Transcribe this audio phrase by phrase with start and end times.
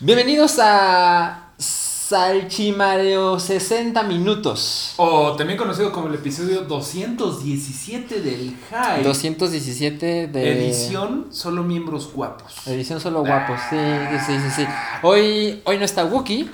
[0.00, 4.94] Bienvenidos a Salchimareo 60 minutos.
[4.96, 9.02] O también conocido como el episodio 217 del High.
[9.02, 10.52] 217 de...
[10.52, 12.64] Edición solo miembros guapos.
[12.68, 13.76] Edición solo guapos, sí,
[14.24, 14.66] sí, sí, sí.
[15.02, 16.48] Hoy, hoy no está Wookie,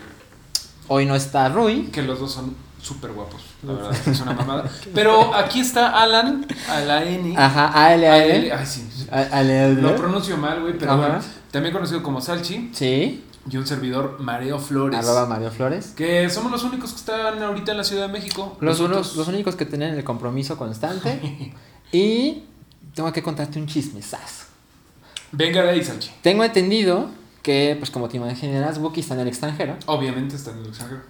[0.88, 1.88] hoy no está Rui.
[1.92, 4.70] Que los dos son súper guapos, la verdad, es una mamada.
[4.94, 7.36] Pero aquí está Alan, a la N.
[7.36, 8.36] Ajá, Ale, a Ale.
[8.36, 8.88] L, Ay, sí.
[9.82, 11.18] Lo pronuncio mal, güey, pero bueno.
[11.50, 12.70] También conocido como Salchi.
[12.72, 14.98] Sí, Y un servidor, Mareo Flores.
[14.98, 15.92] arroba Mario Flores.
[15.96, 18.56] Que somos los únicos que están ahorita en la Ciudad de México.
[18.60, 21.52] Los, unos, los únicos que tienen el compromiso constante.
[21.92, 22.44] y
[22.94, 24.46] tengo que contarte un chismesazo.
[25.32, 26.10] Venga de ahí, Salchi.
[26.22, 27.10] Tengo entendido
[27.42, 29.76] que, pues como te imaginarás, Wookie está en el extranjero.
[29.86, 31.02] Obviamente está en el extranjero.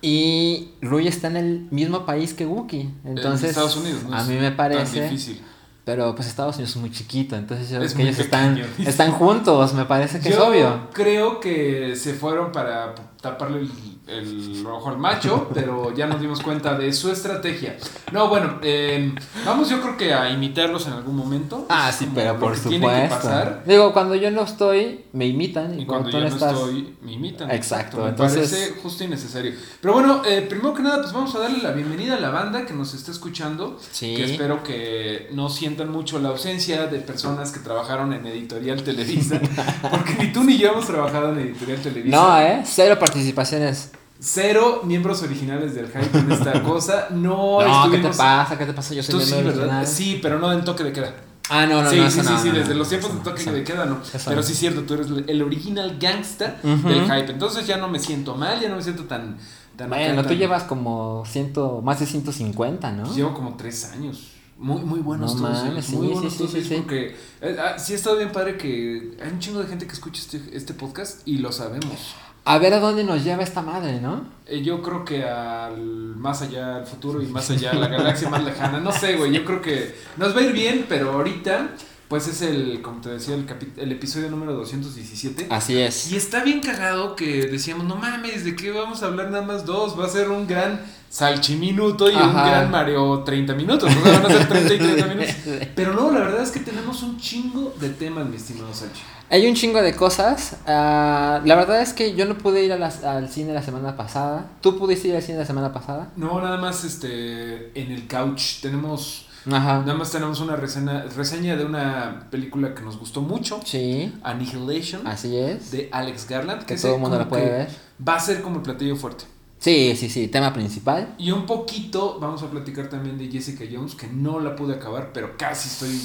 [0.00, 2.90] Y Rui está en el mismo país que Wookie.
[3.04, 4.16] Entonces, en Estados Unidos, ¿no?
[4.16, 5.04] a mí me parece.
[5.04, 5.42] difícil.
[5.88, 7.34] Pero pues Estados Unidos es muy chiquito.
[7.34, 8.90] Entonces yo Es que ellos están, pequeño.
[8.90, 9.72] están juntos.
[9.72, 10.90] Me parece que es obvio.
[10.92, 13.70] creo que se fueron para taparle el,
[14.06, 17.76] el ojo al macho, pero ya nos dimos cuenta de su estrategia.
[18.12, 21.66] No, bueno, eh, vamos yo creo que a imitarlos en algún momento.
[21.68, 22.86] Ah, Es sí, pero lo por que supuesto.
[22.88, 23.62] Tiene que pasar.
[23.66, 25.78] Digo, cuando yo no estoy, me imitan.
[25.78, 26.52] Y, Y cuando, cuando tú yo no no estás.
[26.54, 27.50] estoy, me imitan.
[27.50, 29.52] Exacto, Me entonces- parece justo y necesario.
[29.80, 32.64] Pero bueno, eh, primero que nada, pues vamos a darle la bienvenida a la banda
[32.66, 33.78] que nos está escuchando.
[33.90, 34.14] Sí.
[34.16, 39.40] Que espero que no sientan mucho la ausencia de personas que trabajaron en Editorial Televisa.
[39.90, 42.16] porque ni tú ni yo hemos trabajado en Editorial Televisa.
[42.16, 42.62] No, ¿eh?
[42.64, 43.90] Cero participaciones.
[44.20, 47.08] Cero miembros originales del hype en esta cosa.
[47.10, 48.58] No, No, ¿qué te pasa?
[48.58, 48.94] ¿Qué te pasa?
[48.94, 49.86] Yo soy Tú sí, miembro ¿verdad?
[49.86, 51.14] Sí, pero no en toque de queda.
[51.50, 52.10] Ah, no, no, sí, no.
[52.10, 54.00] sí, sí, no, sí, no, desde no, los tiempos de toque de queda, no.
[54.26, 57.30] Pero sí es cierto, tú eres el original gangsta del hype.
[57.32, 59.38] Entonces ya no me siento mal, ya no me siento tan.
[59.76, 63.14] tan Bueno, tú tan- llevas como ciento, más de 150, ¿no?
[63.14, 64.32] Llevo como tres años.
[64.58, 65.64] Muy, muy buenos No todos.
[65.64, 65.88] mames.
[65.90, 66.74] Muy sí, buenos sí, todos sí, sí.
[66.76, 69.92] porque eh, ah, sí ha estado bien padre que hay un chingo de gente que
[69.92, 72.16] escucha este, este podcast y lo sabemos.
[72.50, 74.22] A ver a dónde nos lleva esta madre, ¿no?
[74.46, 75.76] Eh, Yo creo que al
[76.16, 78.80] más allá, al futuro y más allá, la galaxia más lejana.
[78.80, 79.32] No sé, güey.
[79.32, 81.68] Yo creo que nos va a ir bien, pero ahorita,
[82.08, 83.46] pues es el, como te decía, el,
[83.76, 85.46] el episodio número 217.
[85.50, 86.10] Así es.
[86.10, 89.64] Y está bien cagado que decíamos, no mames, ¿de qué vamos a hablar nada más
[89.66, 89.98] dos?
[89.98, 90.80] Va a ser un gran
[91.10, 93.94] salchiminuto y un gran Mario 30 minutos.
[93.94, 95.34] O sea, van a ser 30 y 30 minutos.
[95.74, 99.02] Pero no, la verdad es que tenemos un chingo de temas, mi estimado Salchi.
[99.30, 100.56] Hay un chingo de cosas.
[100.66, 103.96] ah, la verdad es que yo no pude ir a las- al cine la semana
[103.96, 104.46] pasada.
[104.62, 106.10] ¿Tú pudiste ir al cine la semana pasada?
[106.16, 109.80] No, nada más este en el couch tenemos Ajá.
[109.80, 115.06] Nada más tenemos una reseña, reseña de una película que nos gustó mucho, Sí, Annihilation,
[115.06, 115.70] así es.
[115.70, 117.68] de Alex Garland, que todo el mundo la puede ver.
[118.06, 119.24] Va a ser como el platillo fuerte.
[119.58, 120.28] Sí, sí, sí.
[120.28, 121.14] Tema principal.
[121.18, 125.10] Y un poquito vamos a platicar también de Jessica Jones, que no la pude acabar,
[125.12, 126.00] pero casi estoy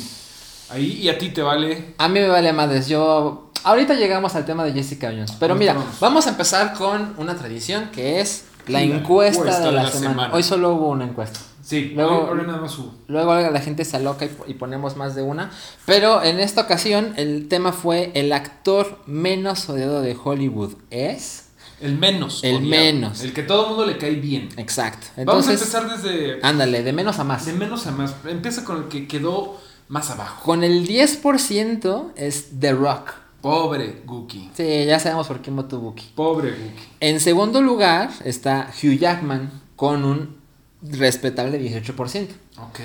[0.70, 1.02] ahí.
[1.02, 1.94] Y a ti te vale.
[1.98, 2.88] A mí me vale madres.
[2.88, 3.52] Yo.
[3.64, 5.34] Ahorita llegamos al tema de Jessica Jones.
[5.40, 6.00] Pero mira, vamos.
[6.00, 10.34] vamos a empezar con una tradición que es la, La encuesta, encuesta de la, semana.
[10.34, 11.40] Hoy solo hubo una encuesta.
[11.74, 12.78] Sí, Luego- ahora nada más.
[13.08, 15.50] Luego la gente se aloca y, y ponemos más de una.
[15.86, 20.74] Pero en esta ocasión el tema fue el actor menos odiado de Hollywood.
[20.92, 21.48] ¿Es?
[21.82, 22.44] El menos.
[22.44, 22.70] El odiado.
[22.70, 23.22] menos.
[23.22, 24.50] El que todo el mundo le cae bien.
[24.58, 25.08] Exacto.
[25.26, 27.46] vamos a empezar desde ándale, de menos a más.
[27.46, 28.14] de menos a más.
[28.28, 29.58] Empieza con el que quedó
[29.88, 30.44] más abajo.
[30.44, 33.12] Con el 10% es The Rock.
[33.42, 34.52] Pobre Gookie.
[34.56, 36.12] Sí, ya sabemos por quién votó Buki.
[36.16, 36.88] Pobre Gookie.
[37.02, 40.38] En segundo lugar está Hugh Jackman con un
[40.84, 42.28] respetable 18%.
[42.58, 42.80] Ok.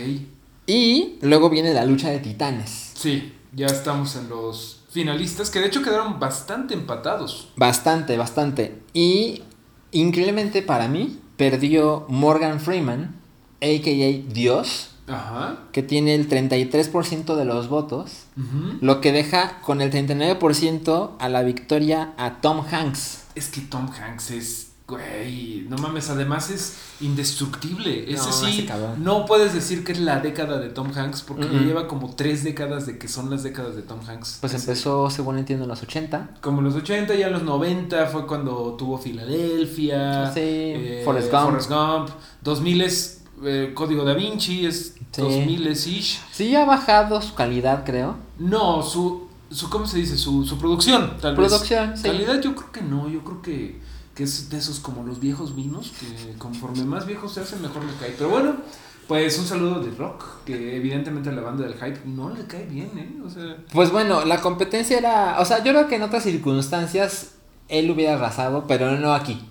[0.67, 2.93] Y luego viene la lucha de titanes.
[2.95, 7.49] Sí, ya estamos en los finalistas, que de hecho quedaron bastante empatados.
[7.57, 8.79] Bastante, bastante.
[8.93, 9.43] Y
[9.93, 13.15] increíblemente para mí, perdió Morgan Freeman,
[13.61, 14.33] a.k.a.
[14.33, 15.61] Dios, Ajá.
[15.73, 18.25] que tiene el 33% de los votos,
[18.81, 23.25] lo que deja con el 39% a la victoria a Tom Hanks.
[23.35, 28.11] Es que Tom Hanks es, güey, no mames, además es indestructible.
[28.13, 28.69] Ese No, sí,
[28.99, 32.43] no puedes decir que es la década de Tom Hanks, porque ya lleva como tres
[32.43, 34.39] décadas de que son las décadas de Tom Hanks.
[34.41, 36.37] Pues empezó, según entiendo, en los 80.
[36.41, 40.33] Como en los 80, ya en los 90 fue cuando tuvo Filadelfia.
[40.33, 41.45] Sí, eh, Forrest Gump.
[41.51, 42.09] Forrest Gump.
[42.43, 45.23] 2000 es eh, Código Da Vinci, es Sí.
[45.23, 46.21] 2000 es ish.
[46.33, 48.17] Sí, ha bajado su calidad, creo.
[48.39, 50.17] No, su, su ¿cómo se dice?
[50.19, 52.01] Su, su producción, tal Producción, vez.
[52.01, 52.09] sí.
[52.09, 53.81] Calidad yo creo que no, yo creo que,
[54.19, 57.85] que es de esos como los viejos vinos, que conforme más viejos se hacen, mejor
[57.85, 58.17] le cae.
[58.19, 58.57] Pero bueno,
[59.07, 62.67] pues un saludo de Rock, que evidentemente a la banda del hype no le cae
[62.67, 63.17] bien, ¿eh?
[63.25, 65.39] O sea, Pues bueno, la competencia era.
[65.39, 67.37] O sea, yo creo que en otras circunstancias
[67.69, 69.49] él hubiera arrasado, pero no aquí.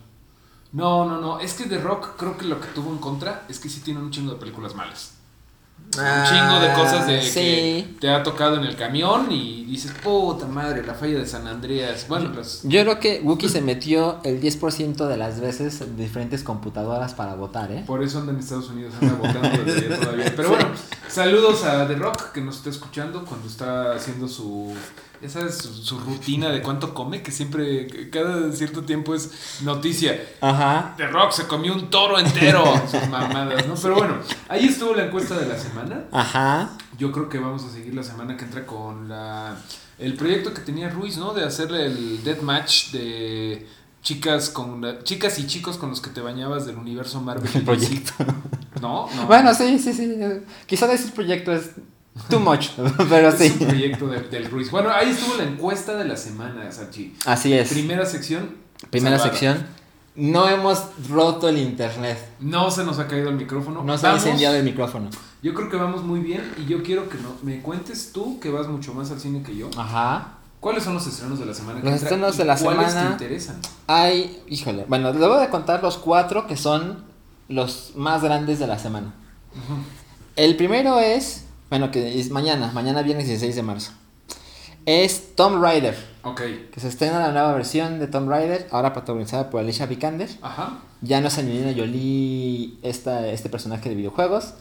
[0.73, 3.59] no, no, no, es que de Rock creo que lo que tuvo en contra es
[3.59, 5.13] que sí tiene un chingo de películas malas.
[5.97, 7.31] Un chingo de cosas de Ah, sí.
[7.39, 11.47] que te ha tocado en el camión y dices, puta madre, la falla de San
[11.47, 12.05] Andreas.
[12.07, 16.43] Bueno, pues Yo creo que Wookiee se metió el 10% de las veces en diferentes
[16.43, 17.83] computadoras para votar, ¿eh?
[17.87, 20.33] por eso anda en Estados Unidos, anda votando desde todavía.
[20.35, 20.69] Pero bueno,
[21.07, 24.73] saludos a The Rock que nos está escuchando cuando está haciendo su,
[25.21, 30.21] ya sabes, su, su rutina de cuánto come, que siempre, cada cierto tiempo es noticia.
[30.41, 30.93] Ajá.
[30.97, 33.75] The Rock se comió un toro entero, sus mamadas, ¿no?
[33.75, 34.15] Pero bueno,
[34.49, 36.05] ahí estuvo la encuesta de la semana.
[36.11, 36.77] Ajá.
[36.97, 39.57] Yo creo que vamos a seguir la semana que entra con la
[39.99, 41.33] el proyecto que tenía Ruiz, ¿no?
[41.33, 43.67] De hacerle el deathmatch de
[44.03, 47.49] chicas con la- chicas y chicos con los que te bañabas del universo Marvel.
[47.55, 48.13] El proyecto.
[48.79, 49.25] No, no.
[49.25, 50.15] Bueno, sí, sí, sí.
[50.67, 51.71] Quizá decir proyecto es
[52.29, 52.69] too much,
[53.09, 53.55] pero es sí.
[53.59, 54.69] un proyecto de- del Ruiz.
[54.71, 57.15] Bueno, ahí estuvo la encuesta de la semana, Sachi.
[57.25, 57.69] Así es.
[57.69, 58.49] Primera sección.
[58.89, 59.37] Primera salvada.
[59.39, 59.65] sección.
[60.15, 62.17] No hemos roto el internet.
[62.39, 63.83] No se nos ha caído el micrófono.
[63.83, 65.09] No se ha incendiado el micrófono.
[65.43, 68.49] Yo creo que vamos muy bien y yo quiero que no, me cuentes tú, que
[68.49, 69.69] vas mucho más al cine que yo.
[69.77, 70.33] Ajá.
[70.59, 71.79] ¿Cuáles son los estrenos de la semana?
[71.81, 73.57] que Los entra estrenos de la ¿Cuáles semana- te interesan?
[73.85, 77.03] Hay, híjole, bueno, le voy a contar los cuatro que son
[77.47, 79.13] los más grandes de la semana.
[80.35, 83.91] El primero es, bueno, que es mañana, mañana viernes 16 de marzo.
[84.85, 86.41] Es Tomb Raider, Ok.
[86.71, 90.29] que se estrena la nueva versión de Tomb Raider, ahora protagonizada por Alicia Vikander.
[90.41, 90.79] Ajá.
[91.01, 94.53] Ya no es Angelina Jolie esta, este personaje de videojuegos,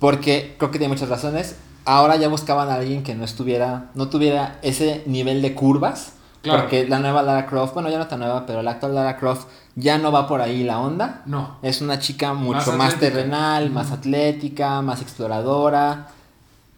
[0.00, 1.56] porque creo que tiene muchas razones.
[1.84, 6.14] Ahora ya buscaban a alguien que no estuviera, no tuviera ese nivel de curvas.
[6.42, 6.62] Claro.
[6.62, 9.46] Porque la nueva Lara Croft, bueno, ya no tan nueva, pero la actual Lara Croft
[9.76, 11.22] ya no va por ahí la onda.
[11.24, 11.58] No.
[11.62, 13.94] Es una chica mucho Más más, terrenal, más Ujú.
[13.94, 16.08] atlética, más exploradora.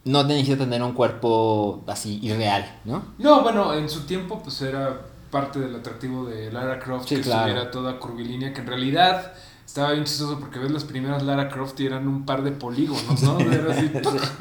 [0.05, 3.03] No necesita tener un cuerpo así irreal, ¿no?
[3.19, 7.23] No, bueno, en su tiempo pues era parte del atractivo de Lara Croft Sí, que
[7.23, 7.47] claro.
[7.49, 9.33] estuviera toda curvilínea, que en realidad
[9.67, 13.23] estaba bien chistoso porque ves las primeras Lara Croft y eran un par de polígonos,
[13.23, 13.41] ¿no?
[13.51, 13.91] Era así,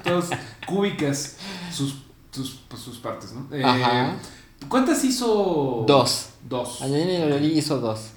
[0.03, 0.29] todas
[0.67, 1.37] cúbicas
[1.71, 1.95] sus,
[2.31, 3.47] sus, pues, sus partes, ¿no?
[3.55, 4.15] Eh, Ajá.
[4.69, 5.85] ¿Cuántas hizo?
[5.87, 6.29] Dos.
[6.47, 6.81] Dos.
[6.81, 8.11] Angelina Jolie hizo dos.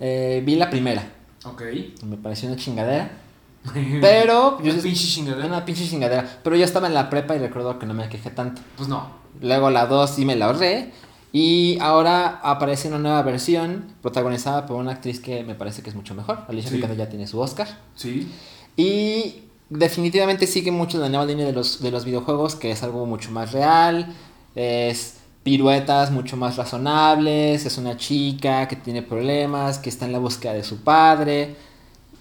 [0.00, 1.02] Eh, vi la primera,
[1.44, 1.62] Ok.
[2.04, 3.18] me pareció una chingadera.
[4.00, 5.46] Pero yo Una pinche chingadera.
[5.46, 6.40] una pinche chingadera.
[6.42, 8.60] Pero yo estaba en la prepa y recuerdo que no me quejé tanto.
[8.76, 9.06] Pues no.
[9.40, 10.90] Luego la 2 sí me la ahorré.
[11.32, 15.96] Y ahora aparece una nueva versión protagonizada por una actriz que me parece que es
[15.96, 16.40] mucho mejor.
[16.48, 16.76] Alicia Sí.
[16.76, 17.68] Vikander ya tiene su Oscar.
[17.94, 18.30] Sí.
[18.76, 23.06] Y definitivamente sigue mucho la nueva línea de los, de los videojuegos, que es algo
[23.06, 24.12] mucho más real.
[24.54, 27.64] Es piruetas mucho más razonables.
[27.64, 31.56] Es una chica que tiene problemas, que está en la búsqueda de su padre.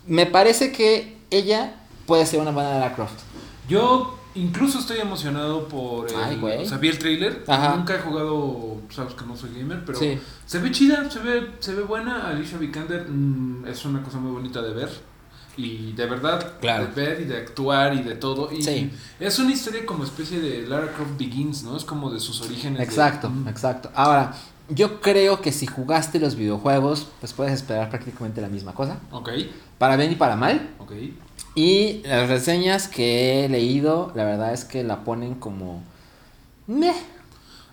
[0.08, 1.76] Me parece que ella
[2.06, 3.20] puede ser una buena Lara Croft.
[3.68, 6.64] Yo incluso estoy emocionado por el, Ay, güey.
[6.64, 7.44] o sea, vi el trailer.
[7.48, 7.76] Ajá.
[7.76, 10.20] Nunca he jugado, sabes que no soy gamer, pero Sí.
[10.46, 12.28] se ve chida, se ve, se ve buena.
[12.30, 15.12] Alicia Vikander mm, es una cosa muy bonita de ver.
[15.58, 16.88] Y de verdad, Claro.
[16.88, 18.50] de ver y de actuar y de todo.
[18.52, 18.90] Y Sí.
[19.20, 21.76] es una historia como especie de Lara Croft Begins, ¿no?
[21.76, 22.78] Es como de sus orígenes.
[22.78, 23.92] de- Exacto, exacto.
[23.94, 24.34] Ahora,
[24.74, 29.00] yo creo que si jugaste los videojuegos, pues puedes esperar prácticamente la misma cosa.
[29.12, 29.30] Ok,
[29.78, 30.70] Para bien y para mal.
[30.80, 30.92] ok.
[31.56, 35.84] Y las reseñas que he leído, la verdad es que la ponen como...
[36.68, 36.94] Meh.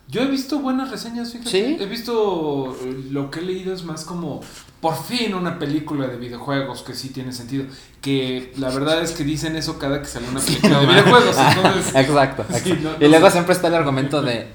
[0.08, 1.50] Yo he visto buenas reseñas, fíjate.
[1.50, 1.76] ¿Sí?
[1.78, 4.40] He visto eh, lo que he leído es más como
[4.80, 7.66] por fin una película de videojuegos que sí tiene sentido.
[8.00, 11.36] Que la verdad es que dicen eso cada que sale una película de videojuegos.
[11.38, 12.44] Entonces, exacto.
[12.50, 12.82] Sí, exacto.
[12.82, 13.32] no- no y luego sé.
[13.32, 14.48] siempre está el argumento de...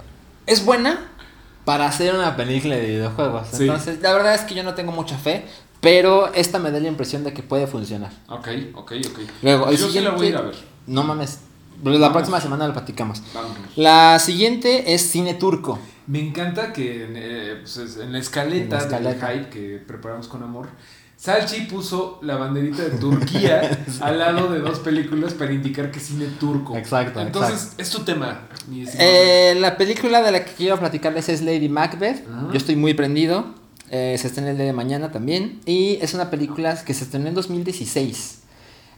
[0.48, 1.12] Es buena
[1.66, 3.48] para hacer una película de videojuegos.
[3.52, 3.64] Sí.
[3.64, 5.46] Entonces, la verdad es que yo no tengo mucha fe,
[5.82, 8.12] pero esta me da la impresión de que puede funcionar.
[8.28, 9.20] ok, ok, ok.
[9.42, 10.56] Luego, el Yo sí la voy a ir a ver.
[10.88, 11.40] No mames.
[11.84, 12.12] La Vamos.
[12.14, 13.22] próxima semana lo platicamos.
[13.34, 13.58] Vámonos.
[13.76, 15.80] La siguiente es cine turco.
[16.08, 19.28] Me encanta que en, eh, pues, en la escaleta, En la escaleta.
[19.28, 20.68] del hype que preparamos con amor,
[21.24, 26.26] Salchi puso la banderita de Turquía al lado de dos películas para indicar que cine
[26.38, 26.76] turco.
[26.76, 28.42] Exacto, Entonces, es tu tema.
[29.00, 32.28] Eh, la película de la que quiero platicarles es Lady Macbeth.
[32.28, 32.50] Ajá.
[32.52, 33.46] Yo estoy muy prendido.
[33.90, 35.62] Eh, se estrena el día de mañana también.
[35.66, 38.42] Y es una película que se estrenó en 2016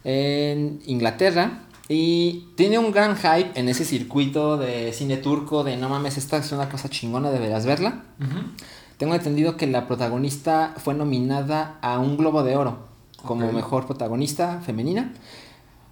[0.02, 1.60] en Inglaterra.
[1.88, 5.62] Y tiene un gran hype en ese circuito de cine turco.
[5.62, 8.02] De no mames, esta es una cosa chingona, deberás verla.
[8.98, 12.86] Tengo entendido que la protagonista fue nominada a un Globo de Oro
[13.26, 15.12] como mejor protagonista femenina.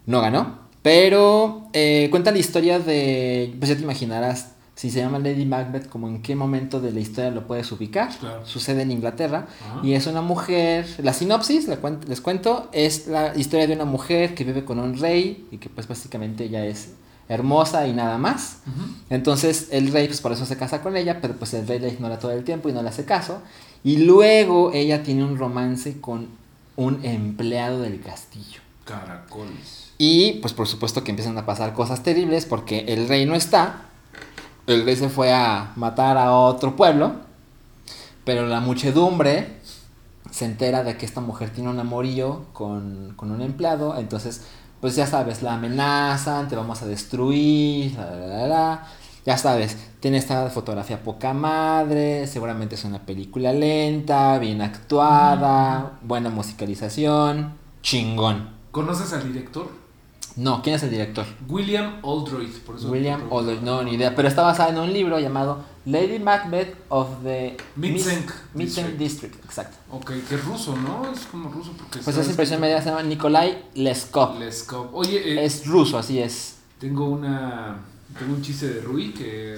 [0.06, 5.18] No ganó, pero eh, cuenta la historia de, pues ya te imaginarás, si se llama
[5.18, 8.10] Lady Macbeth, como en qué momento de la historia lo puedes ubicar.
[8.18, 8.44] Claro.
[8.46, 9.80] Sucede en Inglaterra Ajá.
[9.82, 14.44] y es una mujer, la sinopsis, les cuento, es la historia de una mujer que
[14.44, 16.92] vive con un rey y que pues básicamente ella es
[17.28, 18.58] hermosa y nada más.
[19.10, 21.88] Entonces el rey pues por eso se casa con ella, pero pues el rey la
[21.88, 23.40] ignora todo el tiempo y no le hace caso.
[23.82, 26.28] Y luego ella tiene un romance con
[26.76, 28.60] un empleado del castillo.
[28.84, 29.92] Caracoles.
[29.98, 33.82] Y pues por supuesto que empiezan a pasar cosas terribles porque el rey no está.
[34.66, 37.12] El rey se fue a matar a otro pueblo.
[38.24, 39.58] Pero la muchedumbre
[40.30, 43.96] se entera de que esta mujer tiene un amorío con, con un empleado.
[43.98, 44.42] Entonces,
[44.84, 48.86] pues ya sabes, la amenazan, te vamos a destruir, la, la, la, la.
[49.24, 56.28] Ya sabes, tiene esta fotografía poca madre, seguramente es una película lenta, bien actuada, buena
[56.28, 58.50] musicalización, chingón.
[58.72, 59.70] ¿Conoces al director?
[60.36, 61.24] No, ¿quién es el director?
[61.48, 62.50] William Oldroyd.
[62.66, 63.22] Por eso William.
[63.30, 67.56] Oldroyd, no, ni idea, pero está basada en un libro llamado Lady Macbeth of the
[67.76, 68.98] Mid-Senk District.
[68.98, 69.76] District, exacto.
[69.92, 71.08] Ok, que es ruso, ¿no?
[71.12, 72.00] Es como ruso porque...
[72.00, 74.38] Pues esa impresión media se llama Nikolai Leskov.
[74.40, 74.88] Leskov.
[74.92, 76.56] Oye, eh, Es ruso, así es.
[76.80, 77.76] tengo una...
[78.18, 79.56] Tengo un chiste de Rui que...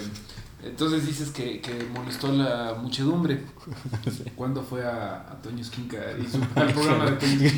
[0.65, 3.43] Entonces dices que, que molestó la muchedumbre
[4.37, 7.51] cuando fue a, a Toño Esquinca y su, al programa de Toño.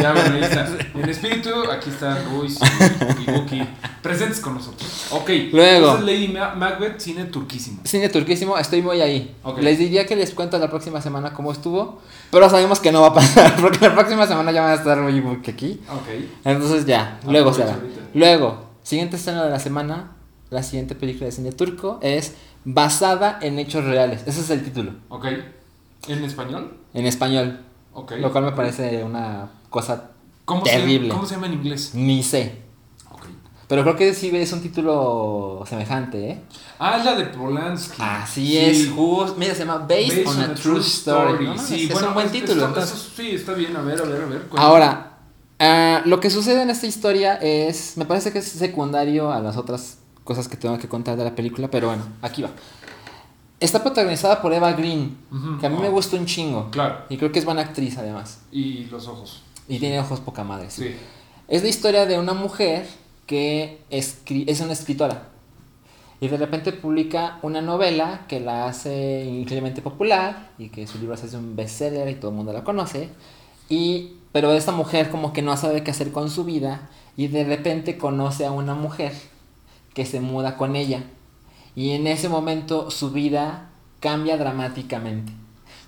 [0.00, 0.68] Ya, bueno, ahí está.
[0.94, 3.62] En espíritu, aquí está Ruiz y, y Buki
[4.02, 5.06] presentes con nosotros.
[5.10, 5.30] Ok.
[5.52, 5.90] Luego.
[5.92, 7.82] Entonces Lady Ma- Macbeth, cine turquísimo.
[7.84, 9.36] Cine turquísimo, estoy muy ahí.
[9.44, 9.58] Ok.
[9.60, 13.08] Les diría que les cuento la próxima semana cómo estuvo, pero sabemos que no va
[13.08, 15.80] a pasar, porque la próxima semana ya van a estar muy que aquí.
[15.90, 16.08] Ok.
[16.44, 17.82] Entonces ya, luego Aprovecha será.
[17.84, 18.00] ahorita.
[18.14, 20.15] Luego, siguiente escena de la semana,
[20.56, 22.32] la siguiente película de cine turco es
[22.64, 24.22] basada en hechos reales.
[24.26, 25.26] Ese es el título, Ok.
[26.08, 26.76] ¿En español?
[26.94, 27.60] en español,
[27.92, 28.12] Ok.
[28.18, 30.10] lo cual me parece una cosa
[30.46, 31.08] ¿Cómo terrible.
[31.08, 31.90] Se, ¿Cómo se llama en inglés?
[31.94, 32.62] ni sé.
[33.10, 33.24] Ok.
[33.68, 36.40] Pero creo que sí es un título semejante, ¿eh?
[36.78, 38.00] Ah, es la de Polanski.
[38.00, 38.58] Así Sí.
[38.58, 41.44] es, just- mira, se llama Based, on, a, True Story.
[41.46, 41.58] ¿no?
[41.58, 42.78] Sí, es bueno, un buen es- título.
[42.78, 43.76] eso sí, está bien.
[43.76, 44.40] A ver, a ver, a ver.
[44.42, 44.60] cuéntame.
[44.62, 45.18] Ahora,
[45.58, 49.56] ah, lo que sucede en esta historia es, me parece que es secundario a las
[49.56, 52.50] otras cosas que tengo que contar de la película, pero bueno, aquí va.
[53.58, 55.58] Está protagonizada por Eva Green, Ujú.
[55.58, 56.70] que a mí me Oh, gusta un chingo.
[56.70, 56.98] Claro.
[57.08, 58.40] Y creo que es buena actriz además.
[58.52, 59.42] Y los ojos.
[59.66, 60.68] Y tiene ojos poca madre.
[60.70, 60.82] sí.
[60.88, 60.94] Sí.
[61.48, 62.86] Es la historia de una mujer
[63.26, 65.28] que escri- es una escritora.
[66.20, 71.16] Y de repente publica una novela que la hace increíblemente popular y que su libro
[71.16, 73.10] se hace un bestseller y todo el mundo la conoce.
[73.68, 77.44] Y, pero esta mujer como que no sabe qué hacer con su vida y de
[77.44, 79.12] repente conoce a una mujer
[79.96, 81.02] que se muda con ella.
[81.74, 85.32] Y en ese momento su vida cambia dramáticamente.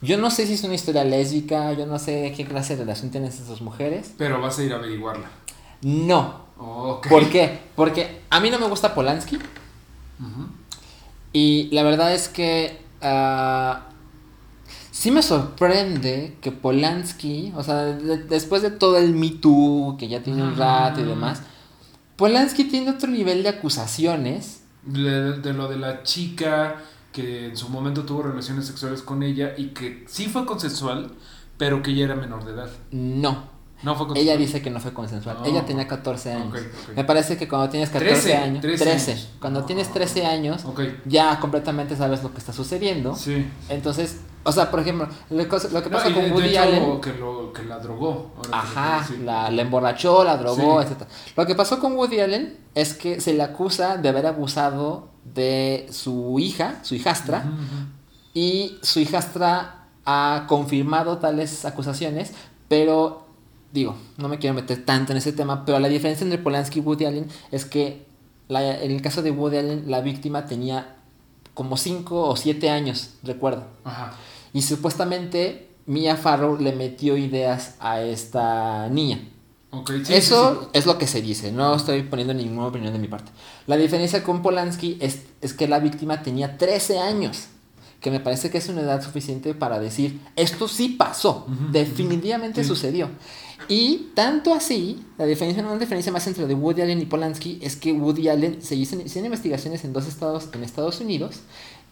[0.02, 3.10] Yo no sé si es una historia lésbica, yo no sé qué clase de relación
[3.10, 4.12] tienen esas dos mujeres.
[4.18, 5.28] Pero vas a ir a averiguarla.
[5.82, 7.06] No, Ok.
[7.08, 7.60] ¿Por qué?
[7.76, 9.38] Porque a mí no me gusta Polanski
[11.32, 13.82] y la verdad es que ah,
[14.90, 20.08] sí me sorprende que Polanski, o sea, de- después de todo el Me Too que
[20.08, 21.42] ya tiene un rato y demás,
[22.18, 24.62] Polanski tiene otro nivel de acusaciones.
[24.82, 26.76] De, de lo de la chica
[27.12, 31.12] que en su momento tuvo relaciones sexuales con ella y que sí fue consensual,
[31.56, 32.70] pero que ella era menor de edad.
[32.90, 33.48] No,
[33.84, 34.16] No fue consensual.
[34.18, 35.38] ella dice que no fue consensual.
[35.44, 36.58] Ella tenía 14 años.
[36.96, 39.28] Me parece que cuando tienes 14 13, años, 13 13, años.
[39.40, 39.64] cuando Oh.
[39.64, 40.64] tienes 13 años,
[41.06, 43.14] ya completamente sabes lo que está sucediendo.
[43.14, 43.46] Sí.
[43.68, 47.00] Entonces, o sea, por ejemplo, lo que, lo que No, pasa con Woody hecho, Allen.
[47.00, 48.32] Que, lo, que la drogó.
[48.36, 50.88] ahora Ajá, la, la emborrachó, la drogó, Sí.
[50.88, 51.02] etc.
[51.36, 55.86] Lo que pasó con Woody Allen es que se le acusa de haber abusado de
[55.90, 57.44] su hija, su hijastra,
[58.34, 62.32] y su hijastra ha confirmado tales acusaciones,
[62.68, 63.26] pero
[63.72, 66.82] digo, no me quiero meter tanto en ese tema, pero la diferencia entre Polanski y
[66.82, 68.06] Woody Allen es que
[68.48, 70.96] la- en el caso de Woody Allen la víctima tenía
[71.58, 73.64] como 5 o 7 años, recuerdo.
[73.82, 74.12] Ajá.
[74.52, 79.28] Y supuestamente Mia Farrow le metió ideas a esta niña.
[79.72, 80.68] Ok, sí, Eso sí, sí.
[80.74, 83.32] es lo que se dice, no estoy poniendo ninguna opinión de mi parte.
[83.66, 87.48] La diferencia con Polanski es, es que la víctima tenía 13 años,
[88.00, 92.68] que me parece que es una edad suficiente para decir, esto sí pasó, definitivamente sí.
[92.68, 93.10] sucedió.
[93.68, 97.76] Y tanto así, la diferencia, una diferencia más entre de Woody Allen y Polanski es
[97.76, 101.40] que Woody Allen se hizo, hicieron investigaciones en dos estados en Estados Unidos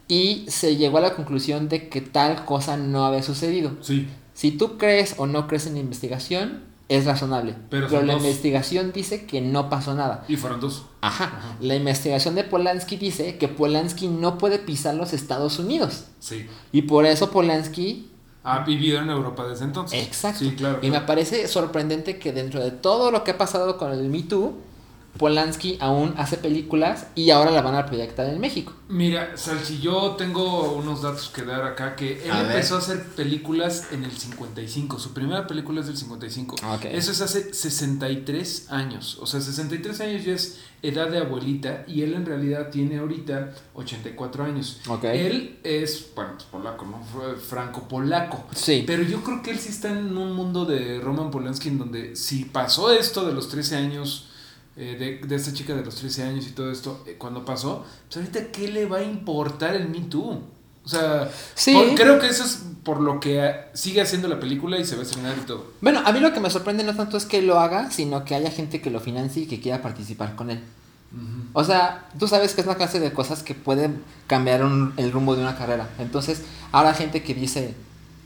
[0.08, 3.72] y se llegó a la conclusión de que tal cosa no había sucedido.
[3.82, 4.08] Sí.
[4.32, 7.56] Si tú crees o no crees en la investigación, es razonable.
[7.68, 8.22] Pero la dos.
[8.22, 10.24] investigación dice que no pasó nada.
[10.28, 10.86] Y fueron dos.
[11.00, 11.24] Ajá.
[11.24, 11.56] Ajá.
[11.60, 16.04] La investigación de Polanski dice que Polanski no puede pisar los Estados Unidos.
[16.20, 16.46] Sí.
[16.72, 18.10] Y por eso Polanski...
[18.48, 20.06] Ha vivido en Europa desde entonces.
[20.06, 20.38] Exacto.
[20.38, 20.78] Sí, claro.
[20.80, 24.22] Y me parece sorprendente que dentro de todo lo que ha pasado con el Me
[24.22, 24.54] Too,
[25.18, 28.72] Polanski aún hace películas y ahora la van a proyectar en México.
[28.88, 32.52] Mira, Salchi, yo tengo unos datos que dar acá que él A ver.
[32.52, 34.98] empezó a hacer películas en el 55.
[34.98, 36.56] Su primera película es del 55.
[36.74, 36.84] Ok.
[36.86, 39.18] Eso es hace 63 años.
[39.20, 43.52] O sea, 63 años ya es edad de abuelita y él en realidad tiene ahorita
[43.74, 44.80] 84 años.
[45.02, 47.02] Él es, bueno, pues polaco, ¿no?
[47.02, 48.44] Fue Franco-polaco.
[48.54, 48.84] Sí.
[48.86, 52.16] Pero yo creo que él sí está en un mundo de Roman Polanski en donde
[52.16, 54.28] si pasó esto de los 13 años,
[54.76, 57.84] eh, de, de esta chica de los 13 años y todo esto, eh, cuando pasó,
[58.06, 60.42] pues ahorita ¿qué le va a importar el Me Too?
[60.84, 61.72] O sea, Sí.
[61.74, 64.94] por- creo que eso es por lo que eh, sigue haciendo la película y se
[64.94, 65.72] va a estrenar y todo.
[65.80, 68.34] Bueno, a mí lo que me sorprende no tanto es que lo haga, sino que
[68.36, 70.60] haya gente que lo financie y que quiera participar con él.
[71.54, 75.10] O sea, tú sabes que es la clase de cosas que pueden cambiar un- el
[75.12, 75.88] rumbo de una carrera.
[75.98, 76.42] Entonces,
[76.72, 77.74] ahora gente que dice,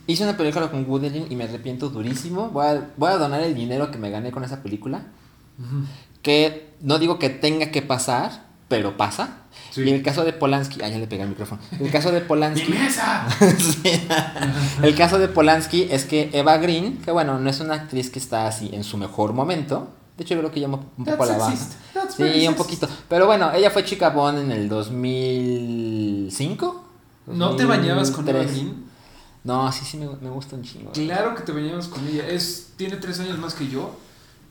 [0.09, 3.43] hice una película con Woody Allen y me arrepiento durísimo, voy a, voy a donar
[3.43, 5.05] el dinero que me gané con esa película.
[5.59, 5.85] Ujú.
[6.23, 9.37] Que no digo que tenga que pasar, pero pasa.
[9.71, 9.83] Sí.
[9.83, 11.61] Y en el caso de Polanski, ah, ya le pegué el micrófono.
[11.79, 12.73] El caso de Polanski,
[14.83, 18.19] el caso de Polanski es que Eva Green, que bueno, no es una actriz que
[18.19, 19.89] está así en su mejor momento.
[20.17, 21.57] De hecho, yo creo que llama un poco a la baja.
[22.15, 22.89] Sí, un poquito.
[23.09, 26.85] Pero bueno, ella fue chica Bond en el 2005.
[27.29, 28.67] ¿No te bañabas con Eva 2003.
[28.67, 28.91] Green?
[29.45, 30.93] No, sí, sí, me, me gusta un chingo.
[30.93, 32.29] Claro que te bañabas con ella.
[32.29, 33.97] Es, tiene tres años más que yo.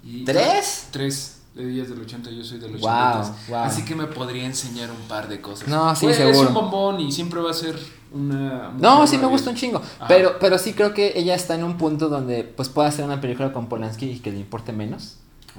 [0.04, 0.88] Y ¿Tres?
[0.92, 1.38] Tres.
[1.60, 3.50] Ella es del 80, yo soy del Wow, 83.
[3.50, 3.58] wow.
[3.60, 5.68] Así que me podría enseñar un par de cosas.
[5.68, 6.42] No, sí, Pues, seguro.
[6.42, 7.78] Es un bombón y siempre va a ser
[8.12, 8.72] una.
[8.80, 9.80] No, sí me gusta un chingo.
[9.80, 10.08] Ajá.
[10.08, 13.20] Pero, pero sí creo que ella está en un punto donde pues puede hacer una
[13.22, 15.18] película con Polanski y que le importe menos.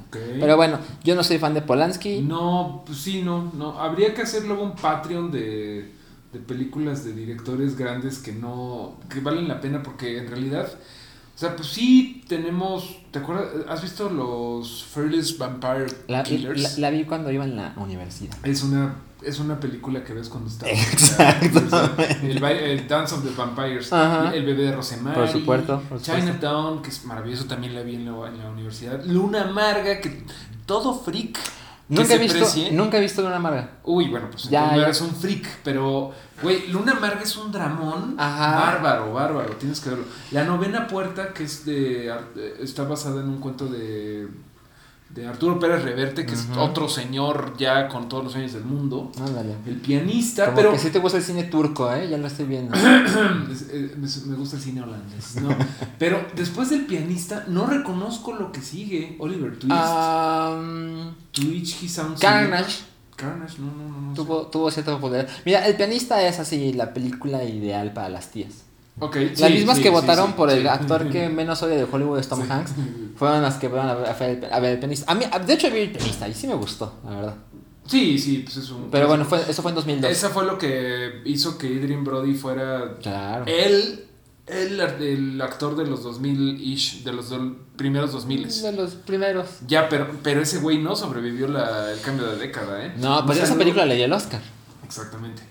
[0.08, 0.16] Ok.
[0.40, 2.22] Pero bueno, yo no soy fan de Polanski.
[2.22, 3.78] No, pues sí, no, no.
[3.78, 5.92] Habría que hacer luego un Patreon de,
[6.32, 8.96] de películas de directores grandes que no.
[9.10, 10.68] que valen la pena porque en realidad.
[11.40, 12.98] O sea, pues sí tenemos.
[13.10, 13.46] ¿Te acuerdas?
[13.66, 16.76] ¿Has visto los Fearless Vampire La, Killers?
[16.76, 18.36] la- la vi cuando iba en la universidad.
[18.44, 20.68] Es una, es una película que ves cuando está.
[20.68, 21.62] Exacto.
[22.22, 23.90] El, el Dance of the Vampires.
[23.90, 24.34] Ajá.
[24.34, 25.16] El bebé de Rosemary.
[25.18, 26.14] Por supuesto, por supuesto.
[26.14, 29.02] Chinatown, que es maravilloso, también la vi en la, en la universidad.
[29.06, 30.22] Luna Amarga, que
[30.66, 31.38] todo freak.
[31.90, 33.70] Nunca he, visto, precie- nunca he visto Luna Amarga.
[33.84, 38.60] Uy, bueno, pues Ya, eres un freak, pero, güey, Luna Amarga es un dramón Ajá.
[38.60, 40.04] bárbaro, bárbaro, tienes que verlo.
[40.30, 44.28] La novena puerta, que es de, eh, está basada en un cuento de,
[45.14, 49.10] de Arturo Pérez Reverte, que es otro señor ya con todos los años del mundo.
[49.18, 49.56] Ándale.
[49.66, 52.08] El pianista, Como pero que sí te gusta el cine turco, ¿eh?
[52.08, 52.74] Ya lo estoy viendo.
[52.76, 55.48] eh, me, gusta el cine holandés, ¿no?
[55.98, 59.16] Pero después del pianista, no reconozco lo que sigue.
[59.18, 59.74] Oliver Twist.
[59.74, 62.84] Um, To each his own Carnage.
[63.16, 64.00] Carnage, no, no, no.
[64.00, 64.16] no sé.
[64.16, 65.28] tuvo, tuvo cierta popularidad.
[65.44, 68.64] Mira, El pianista es así la película ideal para las tías.
[69.00, 72.18] Las sí, mismas sí, que sí, votaron por el actor que menos odia de Hollywood
[72.18, 72.42] es Tom.
[72.50, 72.72] Hanks
[73.16, 75.10] fueron las que fueron a ver, a ver el, pianista.
[75.10, 77.34] A mí, de hecho, vi el pianista y sí me gustó, la verdad.
[77.86, 78.90] Sí, sí, pues es un.
[78.90, 80.10] Pero bueno, fue, eso fue en 2002.
[80.10, 83.44] Esa fue lo que hizo que Adrian Brody fuera Claro.
[83.46, 84.04] él,
[84.46, 89.46] él, el actor de los 2000-ish, de los do- primeros 2000 De los primeros.
[89.66, 92.92] Ya, pero, pero ese güey no sobrevivió la, el cambio de década, ¿eh?
[92.98, 94.40] No, pues O sea, esa no- película le dio el Oscar.
[94.84, 95.42] Exactamente.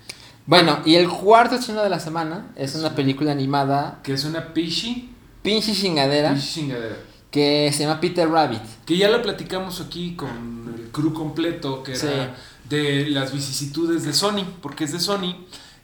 [0.50, 4.52] Bueno, y el cuarto estreno de la semana es una película animada, Que es una
[4.52, 5.12] Pishi.
[5.44, 6.96] pinche chingadera, Pishi chingadera.
[7.30, 8.64] que se llama Peter Rabbit.
[8.84, 12.68] Que ya la platicamos aquí con el crew completo, que era Sí.
[12.68, 15.36] de las vicisitudes de Sony, porque es de Sony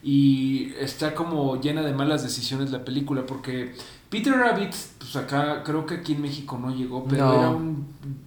[0.02, 3.72] y está como llena de malas decisiones la película, porque
[4.10, 7.34] Peter Rabbit, pues acá creo que aquí en México no llegó, pero No.
[7.38, 7.86] era un,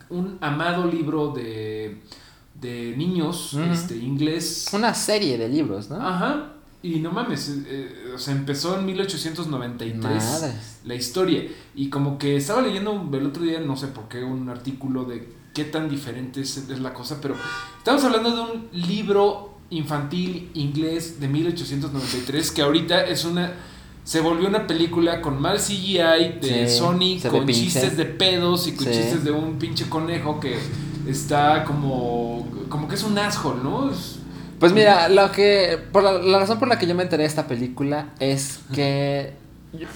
[0.10, 2.02] un amado libro de,
[2.62, 4.68] de niños, este, inglés.
[4.74, 5.96] Una serie de libros, ¿no?
[5.96, 6.54] Ajá.
[6.82, 10.80] Y no mames, eh, eh, o sea, empezó en 1893 Madres.
[10.86, 11.44] la historia.
[11.76, 15.28] Y como que estaba leyendo el otro día, no sé por qué, un artículo de
[15.54, 17.36] qué tan diferente es, es la cosa, pero
[17.78, 23.54] estamos hablando de un libro infantil inglés de 1893 que ahorita es una...
[24.06, 25.98] Se volvió una película con mal CGI
[26.42, 27.62] de Sí, Sony, con pinche.
[27.66, 28.94] chistes de pedos y con Sí.
[28.94, 30.58] chistes de un pinche conejo que
[31.12, 32.48] está como...
[32.70, 33.92] Como que es un asshole, ¿no?
[33.92, 34.18] Es-
[34.60, 35.80] Pues mira, lo que.
[35.92, 39.34] Por la, la razón por la que yo me enteré de esta película es que.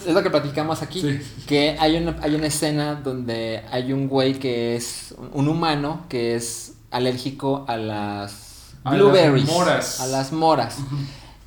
[0.08, 1.02] Es lo que platicamos aquí.
[1.02, 1.20] Sí.
[1.48, 6.36] Que hay una, hay una escena donde hay un güey que es un humano que
[6.36, 9.46] es alérgico a las A las blueberries.
[9.48, 10.00] moras.
[10.00, 10.78] A las moras.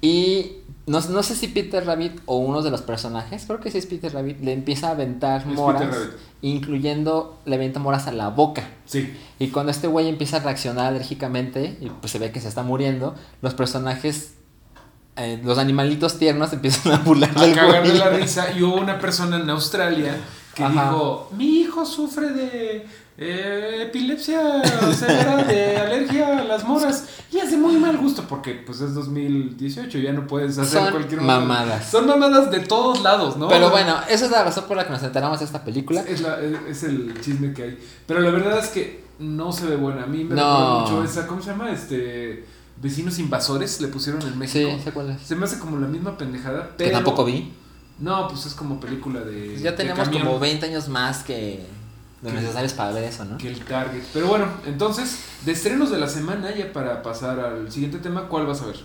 [0.02, 0.52] Y
[0.86, 3.86] no, no sé si Peter Rabbit o uno de los personajes, creo que sí es
[3.86, 5.96] Peter Rabbit, le empieza a aventar moras,
[6.42, 8.68] incluyendo, le avienta moras a la boca.
[8.84, 9.12] Sí.
[9.40, 12.62] Y cuando este güey empieza a reaccionar alérgicamente, y pues se ve que se está
[12.62, 14.34] muriendo, los personajes,
[15.16, 18.76] eh, los animalitos tiernos empiezan a burlar a del cagar de la risa y hubo
[18.76, 20.16] una persona en Australia
[20.54, 20.84] que Ajá.
[20.84, 22.86] dijo, mi hijo sufre de
[23.18, 24.62] eh, epilepsia
[24.94, 27.04] severa de alergia a las moras.
[27.32, 30.90] Y es de muy mal gusto porque pues es 2018, ya no puedes hacer Son
[30.90, 31.90] cualquier mamadas.
[31.90, 33.48] Son mamadas de todos lados, ¿no?
[33.48, 36.02] Pero bueno, esa es la razón por la que nos enteramos de esta película.
[36.02, 37.78] Es, la- es- el chisme que hay.
[38.06, 40.04] Pero la verdad es que no se ve buena.
[40.04, 40.80] A mí me No.
[40.80, 41.70] recuerda mucho esa, ¿cómo se llama?
[41.70, 42.44] Este,
[42.80, 44.70] vecinos invasores le pusieron en México.
[44.76, 45.22] Sí, sé cuál es.
[45.22, 46.92] Se me hace como la misma pendejada, Que pero...
[46.92, 47.52] tampoco vi.
[47.98, 49.46] No, pues es como película de...
[49.52, 51.64] Pues ya tenemos como 20 años más que
[52.22, 53.38] lo Que- necesarios para ver eso, ¿no?
[53.38, 54.02] que el Target.
[54.12, 58.46] Pero bueno, entonces, de estrenos de la semana, ya para pasar al siguiente tema, ¿cuál
[58.46, 58.76] vas a ver?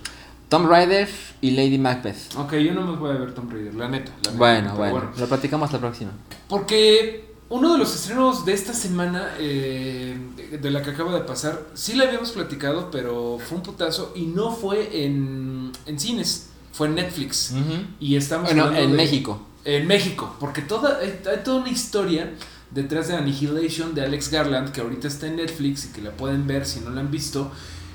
[0.50, 1.08] Tom Rider
[1.40, 2.36] y Lady Macbeth.
[2.38, 4.12] Ok, yo no me voy a ver Tomb Raider, la neta.
[4.12, 6.12] la neta, Bueno, pero bueno, lo platicamos la próxima.
[6.50, 11.22] Porque uno de los estrenos de esta semana, eh, de- de la que acaba de
[11.22, 16.50] pasar, sí la habíamos platicado, pero fue un putazo y no fue en, en cines,
[16.74, 17.54] fue en Netflix.
[18.02, 19.42] Y estamos Bueno, en de- México.
[19.64, 22.34] En México, porque toda, hay toda una historia
[22.72, 26.48] detrás de Annihilation de Alex Garland, que ahorita está en Netflix y que la pueden
[26.48, 27.52] ver si no la han visto.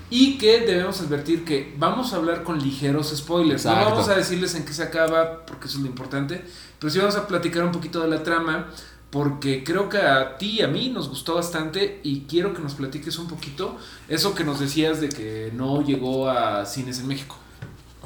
[0.09, 3.65] Y que debemos advertir que vamos a hablar con ligeros spoilers.
[3.65, 6.45] No vamos a decirles en qué se acaba, porque eso es lo importante.
[6.79, 8.69] Pero sí vamos a platicar un poquito de la trama,
[9.11, 12.01] porque creo que a ti y a mí nos gustó bastante.
[12.05, 13.77] Y quiero que nos platiques un poquito
[14.09, 17.37] eso que nos decías de que no llegó a cines en México.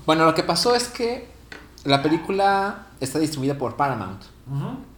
[0.06, 1.28] Bueno, lo que pasó es que
[1.84, 4.22] la película está distribuida por Paramount.
[4.50, 4.89] Ujú.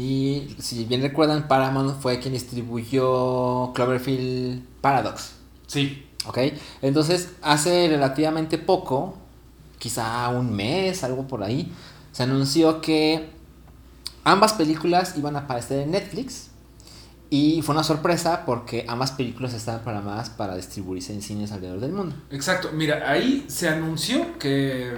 [0.00, 5.32] Y si bien recuerdan, Paramount fue quien distribuyó Cloverfield Paradox.
[5.66, 6.06] Sí.
[6.24, 6.38] ¿Ok?
[6.80, 9.18] Entonces, hace relativamente poco,
[9.78, 11.70] quizá un mes, algo por ahí,
[12.12, 13.28] se anunció que
[14.24, 16.48] ambas películas iban a aparecer en Netflix.
[17.28, 21.92] Y fue una sorpresa porque ambas películas estaban programadas para distribuirse en cines alrededor del
[21.92, 22.16] mundo.
[22.30, 24.96] Exacto, mira, ahí se anunció que,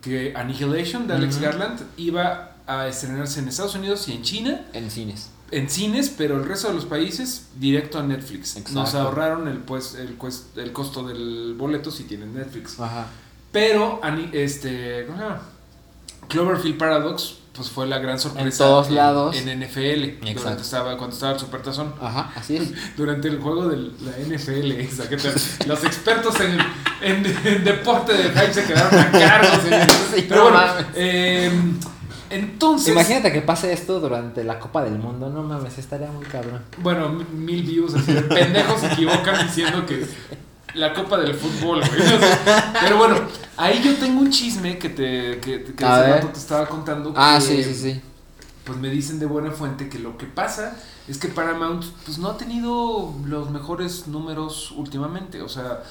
[0.00, 1.38] que Annihilation de Alex.
[1.38, 5.30] Garland iba a estrenarse en Estados Unidos y en China, En cines.
[5.50, 8.56] en cines, pero el resto de los países directo a Netflix.
[8.56, 8.80] Exacto.
[8.80, 12.80] Nos ahorraron el, pues, el, cues- el costo del boleto si tienen Netflix.
[12.80, 13.06] Ajá.
[13.52, 14.00] Pero,
[14.32, 15.42] este, ¿cómo se llama?
[16.28, 18.48] Cloverfield Paradox, pues fue la gran sorpresa.
[18.48, 19.36] En todos lados.
[19.36, 21.94] En NFL, durante estaba, cuando estaba el Supertazón.
[22.00, 22.72] Ajá, así es.
[22.96, 24.72] Durante el juego de la NFL,
[25.68, 26.58] los expertos en,
[27.02, 29.48] en, en deporte de hype se quedaron a cargo.
[30.14, 31.50] Sí, Pero no bueno, eh,
[32.34, 35.30] entonces, Imagínate que pase esto durante la Copa del Mundo.
[35.30, 36.62] No mames, estaría muy cabrón.
[36.78, 40.06] bueno, mil views así de pendejos se equivocan diciendo que
[40.74, 42.02] la copa del fútbol, güey.
[42.80, 43.16] Pero bueno,
[43.56, 47.12] ahí yo tengo un chisme que te que, que hace rato te estaba contando.
[47.16, 48.00] Ah, que, sí, sí, sí.
[48.64, 52.28] Pues me dicen de buena fuente que lo que pasa es que Paramount pues no
[52.28, 55.42] ha tenido los mejores números últimamente.
[55.42, 55.82] O sea,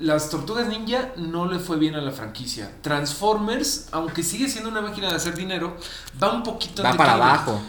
[0.00, 2.70] las Tortugas Ninja no le fue bien a la franquicia.
[2.82, 5.76] Transformers, aunque sigue siendo una máquina de hacer dinero,
[6.22, 7.60] va un poquito Va para abajo.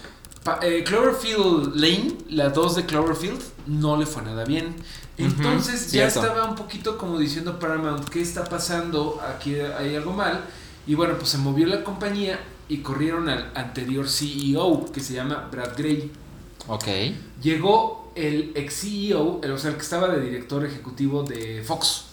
[0.43, 4.75] Pa- eh, Cloverfield Lane, la 2 de Cloverfield, no le fue nada bien.
[5.17, 6.21] Entonces ya cierto.
[6.27, 9.21] estaba un poquito como diciendo Paramount, ¿qué está pasando?
[9.35, 10.41] Aquí hay algo mal.
[10.87, 12.39] Y bueno, pues se movió la compañía
[12.69, 16.11] y corrieron al anterior CEO, que se llama Brad Gray.
[16.67, 16.87] Ok.
[17.41, 22.05] Llegó el ex CEO, el, o sea, el que estaba de director ejecutivo de Fox,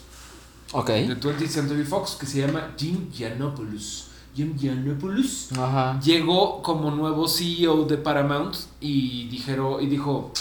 [0.71, 0.87] Ok.
[0.87, 4.05] de 20th Century Fox, que se llama Jim Giannopoulos.
[4.35, 5.99] Jim Giannopoulos Ajá.
[5.99, 10.31] llegó como nuevo CEO de Paramount y dijeron y dijo,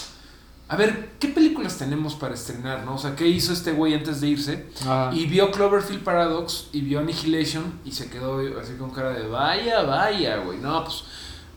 [0.68, 2.96] a ver, ¿qué películas tenemos para estrenar, no?
[2.96, 4.66] O sea, ¿qué hizo este güey antes de irse?
[4.82, 5.10] Ajá.
[5.14, 9.82] Y vio Cloverfield Paradox y vio Annihilation y se quedó así con cara de vaya,
[9.82, 10.58] vaya, güey.
[10.58, 11.04] No, pues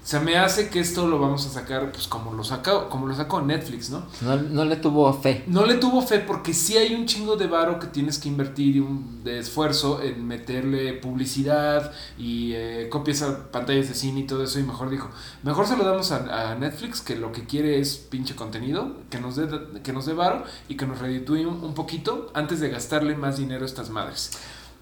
[0.03, 3.15] se me hace que esto lo vamos a sacar pues como lo sacó, como lo
[3.15, 4.03] sacó Netflix, ¿no?
[4.21, 5.43] No, no le tuvo fe.
[5.45, 8.77] No le tuvo fe porque sí hay un chingo de varo que tienes que invertir
[8.77, 14.23] y un de esfuerzo en meterle publicidad y eh, copias a pantallas de cine y
[14.23, 15.09] todo eso y mejor dijo,
[15.43, 19.19] mejor se lo damos a, a Netflix que lo que quiere es pinche contenido, que
[19.19, 19.47] nos dé
[19.83, 23.37] que nos dé varo y que nos reditúe un, un poquito antes de gastarle más
[23.37, 24.31] dinero a estas madres.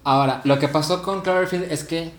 [0.02, 2.12] Ahora, lo que pasó con Cloverfield es que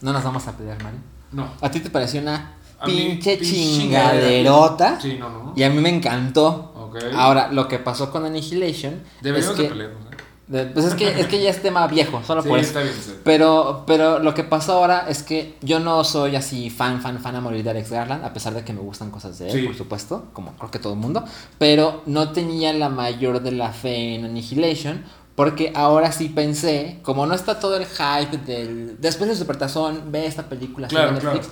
[0.00, 1.15] no nos vamos a pelear, Mario.
[1.36, 1.48] No.
[1.60, 5.00] ¿A ti te pareció una pinche pinche chingaderota?
[5.00, 5.52] Sí, no, no.
[5.56, 6.72] Y a mí me encantó.
[6.76, 6.96] Ok.
[7.14, 10.00] Ahora, lo que pasó con Annihilation Deberíamos es que, de pelearnos.
[10.12, 10.16] ¿eh?
[10.48, 12.68] de- pues es que es que ya es tema viejo, solo Sí, por eso.
[12.68, 12.94] está bien.
[12.94, 13.14] sí.
[13.24, 17.34] Pero, pero lo que pasó ahora es que yo no soy así fan, fan, fan
[17.36, 19.66] a morir de Alex Garland, a pesar de que me gustan cosas de él, Sí.
[19.66, 21.24] por supuesto, como creo que todo el mundo.
[21.58, 25.04] Pero no tenía la mayor de la fe en Annihilation,
[25.36, 29.00] porque ahora sí pensé, como no está todo el hype del.
[29.00, 31.48] Después de Supertazón, ve esta película Claro, en Netflix.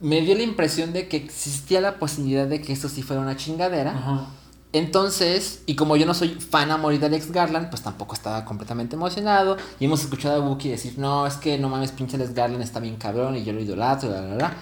[0.00, 3.34] Me dio la impresión de que existía la posibilidad de que esto sí fuera una
[3.34, 3.92] chingadera.
[3.92, 4.26] Ajá.
[4.72, 8.44] Entonces, y como yo no soy fan a morir de Alex Garland, pues tampoco estaba
[8.44, 9.56] completamente emocionado.
[9.80, 12.78] Y hemos escuchado a Wookiee decir, no, es que no mames, pinche Alex Garland está
[12.78, 14.54] bien cabrón y yo lo idolatro, bla, bla, bla.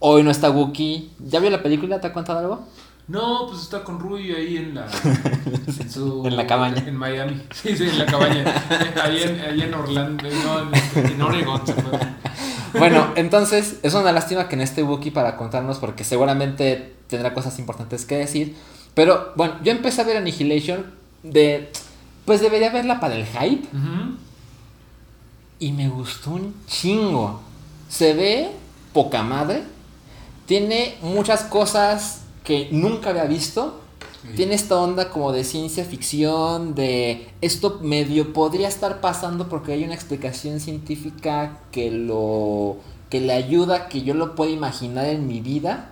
[0.00, 1.12] Hoy no está Wookiee.
[1.18, 1.98] ¿Ya vio la película?
[1.98, 2.66] ¿Te ha contado algo?
[3.08, 4.86] No, pues está con Rui ahí en la.
[5.80, 6.82] En, su- En la cabaña.
[6.86, 7.42] En Miami.
[7.54, 8.44] Sí, sí, en la cabaña.
[9.02, 10.24] ahí, en, ahí en Orlando.
[10.44, 10.60] No,
[11.00, 11.66] en, en Oregon.
[11.66, 11.98] se fue.
[12.78, 17.58] Bueno, entonces es una lástima que no esté Wookie para contarnos porque seguramente tendrá cosas
[17.58, 18.56] importantes que decir.
[18.94, 20.84] Pero bueno, yo empecé a ver Annihilation
[21.22, 21.72] de...
[22.26, 23.66] Pues debería verla para el hype
[25.60, 27.40] y me gustó un chingo.
[27.88, 28.50] Se ve
[28.92, 29.62] poca madre.
[30.46, 33.78] Tiene muchas cosas que nunca había visto.
[34.22, 34.28] Sí.
[34.36, 39.84] Tiene esta onda como de ciencia ficción, de esto medio podría estar pasando porque hay
[39.84, 42.78] una explicación científica que lo
[43.10, 45.90] que le ayuda que yo lo pueda imaginar en mi vida,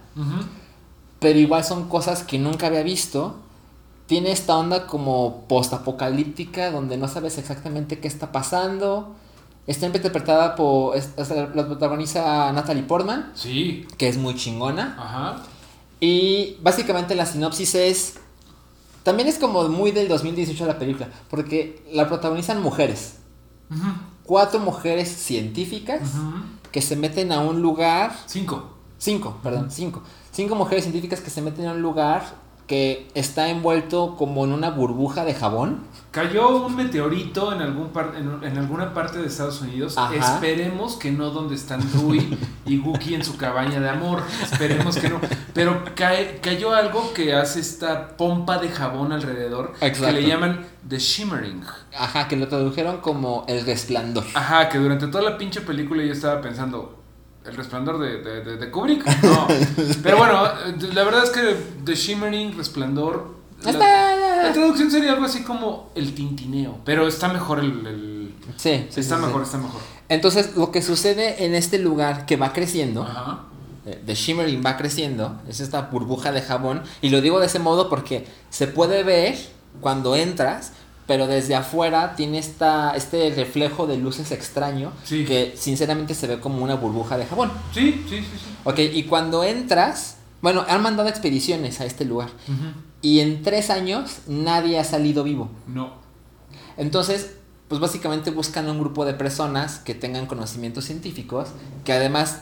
[1.21, 3.37] pero igual son cosas que nunca había visto.
[4.07, 9.14] Tiene esta onda como postapocalíptica donde no sabes exactamente qué está pasando.
[9.66, 10.97] Está interpretada por
[11.55, 13.87] la protagoniza Natalie Portman, Sí.
[13.99, 14.97] que es muy chingona.
[14.99, 15.42] Ajá.
[16.00, 18.14] Y básicamente la sinopsis es.
[19.02, 23.16] También es como muy del 2018 la película, porque la protagonizan mujeres.
[24.24, 26.02] Cuatro mujeres científicas
[26.72, 28.16] que se meten a un lugar.
[28.26, 28.72] Cinco.
[28.98, 30.02] Cinco, perdón, cinco.
[30.32, 34.70] Cinco mujeres científicas que se meten a un lugar que está envuelto como en una
[34.70, 35.81] burbuja de jabón.
[36.11, 39.98] Cayó un meteorito en, algún par- en, en alguna parte de Estados Unidos.
[39.98, 40.14] Ajá.
[40.16, 44.22] Esperemos que no donde están Rui y Guki en su cabaña de amor.
[44.42, 45.20] Esperemos que no.
[45.52, 50.07] Pero cae, cayó algo que hace esta pompa de jabón alrededor Exacto.
[50.07, 51.62] que le llaman The Shimmering.
[51.98, 54.24] Ajá, que lo tradujeron como el resplandor.
[54.35, 56.98] Ajá, que durante toda la pinche película yo estaba pensando,
[57.48, 59.04] ¿el resplandor de, de, de- de Kubrick?
[59.22, 59.46] No.
[60.02, 60.42] Pero bueno,
[60.94, 63.35] la verdad es que The Shimmering, resplandor.
[63.64, 63.72] La,
[64.42, 66.78] la traducción sería algo así como el tintineo.
[66.85, 67.87] Pero está mejor el.
[67.87, 69.46] el- Sí, sí, está sí, mejor, sí.
[69.46, 69.80] está mejor.
[70.09, 73.02] Entonces, lo que sucede en este lugar que va creciendo.
[73.02, 73.40] Ajá.
[73.87, 77.59] eh, The Shimmering va creciendo, es esta burbuja de jabón, y lo digo de ese
[77.59, 79.37] modo porque se puede ver
[79.80, 80.72] cuando entras,
[81.07, 85.25] pero desde afuera tiene esta, este reflejo de luces extraño Sí.
[85.25, 87.53] que sinceramente se ve como una burbuja de jabón.
[87.73, 88.57] Sí, sí, sí, sí.
[88.64, 92.31] Ok, y cuando entras, bueno, han mandado expediciones a este lugar,
[93.03, 95.49] y en tres años nadie ha salido vivo.
[95.69, 95.95] No.
[96.77, 97.33] Entonces,
[97.69, 101.49] pues básicamente buscan un grupo de personas que tengan conocimientos científicos,
[101.85, 102.40] que además,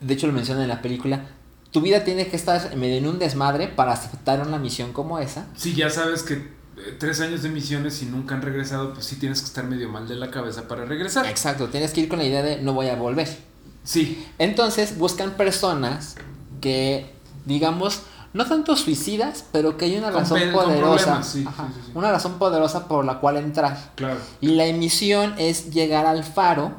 [0.00, 1.26] de hecho lo mencionan en la película,
[1.70, 5.46] tu vida tiene que estar medio en un desmadre para aceptar una misión como esa.
[5.56, 6.46] Sí, ya sabes que
[6.98, 10.08] tres años de misiones y nunca han regresado, pues sí tienes que estar medio mal
[10.08, 11.26] de la cabeza para regresar.
[11.26, 13.28] Exacto, tienes que ir con la idea de no voy a volver.
[13.84, 14.26] Sí.
[14.38, 16.16] Entonces buscan personas
[16.60, 17.12] que,
[17.44, 21.04] digamos, no tanto suicidas, pero que hay una razón con poderosa.
[21.04, 21.92] problemas, sí, Ajá, sí, sí, sí.
[21.94, 23.92] Una razón poderosa por la cual entrar.
[23.94, 24.18] Claro.
[24.40, 26.72] Y la emisión es llegar al faro.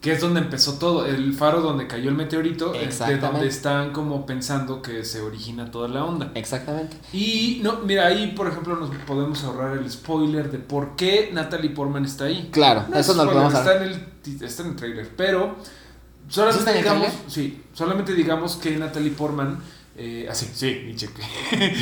[0.00, 3.92] Que es donde empezó todo, el faro donde cayó el meteorito, es de donde están
[3.92, 6.30] como pensando que se origina toda la onda.
[6.34, 6.96] Exactamente.
[7.12, 11.70] Y no, mira, ahí por ejemplo nos podemos ahorrar el spoiler de por qué Natalie
[11.70, 12.50] Portman está ahí.
[12.52, 15.56] Claro, No es eso no lo podemos está en el está en el trailer, pero
[16.28, 19.58] ¿Sí solamente digamos, sí, solamente digamos que Natalie Portman
[19.98, 21.22] eh, así, sí, ni cheque.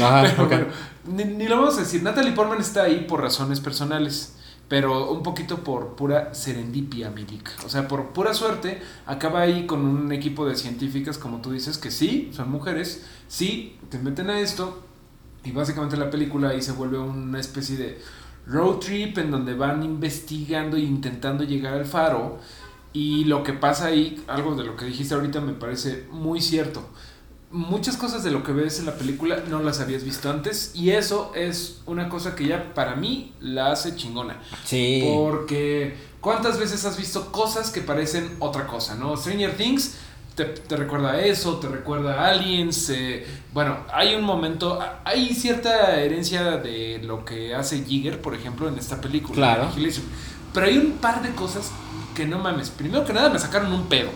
[0.00, 0.66] Ajá, pero bueno,
[1.04, 2.02] ni, ni lo vamos a decir.
[2.02, 4.33] Natalie Portman está ahí por razones personales,
[4.68, 7.50] pero un poquito por pura serendipia, mi Dick.
[7.64, 11.78] O sea, por pura suerte, acaba ahí con un equipo de científicas, como tú dices,
[11.78, 14.82] que sí, son mujeres, sí, te meten a esto,
[15.44, 18.00] y básicamente la película ahí se vuelve una especie de
[18.46, 22.38] road trip en donde van investigando e intentando llegar al faro.
[22.92, 26.88] Y lo que pasa ahí, algo de lo que dijiste ahorita me parece muy cierto.
[27.54, 30.90] Muchas cosas de lo que ves en la película no las habías visto antes y
[30.90, 34.40] eso es una cosa que ya para mí la hace chingona.
[34.64, 35.08] Sí.
[35.14, 39.16] Porque ¿cuántas veces has visto cosas que parecen otra cosa, no?
[39.16, 39.94] Stranger Things
[40.34, 42.90] te, te recuerda a eso, te recuerda a Aliens.
[42.90, 48.68] eh, bueno, hay un momento, hay cierta herencia de lo que hace Jigger, por ejemplo,
[48.68, 49.34] en esta película.
[49.34, 49.70] Claro.
[50.52, 51.70] Pero hay un par de cosas
[52.14, 52.70] que no mames.
[52.70, 54.10] Primero que nada me sacaron un pedo.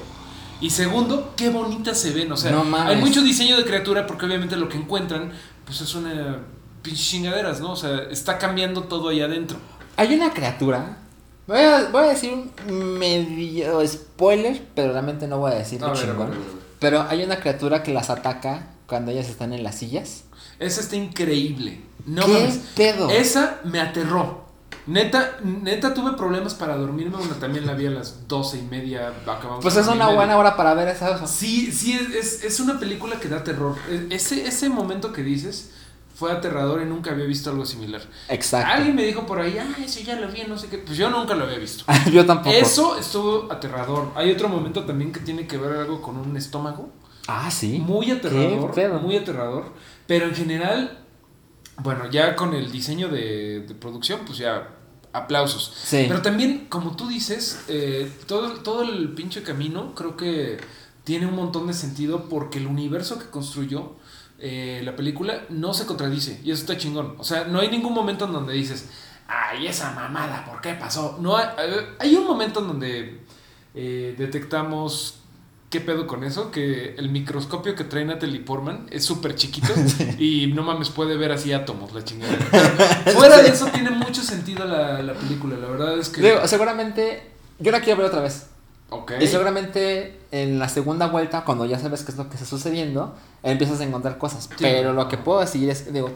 [0.60, 2.30] Y segundo, qué bonitas se ven.
[2.32, 5.32] O sea, No hay mucho diseño de criatura porque obviamente lo que encuentran,
[5.64, 6.38] pues es una
[6.82, 7.72] pinche chingaderas, ¿no?
[7.72, 9.58] O sea, está cambiando todo ahí adentro.
[9.96, 10.98] Hay una criatura.
[11.46, 12.32] Voy a, voy a decir
[12.68, 16.26] un medio spoiler, pero realmente no voy a decir A lo ver, a ver, chingón.
[16.26, 16.58] a ver, a ver.
[16.78, 20.24] Pero hay una criatura que las ataca cuando ellas están en las sillas.
[20.58, 21.80] Esa está increíble.
[22.04, 22.60] No ¿Qué mames.
[22.74, 23.10] pedo?
[23.10, 24.47] Esa me aterró.
[24.88, 27.14] Neta, neta tuve problemas para dormirme.
[27.18, 29.12] Bueno, también la vi a las doce y media.
[29.26, 31.26] Acabamos Pues es una buena hora para ver esa cosa.
[31.26, 33.76] Sí, sí, es, es, es una película que da terror.
[33.90, 35.72] E- Ese, ese momento que dices
[36.14, 38.00] fue aterrador y nunca había visto algo similar.
[38.30, 38.72] Exacto.
[38.72, 40.78] Alguien me dijo por ahí, ah, ese ya lo vi, no sé qué.
[40.78, 41.84] Pues yo nunca lo había visto.
[42.10, 42.56] Yo tampoco.
[42.56, 44.10] Eso estuvo aterrador.
[44.14, 46.88] Hay otro momento también que tiene que ver algo con un estómago.
[47.26, 47.78] Ah, sí.
[47.78, 49.02] Muy aterrador.
[49.02, 49.66] Muy aterrador.
[50.06, 51.04] Pero en general,
[51.76, 54.76] bueno, ya con el diseño de, de producción, pues ya
[55.12, 55.72] aplausos.
[55.84, 56.04] Sí.
[56.08, 60.58] Pero también, como tú dices, eh, todo, todo el pinche camino creo que
[61.04, 63.94] tiene un montón de sentido porque el universo que construyó
[64.40, 67.16] eh, la película no se contradice y eso está chingón.
[67.18, 68.88] O sea, no hay ningún momento en donde dices,
[69.26, 71.18] ay, esa mamada, ¿por qué pasó?
[71.20, 73.20] No hay, eh, hay un momento en donde
[73.74, 75.20] eh, detectamos
[75.70, 79.72] qué pedo con eso, que el microscopio que trae Natalie Portman es súper chiquito
[80.18, 82.34] y no mames, puede ver así átomos la chingada.
[83.14, 86.22] Fuera de eso tiene mucho sentido la, la película, la verdad es que...
[86.22, 87.22] Digo, seguramente,
[87.58, 88.46] yo la quiero ver otra vez.
[88.90, 89.12] Ok.
[89.20, 93.14] Y seguramente en la segunda vuelta, cuando ya sabes qué es lo que está sucediendo,
[93.42, 94.48] empiezas a encontrar cosas.
[94.58, 96.10] Pero lo que puedo decir es, digo,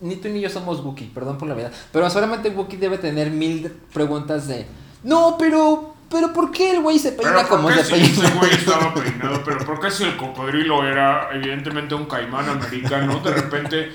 [0.00, 1.70] ni tú ni yo somos Wookiee, perdón por la vida.
[1.92, 4.66] Pero seguramente Wookiee debe tener mil preguntas de,
[5.04, 8.06] no, pero, pero ¿por qué el güey se peina como ¿por se si peina?
[8.06, 9.42] ese güey estaba peinado?
[9.44, 13.20] Pero ¿por qué si el cocodrilo era evidentemente un caimán americano?
[13.20, 13.92] De repente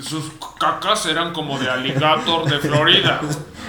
[0.00, 3.20] sus cacas eran como de alligator de Florida.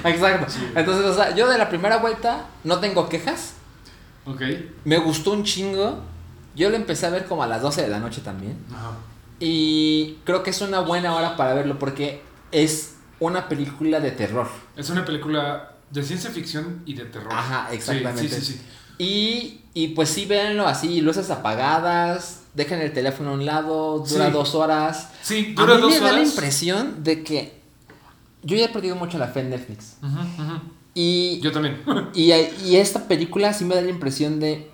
[0.04, 0.54] Exacto.
[0.76, 3.56] Entonces, o sea, yo de la primera vuelta no tengo quejas.
[4.26, 4.42] Ok.
[4.86, 6.04] Me gustó un chingo.
[6.56, 8.58] Yo lo empecé a ver como a las 12 de la noche también.
[8.72, 8.92] Ajá.
[9.40, 14.48] Y creo que es una buena hora para verlo porque es una película de terror.
[14.76, 17.32] Es una película de ciencia ficción y de terror.
[17.34, 18.28] Ajá, exactamente.
[18.30, 18.62] Sí, sí, sí.
[18.98, 24.28] Y, y pues sí, véanlo así, luces apagadas, dejen el teléfono a un lado, dura
[24.28, 24.32] Sí.
[24.32, 25.10] dos horas.
[25.24, 27.62] Sí, A dura mí dos me da la impresión de que
[28.44, 29.96] yo ya he perdido mucho la fe en Netflix.
[30.94, 31.82] Y, Yo también.
[32.14, 34.70] y, y esta película sí me da la impresión de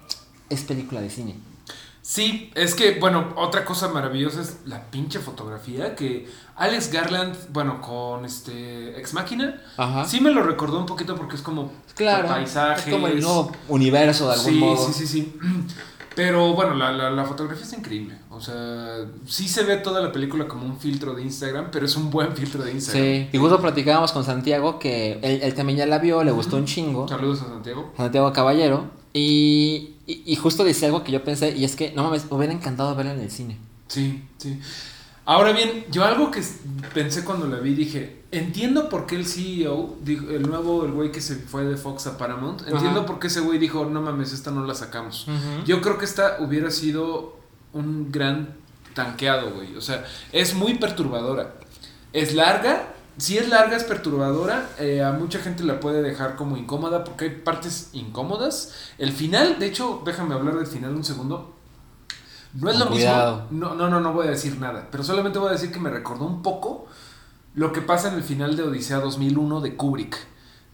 [0.49, 1.36] es película de cine.
[2.10, 7.82] Sí, es que, bueno, otra cosa maravillosa es la pinche fotografía que Alex Garland, bueno,
[7.82, 10.06] con este Ex Máquina, Ajá.
[10.06, 12.30] sí me lo recordó un poquito porque es como Claro.
[12.30, 12.88] paisajes.
[12.88, 14.88] Es como el nuevo universo de algún sí, modo.
[14.88, 15.34] Sí, sí, sí.
[16.15, 18.17] Pero bueno, la, la, la fotografía es increíble.
[18.30, 21.96] O sea, sí se ve toda la película como un filtro de Instagram, pero es
[21.98, 23.04] un buen filtro de Instagram.
[23.06, 26.56] Sí, y justo platicábamos con Santiago que él, él también ya la vio, le gustó
[26.56, 27.08] un chingo.
[27.08, 27.91] Saludos a Santiago.
[27.98, 28.97] Santiago Caballero.
[29.17, 32.38] Y, y, y justo decía algo que yo pensé, y es que no mames, me
[32.38, 33.58] hubiera encantado verla en el cine.
[33.88, 34.60] Sí, sí.
[35.25, 36.41] Ahora bien, yo algo que
[36.93, 41.12] pensé cuando la vi, dije, entiendo por qué el CEO, dijo- el nuevo, el güey
[41.12, 43.06] que se fue de Fox a Paramount, entiendo Ajá.
[43.06, 45.25] por qué ese güey dijo, no mames, esta no la sacamos.
[45.65, 47.38] Yo creo que esta hubiera sido
[47.73, 48.56] un gran
[48.93, 49.75] tanqueado, güey.
[49.75, 51.56] O sea, es muy perturbadora.
[52.13, 52.93] Es larga.
[53.17, 54.69] Si es larga, es perturbadora.
[54.80, 58.73] eh, a mucha gente la puede dejar como incómoda porque hay partes incómodas.
[58.97, 61.53] El final, de hecho, déjame hablar del final un segundo.
[62.53, 63.47] No es lo cuidado.
[63.49, 63.69] mismo.
[63.69, 64.88] No, no, no, no voy a decir nada.
[64.91, 66.88] Pero solamente voy a decir que me recordó un poco
[67.56, 70.17] lo que pasa en el final de Odisea 2001 de Kubrick.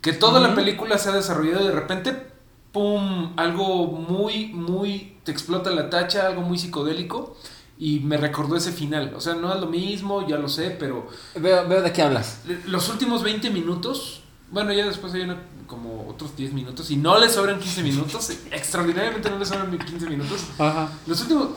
[0.01, 0.57] Que toda la Ujú.
[0.57, 2.27] película se ha desarrollado y de repente,
[2.73, 3.33] ¡pum!
[3.37, 5.17] Algo muy, muy.
[5.23, 7.37] Te explota la tacha, algo muy psicodélico.
[7.77, 9.13] Y me recordó ese final.
[9.15, 12.39] O sea, no es lo mismo, ya lo sé, pero Veo, veo de qué hablas.
[12.65, 14.21] los últimos 20 minutos.
[14.51, 16.91] Bueno, ya después hay una, como otros 10 minutos.
[16.91, 18.29] Y no le sobran 15 minutos.
[18.51, 20.41] Extraordinariamente no le sobran 15 minutos.
[20.59, 20.89] Ajá.
[21.07, 21.49] Los últimos.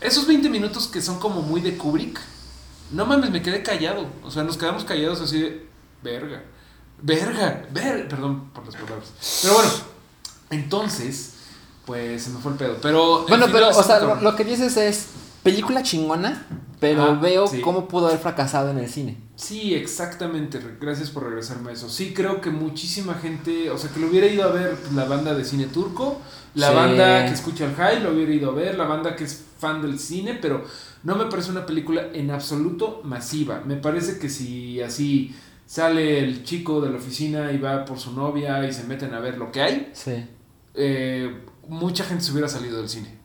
[0.00, 2.20] Esos 20 minutos que son como muy de Kubrick.
[2.92, 4.06] No mames, me quedé callado.
[4.22, 5.66] O sea, nos quedamos callados así de.
[6.02, 6.44] Verga.
[7.02, 7.66] Verga.
[7.72, 8.06] Ver.
[8.08, 9.08] Perdón por las palabras.
[9.42, 9.70] Pero bueno.
[10.50, 11.32] Entonces.
[11.84, 12.76] Pues se me fue el pedo.
[12.80, 13.26] Pero.
[13.28, 15.08] Bueno, pero, o sea, lo, lo que dices es
[15.44, 16.44] película chingona,
[16.80, 17.60] pero Ah, veo sí.
[17.60, 19.16] cómo pudo haber fracasado en el cine.
[19.36, 20.60] Sí, exactamente.
[20.80, 21.88] Gracias por regresarme a eso.
[21.88, 25.34] Sí, creo que muchísima gente, o sea, que lo hubiera ido a ver la banda
[25.34, 26.20] de cine turco,
[26.56, 26.74] la Sí.
[26.74, 29.80] banda que escucha el high, lo hubiera ido a ver, la banda que es fan
[29.82, 30.64] del cine, pero
[31.04, 33.62] no me parece una película en absoluto masiva.
[33.66, 35.34] Me parece que si así
[35.66, 39.20] sale el chico de la oficina y va por su novia y se meten a
[39.20, 40.12] ver lo que hay, Sí.
[40.74, 43.18] eh, mucha gente se hubiera salido del cine.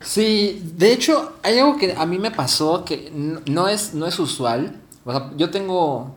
[0.00, 4.18] Sí, de hecho, hay algo que a mí me pasó que no es, no es
[4.18, 4.80] usual.
[5.04, 6.14] O sea, yo tengo.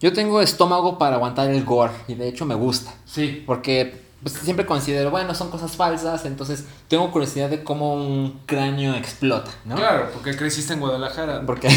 [0.00, 1.92] Yo tengo estómago para aguantar el gore.
[2.06, 2.94] Y de hecho me gusta.
[3.04, 3.42] Sí.
[3.44, 6.24] Porque pues, siempre considero, bueno, son cosas falsas.
[6.24, 9.76] Entonces tengo curiosidad de cómo un cráneo explota, ¿no?
[9.76, 11.68] Claro, porque creciste en Guadalajara, Porque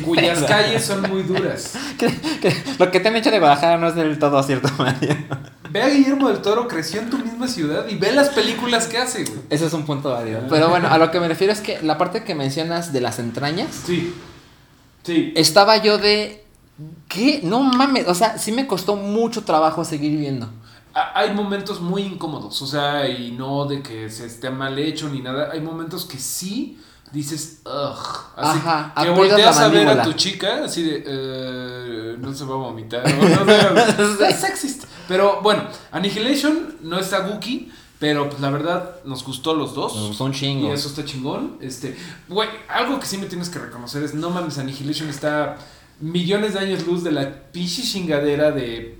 [0.04, 1.74] cuyas calles son muy duras.
[2.78, 5.16] Lo que te han hecho de Guadalajara no es del todo cierto, Mario.
[5.70, 8.98] Ve a Guillermo del Toro, creció en tu misma ciudad y ve las películas que
[8.98, 9.38] hace, güey.
[9.50, 10.42] Ese es un punto válido.
[10.48, 13.18] Pero bueno, a lo que me refiero es que la parte que mencionas de las
[13.20, 14.12] entrañas, Sí.
[15.04, 15.32] Sí.
[15.36, 16.44] estaba yo de.
[17.08, 17.40] ¿Qué?
[17.42, 18.08] No mames.
[18.08, 20.50] O sea, sí me costó mucho trabajo seguir viendo.
[20.94, 25.08] Ha- Hay momentos muy incómodos, o sea, y no de que se esté mal hecho
[25.08, 25.50] ni nada.
[25.52, 26.78] Hay momentos que sí
[27.12, 28.32] dices, ugh.
[28.36, 32.54] Así, Ajá, que volteas a ver a tu chica, así de, eh, no se va
[32.54, 33.02] a vomitar.
[33.14, 33.80] No, no, no,
[34.26, 34.84] es sexist.
[35.08, 39.94] Pero bueno, Annihilation no está Wookie, Pero pues la verdad nos gustó los dos.
[39.94, 40.72] Nos gustó un Y chingo.
[40.72, 41.58] eso está chingón.
[41.60, 41.96] Este,
[42.28, 45.56] güey, algo que sí me tienes que reconocer es, no mames, Annihilation está
[46.00, 48.98] millones de años luz de la pinche chingadera de,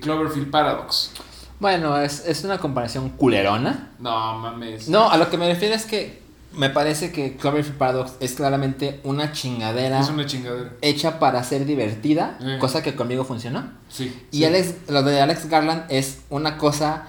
[0.00, 1.12] Cloverfield Paradox.
[1.58, 3.90] Bueno, es, es una comparación culerona.
[3.98, 4.88] No mames.
[4.88, 6.22] No, a lo que me refiero es que
[6.52, 10.72] me parece que Cloverfield Paradox es claramente una chingadera Es una chingadera.
[10.82, 12.58] hecha para ser divertida, Eh.
[12.60, 13.64] cosa que conmigo funcionó.
[13.88, 14.14] Sí.
[14.30, 14.44] Y sí.
[14.44, 17.08] Alex, lo de Alex Garland es una cosa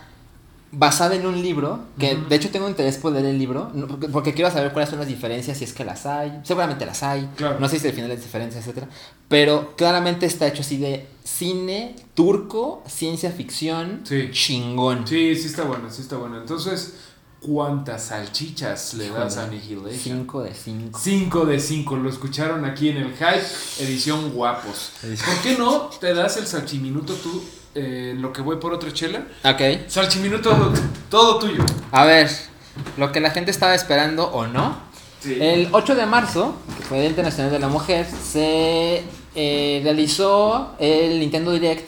[0.72, 4.34] basada en un libro, que de hecho tengo interés por leer el libro, porque, porque
[4.34, 7.57] quiero saber cuáles son las diferencias, si es que las hay, seguramente las hay, Claro.
[7.59, 8.88] no sé si al final las diferencias, etcétera,
[9.30, 14.30] pero claramente está hecho así de cine turco, ciencia ficción, Sí.
[14.32, 15.07] chingón.
[15.07, 16.38] Sí, sí está bueno, sí está bueno.
[16.38, 16.95] Entonces,
[17.41, 19.93] ¿cuántas salchichas le das a Annihilation?
[20.26, 20.99] 5 de 5.
[21.01, 23.45] 5 de 5, lo escucharon aquí en el Hype,
[23.84, 24.91] edición guapos.
[25.01, 27.41] ¿Por qué no te das el salchiminuto tú
[27.78, 29.28] eh, en lo que voy por otra chela?
[29.44, 29.88] Ok.
[29.88, 30.74] Salchiminuto,
[31.10, 31.64] todo tuyo.
[31.92, 32.30] A ver,
[32.98, 34.78] lo que la gente estaba esperando o no.
[35.20, 35.38] Sí.
[35.40, 39.04] El 8 de marzo, que fue el Día Internacional de la Mujer, se
[39.36, 41.88] eh, realizó el Nintendo Direct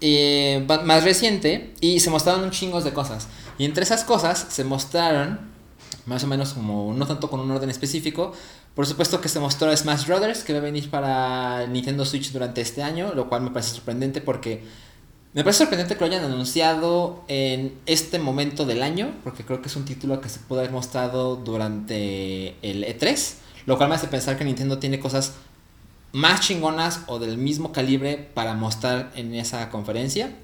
[0.00, 3.26] eh, más reciente y se mostraron un chingos de cosas.
[3.58, 5.40] Y entre esas cosas se mostraron,
[6.06, 8.32] más o menos como no tanto con un orden específico,
[8.74, 12.60] por supuesto que se mostró Smash Brothers, que va a venir para Nintendo Switch durante
[12.60, 14.62] este año, lo cual me parece sorprendente porque
[15.32, 19.68] me parece sorprendente que lo hayan anunciado en este momento del año, porque creo que
[19.68, 23.34] es un título que se pudo haber mostrado durante el E3,
[23.66, 25.34] lo cual me hace pensar que Nintendo tiene cosas
[26.12, 30.34] más chingonas o del mismo calibre para mostrar en esa conferencia.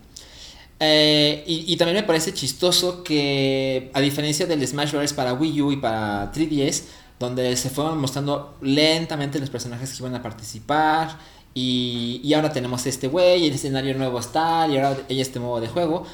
[0.79, 5.13] Eh, y, y también me parece chistoso que, a diferencia del Smash Bros.
[5.15, 6.85] para Wii U y para 3DS,
[7.19, 11.19] donde se fueron mostrando lentamente los personajes que iban a participar,
[11.57, 15.59] y, y ahora tenemos este güey, el escenario nuevo está, y ahora hay este modo
[15.61, 16.05] de juego.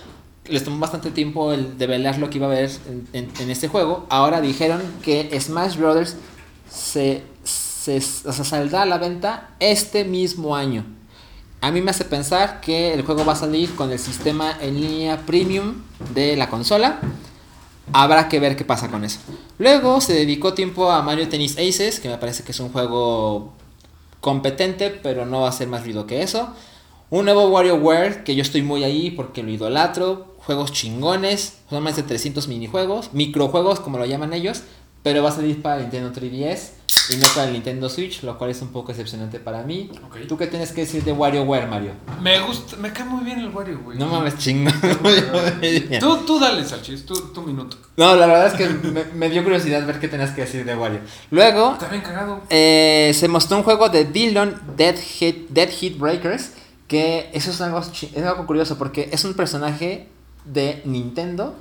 [0.46, 2.70] Les tomó bastante tiempo el develar lo que iba a haber
[3.12, 4.06] en, en- este juego.
[4.08, 6.16] Ahora dijeron que Smash Brothers
[6.70, 10.84] se, se, o sea, saldrá a la venta este mismo año.
[11.60, 14.80] A mí me hace pensar que el juego va a salir con el sistema en
[14.80, 15.74] línea premium
[16.14, 17.00] de la consola.
[17.92, 19.18] Habrá que ver qué pasa con eso.
[19.58, 23.52] Luego se dedicó tiempo a Mario Tennis Aces, que me parece que es un juego
[24.22, 26.48] competente, pero no va a ser más ruido que eso.
[27.10, 30.28] Un nuevo WarioWare, que yo estoy muy ahí porque lo idolatro.
[30.38, 34.62] Juegos chingones, son más de 300 minijuegos, microjuegos como lo llaman ellos,
[35.02, 36.70] pero va a salir para Nintendo 3DS
[37.10, 39.90] y no para el Nintendo Switch, lo cual es un poco decepcionante para mí.
[40.28, 41.92] ¿Tú qué tienes que decir de WarioWare, Mario?
[42.20, 43.98] Me gusta, me cae muy bien el Wario, güey.
[43.98, 44.72] No mames, chingón.
[46.00, 47.76] Tú, tú dale, Salchis, tú, tu minuto.
[47.96, 50.76] No, la verdad es que me, me dio curiosidad ver qué tenías que decir de
[50.76, 51.00] Wario.
[51.30, 52.40] Luego, Está bien cagado.
[52.50, 56.52] eh, se mostró un juego de Dillon Dead Hit, Dead Hit Breakers.
[56.88, 60.08] Que eso es algo, es algo curioso porque es un personaje
[60.44, 61.54] de Nintendo.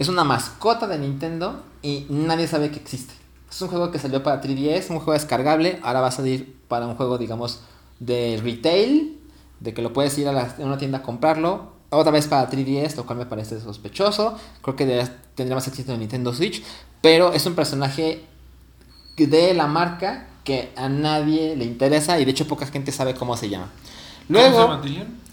[0.00, 3.14] Es una mascota de Nintendo y nadie sabe que existe.
[3.50, 5.78] Es un juego que salió para 3DS, un juego descargable.
[5.82, 7.60] Ahora va a salir para un juego, digamos,
[8.00, 9.18] de retail.
[9.60, 11.72] De que lo puedes ir a, la- a una tienda a comprarlo.
[11.90, 14.36] Otra vez para 3DS, lo cual me parece sospechoso.
[14.62, 14.86] Creo que
[15.34, 16.62] tendría más éxito en Nintendo Switch.
[17.02, 18.24] Pero es un personaje
[19.16, 23.36] de la marca que a nadie le interesa y de hecho poca gente sabe cómo
[23.36, 23.66] se llama.
[23.66, 24.80] ¿Cómo se Luego, llama?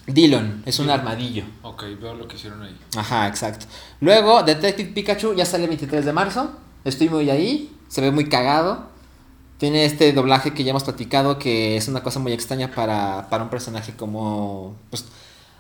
[0.08, 1.44] Dillon, es un armadillo.
[1.64, 2.76] Ok, veo lo que hicieron ahí.
[2.96, 3.66] Ajá, exacto.
[4.00, 6.52] Luego, Detective Pikachu ya sale el 23 de marzo.
[6.86, 7.76] Estoy muy ahí.
[7.90, 8.88] Se ve muy cagado.
[9.58, 13.44] Tiene este doblaje que ya hemos platicado que es una cosa muy extraña para, para
[13.44, 15.06] un personaje como pues,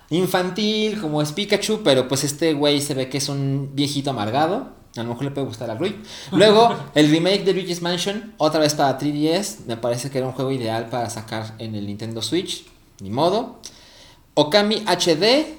[0.09, 4.69] infantil, como es Pikachu, pero pues este güey se ve que es un viejito amargado.
[4.95, 5.95] A lo mejor le puede gustar a Rui.
[6.31, 9.65] Luego, el remake de Luigi's Mansion, otra vez para 3DS.
[9.65, 12.65] Me parece que era un juego ideal para sacar en el Nintendo Switch.
[13.01, 13.59] Ni modo.
[14.39, 15.57] Okami HD,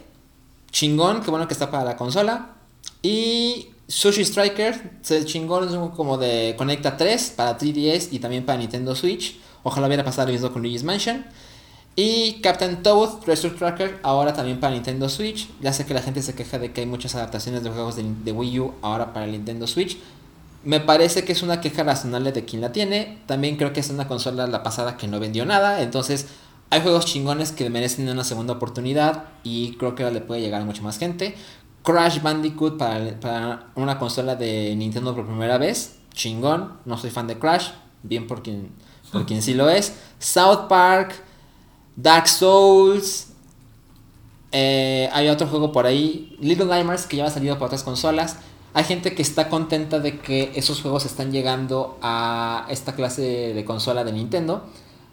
[0.70, 2.50] chingón, qué bueno que está para la consola.
[3.02, 8.94] Y Sushi Striker, chingón, es como de Conecta 3 para 3DS y también para Nintendo
[8.94, 9.36] Switch.
[9.64, 11.26] Ojalá hubiera pasado lo mismo con Luigi's Mansion.
[11.96, 15.48] Y Captain Toad, Treasure Tracker, ahora también para Nintendo Switch.
[15.60, 18.04] Ya sé que la gente se queja de que hay muchas adaptaciones de juegos de,
[18.04, 19.98] de Wii U ahora para el Nintendo Switch.
[20.62, 23.18] Me parece que es una queja razonable de quien la tiene.
[23.26, 25.82] También creo que es una consola la pasada que no vendió nada.
[25.82, 26.26] Entonces,
[26.70, 29.24] hay juegos chingones que merecen una segunda oportunidad.
[29.44, 31.34] Y creo que le puede llegar a mucha más gente.
[31.82, 35.96] Crash Bandicoot para, para una consola de Nintendo por primera vez.
[36.12, 36.74] Chingón.
[36.84, 37.70] No soy fan de Crash.
[38.02, 38.70] Bien por quien,
[39.12, 39.94] por quien sí lo es.
[40.18, 41.14] South Park.
[41.96, 43.28] Dark Souls.
[44.52, 46.36] eh, hay otro juego por ahí.
[46.40, 48.36] Little Nightmares que ya ha salido para otras consolas.
[48.74, 53.64] Hay gente que está contenta de que esos juegos están llegando a esta clase de
[53.64, 54.64] consola de Nintendo.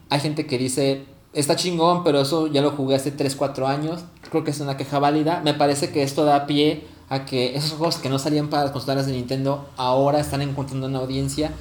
[0.10, 1.06] Hay gente que dice,
[1.36, 4.02] está chingón, pero eso ya lo jugué hace 3, 4 años.
[4.30, 5.42] Creo que es una queja válida.
[5.44, 8.72] Me parece que esto da pie a que esos juegos que no salían para las
[8.72, 11.52] consolas de Nintendo ahora están encontrando una audiencia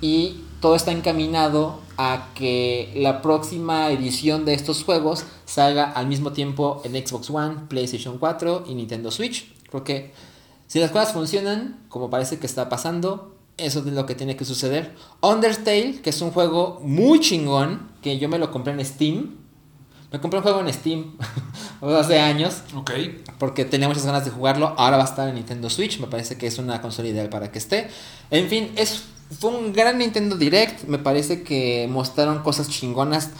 [0.00, 6.32] y todo está encaminado a que la próxima edición de estos juegos salga al mismo
[6.32, 9.52] tiempo en Xbox One, PlayStation 4 y Nintendo Switch.
[9.68, 10.12] Creo que
[10.68, 14.44] si las cosas funcionan, como parece que está pasando, eso es lo que tiene que
[14.44, 14.94] suceder.
[15.20, 19.36] Undertale, que es un juego muy chingón, que yo me lo compré en Steam.
[20.12, 21.16] Me compré un juego en Steam
[21.80, 22.62] hace años.
[22.74, 22.90] Ok.
[23.38, 24.74] Porque tenía muchas ganas de jugarlo.
[24.76, 25.98] Ahora va a estar en Nintendo Switch.
[26.00, 27.88] Me parece que es una consola ideal para que esté.
[28.30, 29.04] En fin, es,
[29.40, 30.84] fue un gran Nintendo Direct.
[30.84, 33.30] Me parece que mostraron cosas chingonas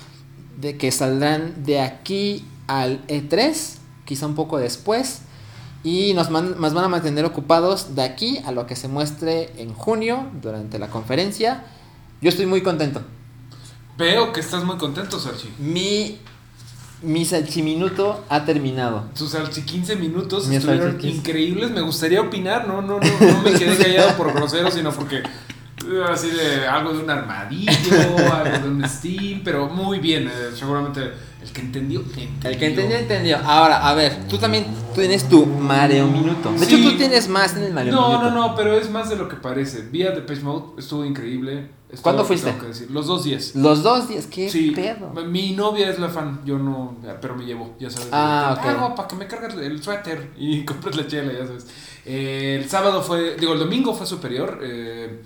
[0.58, 3.54] de que saldrán de aquí al E3.
[4.06, 5.22] Quizá un poco después.
[5.84, 9.52] Y nos, man- nos van a mantener ocupados de aquí a lo que se muestre
[9.60, 11.64] en junio durante la conferencia.
[12.22, 13.02] Yo estoy muy contento.
[14.02, 15.48] Veo que estás muy contento, Sarchi.
[15.60, 16.18] Mi,
[17.02, 19.04] mi salchiminuto ha terminado.
[19.16, 21.18] Tus salchi 15 minutos Mi estuvieron salchi 15.
[21.18, 21.70] increíbles.
[21.70, 26.04] Me gustaría opinar, no, no, no, no me quedé callado por grosero, sino porque eh,
[26.08, 27.72] así de algo de un armadillo,
[28.32, 31.12] algo de un Steam, pero muy bien, eh, seguramente
[31.42, 32.50] el que entendió, entendió.
[32.50, 33.38] El que entendió, entendió.
[33.38, 36.52] Ahora, a ver, tú también tienes tu Mario Minuto.
[36.52, 36.74] De Sí.
[36.76, 38.30] hecho, tú tienes más en el Mario No, Minuto.
[38.30, 39.82] no, no, pero es más de lo que parece.
[39.90, 41.70] Vía de Page Mode estuvo increíble.
[41.90, 42.46] Es ¿Cuándo todo lo que fuiste?
[42.50, 42.90] tengo que decir.
[42.90, 43.54] Los dos días.
[43.54, 45.10] Los dos días, qué Sí, pedo.
[45.26, 48.08] mi novia es la fan, yo no, pero me llevo, ya sabes.
[48.12, 48.74] Ah, Te ok.
[48.76, 51.66] pago para que me cargues el suéter y compres la chela, ya sabes.
[52.06, 55.22] Eh, el sábado fue, digo, el domingo fue superior eh,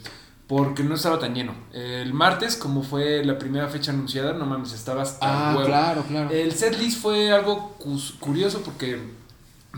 [0.46, 1.52] porque no estaba tan lleno.
[1.72, 5.66] El martes, como fue la primera fecha anunciada, no mames, estaba hasta Ah, huevo.
[5.68, 6.30] claro, claro.
[6.30, 7.76] El setlist fue algo
[8.20, 9.00] curioso porque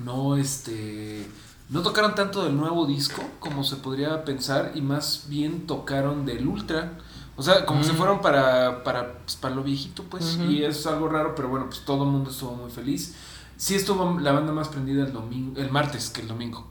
[0.04, 1.26] no, este,
[1.70, 6.46] no tocaron tanto del nuevo disco como se podría pensar y más bien tocaron del
[6.46, 6.98] Ultra.
[7.36, 7.84] O sea, como Mm.
[7.84, 11.66] se fueron para, para, pues, para lo viejito, pues, y es algo raro, pero bueno,
[11.66, 13.14] pues todo el mundo estuvo muy feliz.
[13.56, 16.66] Sí estuvo la banda más prendida el domingo, el martes que el domingo.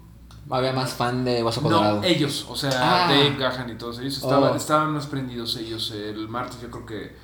[0.49, 1.97] Había más fan de Hueso Colorado.
[1.97, 3.07] No, ellos, o sea, Ah.
[3.11, 4.55] Dave Gahan y todos ellos estaban, Oh.
[4.55, 7.15] estaban más prendidos ellos el martes, yo creo que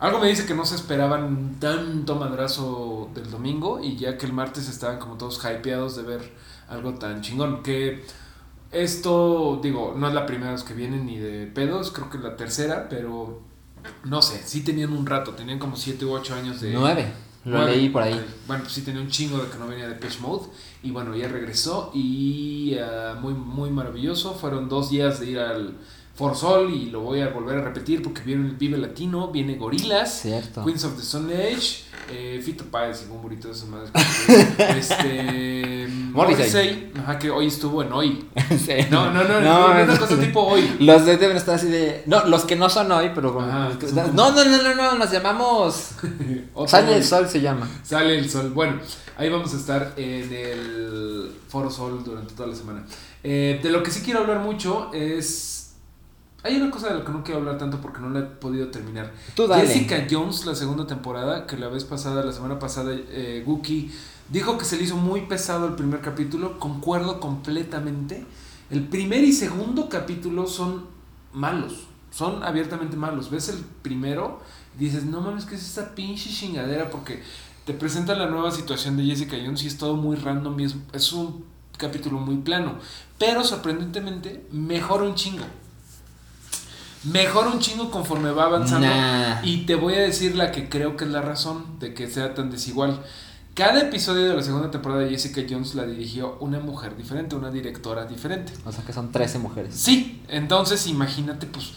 [0.00, 4.32] algo me dice que no se esperaban tanto madrazo del domingo y ya que el
[4.32, 6.32] martes estaban como todos hypeados de ver
[6.68, 8.04] algo tan chingón que
[8.72, 12.24] esto, digo, no es la primera vez que vienen ni de pedos, creo que es
[12.24, 13.40] la tercera, pero
[14.04, 16.72] no sé, sí tenían un rato, tenían como 7 u 8 años de...
[16.72, 17.12] Nueve.
[17.44, 17.76] Lo Nueve.
[17.76, 18.20] leí por ahí.
[18.46, 20.46] Bueno, pues sí tenía un chingo de que no venía de Pitch Mode.
[20.84, 21.90] Y bueno, ya regresó.
[21.94, 24.34] Y ah, muy, muy maravilloso.
[24.34, 25.78] Fueron dos días de ir al
[26.14, 26.72] Forzol.
[26.72, 29.28] Y lo voy a volver a repetir porque viene el Vive Latino.
[29.28, 30.20] Viene Gorilas.
[30.20, 30.64] Cierto.
[30.64, 31.84] Queens of the Stone Age.
[32.10, 33.90] Eh, Fito Páez y un burrito de esas madres.
[34.58, 35.73] este.
[36.14, 36.44] Morrissey.
[36.46, 36.92] Morrissey.
[37.02, 38.28] Ajá, que hoy estuvo en hoy.
[38.50, 38.72] Sí.
[38.90, 39.40] No, no, no.
[39.40, 40.22] No, no, una no, cosa no.
[40.22, 40.76] tipo hoy.
[40.80, 42.02] Los de deben estar así de.
[42.06, 43.34] No, los que no son hoy, pero.
[43.34, 45.90] como- Ajá, los que- son como- No, no, no, no, no, nos llamamos.
[46.66, 47.68] Sale el sol se llama.
[47.82, 48.50] Sale el sol.
[48.54, 48.80] Bueno,
[49.18, 52.84] ahí vamos a estar en el Foro Sol durante toda la semana.
[53.22, 55.74] Eh, de lo que sí quiero hablar mucho es...
[56.42, 58.68] Hay una cosa de la que no quiero hablar tanto porque no la he podido
[58.68, 59.10] terminar.
[59.34, 59.66] Tú dale.
[59.66, 63.90] Jessica Jones, la segunda temporada, que la vez pasada, la semana pasada, eh, Wookie
[64.28, 66.58] dijo que se le hizo muy pesado el primer capítulo.
[66.58, 68.24] Concuerdo completamente.
[68.70, 70.86] El primer y segundo capítulo son
[71.32, 71.86] malos.
[72.10, 73.30] Son abiertamente malos.
[73.30, 74.40] Ves el primero
[74.78, 76.90] y dices, no mames, ¿qué es esta pinche chingadera?
[76.90, 77.22] Porque
[77.64, 80.76] te presenta la nueva situación de Jessica Jones y es todo muy random y es,
[80.92, 81.44] es un
[81.76, 82.76] capítulo muy plano.
[83.18, 85.44] Pero sorprendentemente, mejora un chingo.
[87.04, 88.86] Mejora un chingo conforme va avanzando.
[88.86, 89.42] Nah.
[89.44, 92.34] Y te voy a decir la que creo que es la razón de que sea
[92.34, 93.02] tan desigual.
[93.54, 97.50] Cada episodio de la segunda temporada de Jessica Jones la dirigió una mujer diferente, una
[97.52, 98.52] directora diferente.
[98.64, 99.74] O sea que son 13 mujeres.
[99.76, 101.72] Sí, entonces imagínate, pues.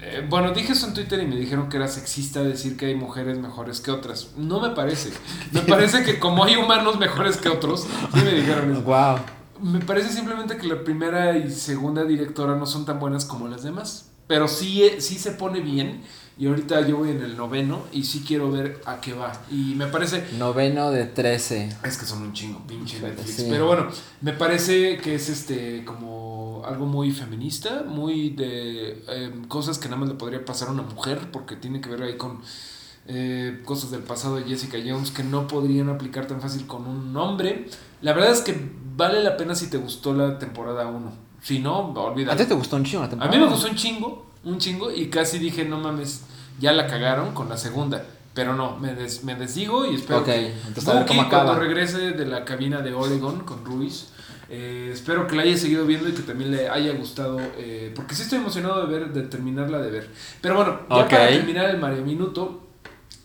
[0.00, 2.94] eh, bueno, dije eso en Twitter y me dijeron que era sexista decir que hay
[2.94, 4.30] mujeres mejores que otras.
[4.38, 5.10] No me parece.
[5.52, 7.82] Me parece que como hay humanos mejores que otros,
[8.14, 8.82] sí me dijeron eso.
[8.82, 9.18] Wow.
[9.60, 13.62] Me parece simplemente que la primera y segunda directora no son tan buenas como las
[13.62, 14.08] demás.
[14.26, 16.02] Pero sí, eh, sí se pone bien.
[16.38, 19.32] Y ahorita yo voy en el noveno y sí quiero ver a qué va.
[19.50, 20.24] Y me parece.
[20.38, 21.76] Noveno de 13.
[21.82, 23.34] Es que son un chingo, pinche Netflix.
[23.34, 23.46] sí.
[23.50, 23.88] Pero bueno,
[24.20, 29.98] me parece que es este como algo muy feminista, muy de eh, cosas que nada
[30.00, 32.40] más le podría pasar a una mujer, porque tiene que ver ahí con
[33.08, 37.16] eh, cosas del pasado de Jessica Jones que no podrían aplicar tan fácil con un
[37.16, 37.66] hombre.
[38.02, 38.54] La verdad es que
[38.96, 41.12] vale la pena si te gustó la temporada 1.
[41.42, 42.36] Si no, ¿A olvídalo.
[42.38, 43.36] ti te gustó un chingo la A temporada?
[43.36, 46.22] mí me gustó un chingo, un chingo, y casi dije, no mames,
[46.60, 48.04] ya la cagaron con la segunda.
[48.34, 51.44] Pero no, me, des- me desdigo y espero que Bucky, cómo acaba.
[51.44, 54.10] cuando regrese de la cabina de Oregon con Ruiz,
[54.48, 58.14] eh, espero que la haya seguido viendo y que también le haya gustado, eh, porque
[58.14, 60.10] sí estoy emocionado de ver, de terminarla de ver.
[60.40, 62.60] Pero bueno, ya para terminar el Mario Minuto,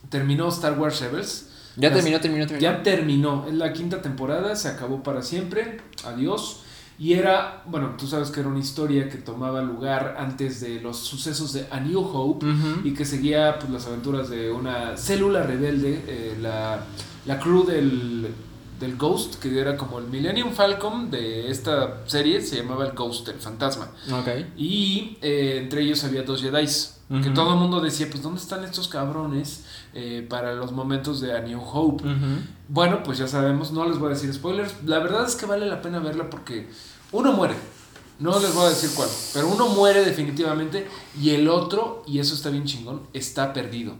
[0.09, 1.49] terminó Star Wars Rebels.
[1.75, 2.61] Ya Las- terminó, terminó, terminó.
[2.71, 3.45] Ya terminó.
[3.47, 5.79] Es la quinta temporada, se acabó para siempre.
[6.05, 6.61] Adiós.
[6.99, 10.97] Y era, bueno, tú sabes que era una historia que tomaba lugar antes de los
[10.97, 12.45] sucesos de A New Hope
[12.83, 16.83] y que seguía pues, las aventuras de una célula rebelde, eh, la,
[17.25, 18.27] la crew del,
[18.79, 23.27] del Ghost, que era como el Millennium Falcon de esta serie, se llamaba el Ghost,
[23.29, 23.89] el fantasma.
[24.55, 26.67] Y eh, entre ellos había dos Jedi.
[27.21, 31.35] Que todo el mundo decía, pues, ¿dónde están estos cabrones eh, para los momentos de
[31.37, 32.03] A New Hope?
[32.03, 32.41] Ujú.
[32.67, 34.73] Bueno, pues ya sabemos, no les voy a decir spoilers.
[34.85, 36.67] La verdad es que vale la pena verla porque
[37.11, 37.55] uno muere.
[38.19, 40.87] No les voy a decir cuál, pero uno muere definitivamente
[41.19, 43.95] y el otro, y eso está bien chingón, está perdido.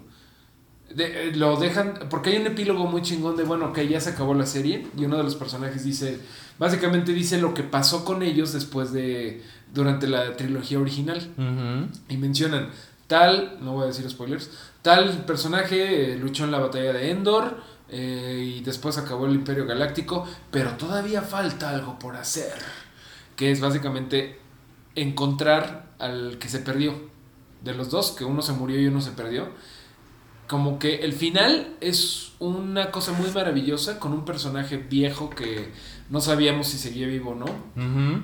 [0.94, 4.12] De- eh, lo dejan, porque hay un epílogo muy chingón de, bueno, que ya se
[4.12, 6.20] acabó la serie y uno de los personajes dice,
[6.60, 9.42] básicamente dice lo que pasó con ellos después de,
[9.74, 11.90] durante la trilogía original Ujú.
[12.10, 12.70] y mencionan
[13.08, 14.52] tal, no voy a decir spoilers,
[14.84, 17.58] tal personaje eh, luchó en la batalla de Endor
[17.90, 22.54] eh, y después acabó el Imperio Galáctico, pero todavía falta algo por hacer,
[23.36, 24.40] que es básicamente
[24.96, 26.94] encontrar al que se perdió,
[27.64, 29.50] de los dos, que uno se murió y uno se perdió.
[30.48, 35.72] Como que el final es una cosa muy maravillosa con un personaje viejo que
[36.10, 38.22] no sabíamos si seguía vivo o no Ujú.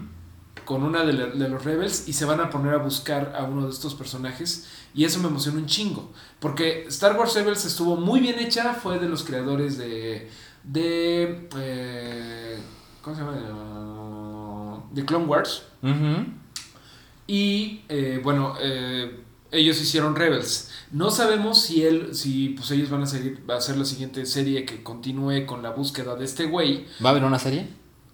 [0.70, 3.44] Con una de, la- de los Rebels y se van a poner a buscar a
[3.46, 4.68] uno de estos personajes.
[4.94, 9.00] Y eso me emociona un chingo porque Star Wars Rebels estuvo muy bien hecha fue
[9.00, 10.30] de los creadores de
[10.64, 12.60] de eh,
[13.02, 14.84] ¿cómo se llama?
[14.92, 15.64] de Clone Wars.
[17.28, 20.70] Y eh, bueno eh, ellos hicieron Rebels.
[20.92, 24.24] No sabemos si él si pues ellos van a seguir va a hacer la siguiente
[24.28, 26.86] serie que continúe con la búsqueda de este güey.
[27.04, 27.68] ¿Va a haber una serie?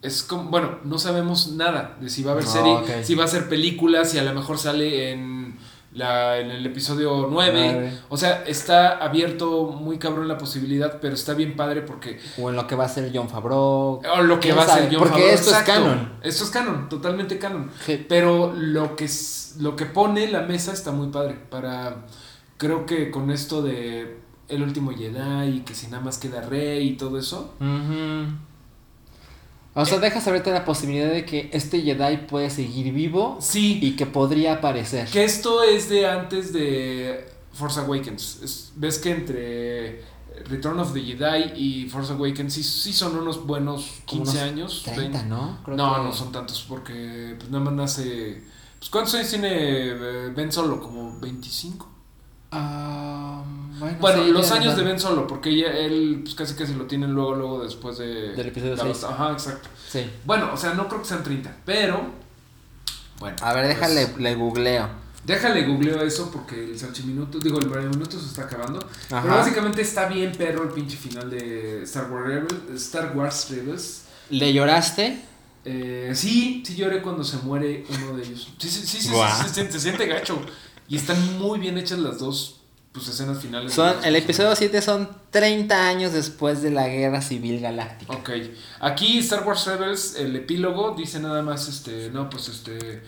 [0.06, 3.24] Es como, bueno, no sabemos nada de si va a haber Ah, serie, si va
[3.24, 5.58] a ser película, si a lo mejor sale en,
[5.93, 7.72] la, en el episodio 9.
[7.74, 7.99] Nueve.
[8.10, 12.20] O sea, está abierto muy cabrón la posibilidad, pero está bien padre porque...
[12.38, 14.01] O en lo que va a ser John Favreau.
[14.01, 16.14] O lo que ¿Quién va a ser John Porque Favreau, esto es canon.
[16.22, 17.72] Esto es canon, totalmente canon.
[17.86, 18.06] Sí.
[18.08, 19.10] Pero lo que,
[19.60, 21.36] lo que pone la mesa está muy padre.
[21.49, 22.06] Para.
[22.58, 26.88] Creo que con esto de El último Jedi y que si nada más queda Rey
[26.89, 27.53] y todo eso.
[29.78, 33.80] O sea, dejas abierta la posibilidad de que este Jedi puede seguir vivo Sí.
[33.82, 35.07] y que podría aparecer.
[35.09, 38.39] Que esto es de antes de Force Awakens.
[38.41, 40.01] Es- Ves que entre
[40.49, 44.49] Return of the Jedi y Force Awakens sí, sí son unos buenos Como 15 unos
[44.49, 44.82] años.
[44.86, 45.23] 30, 20.
[45.30, 45.59] ¿no?
[45.63, 48.41] Creo No, que- no son tantos porque pues nada más nace...
[48.80, 50.80] Pues, ¿Cuántos años tiene eh, Ben Solo?
[50.82, 51.89] ¿Como 25?
[52.52, 53.43] Ah,
[53.80, 56.74] bueno, Bueno, sí, los ya, años de Ben Solo, porque ya él pues casi casi
[56.74, 58.34] lo tienen luego, luego después de...
[58.34, 59.02] Del episodio la seis.
[59.02, 59.70] bata- Ajá, exacto.
[59.89, 60.10] Sí.
[60.24, 62.12] Bueno, o sea, no creo que sean 30, pero...
[63.20, 63.36] Bueno.
[63.41, 64.89] A ver, pues, déjale, le googleo.
[65.26, 68.80] Déjale googleo eso porque el salchiminuto, digo, el minuto se está acabando.
[69.10, 69.22] Ajá.
[69.24, 72.54] Pero básicamente está bien perro el pinche final de Star Wars Rebels.
[72.84, 74.02] Star Wars Rebels.
[74.30, 75.20] ¿Le lloraste?
[75.64, 78.50] Eh, sí, sí lloré cuando se muere uno de ellos.
[78.60, 79.28] Sí, sí, sí, sí, Guau.
[79.41, 80.39] sí, se, siente- se siente gacho.
[80.88, 82.61] Y están muy bien hechas las dos
[82.91, 83.73] pues, escenas finales.
[83.73, 88.13] Son, el episodio 7 son 30 años después de la Guerra Civil Galáctica.
[88.13, 88.29] Ok.
[88.79, 93.03] Aquí Star Wars Rebels, el epílogo, dice nada más, este, no, pues este...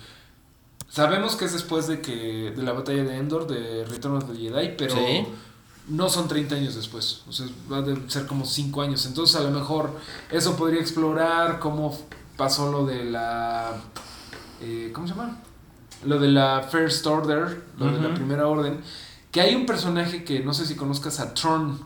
[0.90, 4.38] Sabemos que es después de que de la batalla de Endor, de Return of the
[4.38, 5.26] Jedi, pero Sí.
[5.90, 7.22] no son 30 años después.
[7.28, 9.06] O sea, va a ser como 5 años.
[9.06, 9.92] Entonces a lo mejor
[10.32, 11.98] eso podría explorar cómo
[12.38, 13.76] pasó lo de la...
[14.62, 15.38] eh, ¿Cómo se llama?
[16.06, 18.14] Lo de la First Order, lo de la.
[18.14, 18.80] Primera Orden.
[19.32, 21.80] Que hay un personaje que no sé si conozcas a Tron.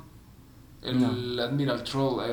[0.83, 2.23] El Admiral Troll,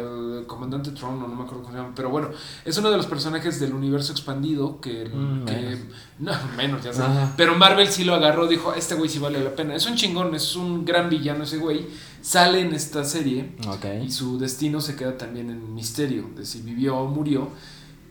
[0.41, 2.31] el comandante Tron, no, no me acuerdo cómo se llama, pero bueno,
[2.64, 5.79] es uno de los personajes del universo expandido que, Mm, que- menos.
[6.18, 7.35] no, menos, ya sé, Ajá.
[7.37, 10.35] pero Marvel sí lo agarró, dijo, este güey sí vale la pena, es un chingón,
[10.35, 11.89] es un gran villano ese güey,
[12.22, 13.53] sale en esta serie
[14.03, 17.51] y su destino se queda también en misterio de si vivió o murió,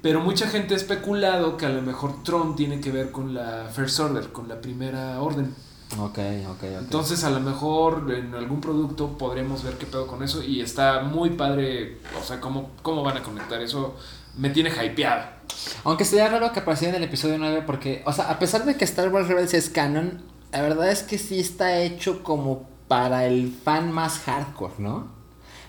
[0.08, 3.70] pero mucha gente ha especulado que a lo mejor Tron tiene que ver con la
[3.70, 5.54] First Order, con la primera orden.
[6.00, 6.64] Ok, ok, ok.
[6.80, 11.02] Entonces a lo mejor en algún producto podremos ver qué pedo con eso y está
[11.02, 13.98] muy padre, o sea, cómo, cómo van a conectar eso,
[14.38, 15.26] me tiene hypeado.
[15.84, 18.78] Aunque sería raro que apareciera en el episodio 9 porque, o sea, a pesar de
[18.78, 20.22] que Star Wars Rebels es canon,
[20.54, 25.10] la verdad es que sí está hecho como para el fan más hardcore, ¿no?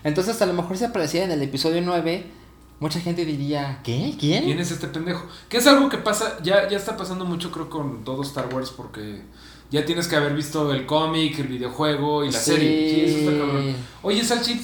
[0.05, 2.38] Entonces a lo mejor si apareciera en el episodio 9,
[2.79, 4.15] mucha gente diría, ¿qué?
[4.19, 4.43] ¿Quién?
[4.45, 5.25] ¿Quién es este pendejo?
[5.49, 8.71] Que es algo que pasa, ya, ya está pasando mucho creo con todo Star Wars
[8.71, 9.23] porque
[9.71, 12.51] ya tienes que haber visto el cómic, el videojuego y la Sí.
[12.51, 12.89] serie.
[12.89, 13.75] Sí, eso está cabrón.
[14.01, 14.61] Oye, Salchi,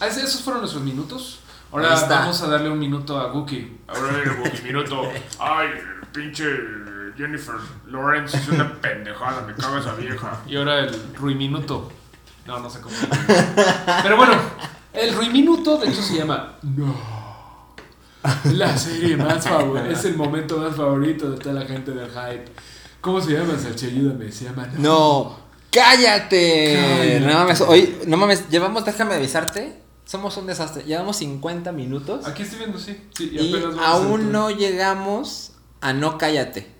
[0.00, 1.40] ¿esos fueron nuestros minutos?
[1.70, 3.78] Ahora vamos a darle un minuto a Gookie.
[3.88, 5.02] Ahora el Wookie minuto.
[5.38, 5.68] Ay,
[6.12, 6.44] pinche
[7.16, 7.54] Jennifer
[7.86, 10.40] Lawrence es una pendejada, me caga esa vieja.
[10.46, 11.90] Y ahora el Rui Minuto.
[12.46, 12.94] No, no sé cómo.
[14.02, 14.34] Pero bueno,
[14.92, 17.21] El Rui Minuto, de hecho, se llama No.
[18.52, 19.90] La serie más favorita.
[19.90, 22.44] Es el momento más favorito de toda la gente del hype.
[23.00, 23.86] ¿Cómo se llama, Salchi?
[23.86, 24.30] Ayúdame.
[24.30, 24.80] Se llama No.
[24.80, 25.36] No,
[25.70, 26.78] cállate.
[26.80, 27.20] Cállate.
[27.20, 29.82] No mames, hoy, no mames, llevamos, déjame avisarte.
[30.04, 30.84] Somos un desastre.
[30.84, 33.00] Llevamos 50 minutos Aquí estoy viendo, sí.
[33.16, 36.70] sí y apenas vamos aún no llegamos a no cállate.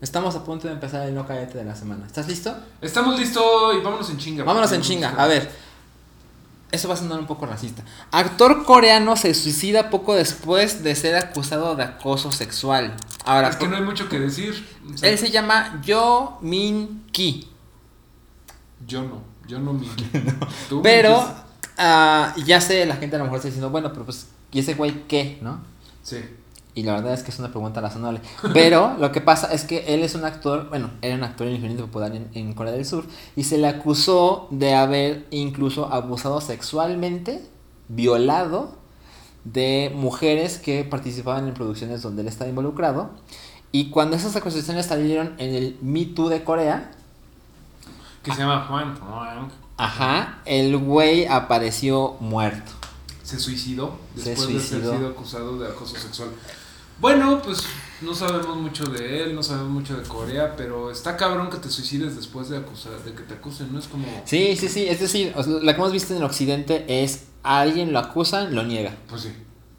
[0.00, 2.06] Estamos a punto de empezar el no cállate de la semana.
[2.06, 2.54] ¿Estás listo?
[2.80, 4.44] Estamos listos y vámonos en chinga.
[4.44, 5.14] Vámonos en chinga.
[5.16, 5.50] A ver.
[6.74, 7.84] Eso va a sonar un poco racista.
[8.10, 12.96] Actor coreano se suicida poco después de ser acusado de acoso sexual.
[13.24, 14.66] Ahora, Es que no hay mucho que decir.
[14.92, 17.48] O sea, él se llama Jo Min Ki.
[18.84, 19.22] Yo no.
[19.46, 19.72] Yo no.
[20.68, 21.24] Tú me Pero
[21.78, 24.74] ah, ya sé, la gente a lo mejor está diciendo, bueno, pero pues, ¿y ese
[24.74, 25.38] güey qué?
[25.42, 25.62] ¿No?
[26.02, 26.18] Sí.
[26.74, 28.20] Y la verdad es que es una pregunta razonable.
[28.52, 31.84] Pero lo que pasa es que él es un actor, bueno, era un actor infinitamente
[31.84, 33.04] popular en, en Corea del Sur
[33.36, 37.44] y se le acusó de haber incluso abusado sexualmente,
[37.88, 38.84] violado
[39.44, 43.10] de mujeres que participaban en producciones donde él estaba involucrado.
[43.70, 46.92] Y cuando esas acusaciones salieron en el Me Too de Corea,
[48.22, 48.96] Que se llama Juan.
[48.96, 49.48] Juan.
[49.76, 52.72] ajá, el güey apareció muerto.
[53.22, 56.30] Se suicidó Se después de haber sido acusado de acoso sexual.
[57.00, 57.64] Bueno, pues
[58.00, 61.68] no sabemos mucho de él, no sabemos mucho de Corea, pero está cabrón que te
[61.70, 63.78] suicides después de acusar, de que te acusen, ¿no?
[63.78, 64.06] Es como.
[64.24, 67.26] Sí, sí, sí, es decir, o sea, lo que hemos visto en el occidente es
[67.42, 68.94] a alguien lo acusan, lo niega.
[69.08, 69.32] Pues sí.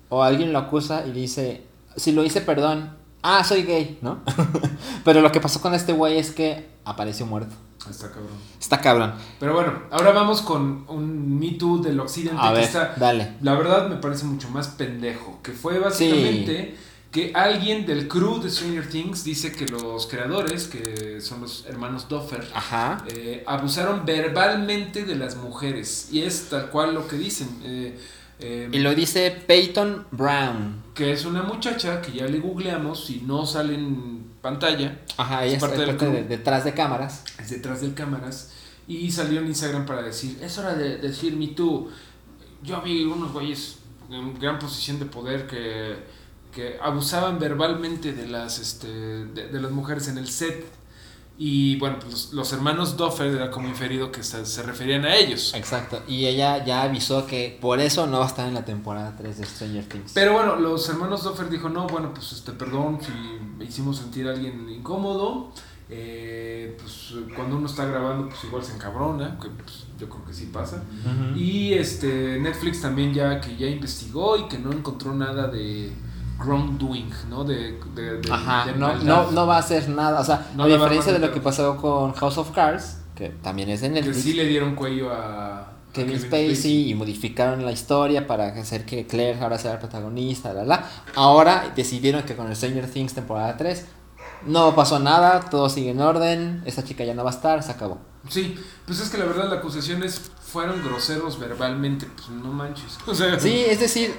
[0.10, 1.64] O alguien lo acusa y dice,
[1.96, 2.96] si lo hice, perdón.
[3.24, 4.20] Ah, soy gay, ¿no?
[5.04, 7.56] Pero lo que pasó con este güey es que apareció muerto.
[7.90, 8.28] Está cabrón.
[8.60, 9.14] Está cabrón.
[9.40, 12.94] Pero bueno, ahora vamos con un Me Too del occidente A que ver, está.
[12.98, 13.34] dale.
[13.42, 15.40] La verdad me parece mucho más pendejo.
[15.42, 16.76] Que fue básicamente
[17.16, 22.10] que alguien del crew de Stranger Things dice que los creadores, que son los hermanos
[22.10, 23.06] Doffer, Ajá.
[23.08, 26.10] eh, abusaron verbalmente de las mujeres.
[26.12, 27.48] Y es tal cual lo que dicen.
[27.64, 27.98] eh,
[28.40, 30.84] eh, Y lo dice Peyton Brown.
[30.94, 35.52] que es una muchacha que ya le googleamos y no sale en pantalla, Ajá, Es
[35.54, 37.24] ella parte parte de- detrás de cámaras.
[37.40, 38.52] es detrás del cámaras.
[38.90, 41.90] Y salió en Instagram para decir, es hora de decir me tú.
[42.62, 43.78] Yo vi unos güeyes
[44.12, 45.96] en gran posición de poder que,
[46.56, 50.66] que abusaban verbalmente de las, este, de, de las mujeres en el set.
[51.38, 55.16] Y bueno, pues los, los hermanos Doffer era como inferido que se, se referían a
[55.16, 55.54] ellos.
[55.54, 56.02] Exacto.
[56.08, 59.38] Y ella ya avisó que por eso no va a estar en la temporada 3
[59.38, 60.14] de Stranger Things.
[60.14, 63.12] Pero bueno, los hermanos Doffer dijo, no, bueno, pues este, perdón si
[63.58, 65.52] me hicimos sentir a alguien incómodo.
[65.90, 70.34] Eh, pues cuando uno está grabando, pues igual se encabrona, que pues, yo creo que
[70.34, 70.84] sí pasa.
[71.36, 75.92] Y este Netflix también ya que ya investigó y que no encontró nada de
[76.40, 77.44] wrongdoing, ¿no?
[77.44, 80.20] De, de, de- Ajá, de no, no, no va a hacer nada.
[80.20, 83.70] O sea, No a diferencia de lo que pasó con House of Cards, que también
[83.70, 84.22] es de Que Netflix.
[84.22, 89.08] sí le dieron cuello a, a Kevin Spacey y modificaron la historia para hacer que
[89.08, 90.90] Claire ahora sea la protagonista, la, la.
[91.16, 93.86] Ahora decidieron que con el Stranger Things temporada 3
[94.48, 97.72] no pasó nada, todo sigue en orden, esta chica ya no va a estar, se
[97.72, 97.98] acabó.
[98.30, 98.56] Sí,
[98.86, 102.98] pues es que la verdad las acusaciones fueron groseros verbalmente, pues no manches.
[103.08, 104.14] O sea, Sí, es decir,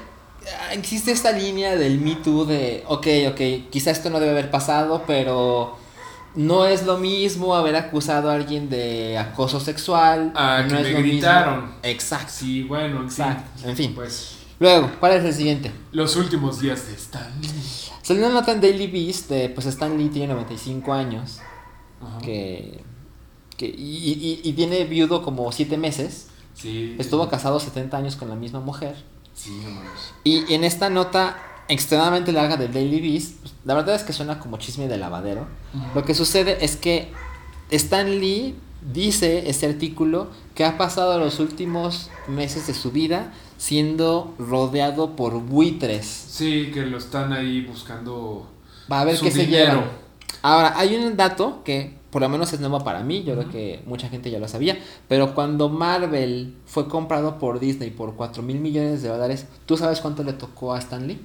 [0.72, 5.02] existe esta línea del Me Too de, ok, ok, quizá esto no debe haber pasado,
[5.06, 5.76] pero
[6.34, 10.32] no es lo mismo haber acusado a alguien de acoso sexual.
[10.34, 11.72] Ah, no que es me lo mismo-.
[11.82, 12.32] Exacto.
[12.36, 13.02] Sí, bueno.
[13.02, 13.68] Exacto.
[13.68, 13.94] En fin.
[13.94, 15.70] Pues Luego, ¿cuál es el siguiente?
[15.92, 17.48] los últimos días de Stan Lee.
[18.02, 21.40] Salió una nota en Daily Beast de, pues Stan Lee tiene 95 años,
[22.00, 22.18] Ajá.
[22.22, 22.80] que,
[23.58, 26.96] que y, y, y tiene viudo como 7 meses, Sí.
[26.98, 28.94] estuvo casado 70 años con la misma mujer,
[29.46, 30.12] Sí, no mames.
[30.24, 31.38] y en esta nota
[31.68, 35.46] extremadamente larga del Daily Beast, pues, la verdad es que suena como chisme de lavadero,
[35.94, 37.12] lo que sucede es que
[37.70, 38.56] Stan Lee
[38.92, 45.40] dice este artículo que ha pasado los últimos meses de su vida siendo rodeado por
[45.40, 46.06] buitres.
[46.06, 48.48] Sí, que lo están ahí buscando.
[48.90, 49.84] Va a ver Su qué se dinero.
[50.42, 53.82] Ahora, hay un dato que por lo menos es nuevo para mí, yo creo que
[53.86, 54.78] mucha gente ya lo sabía,
[55.08, 60.00] pero cuando Marvel fue comprado por Disney por 4 mil millones de dólares, ¿tú sabes
[60.00, 61.20] cuánto le tocó a Stan Lee?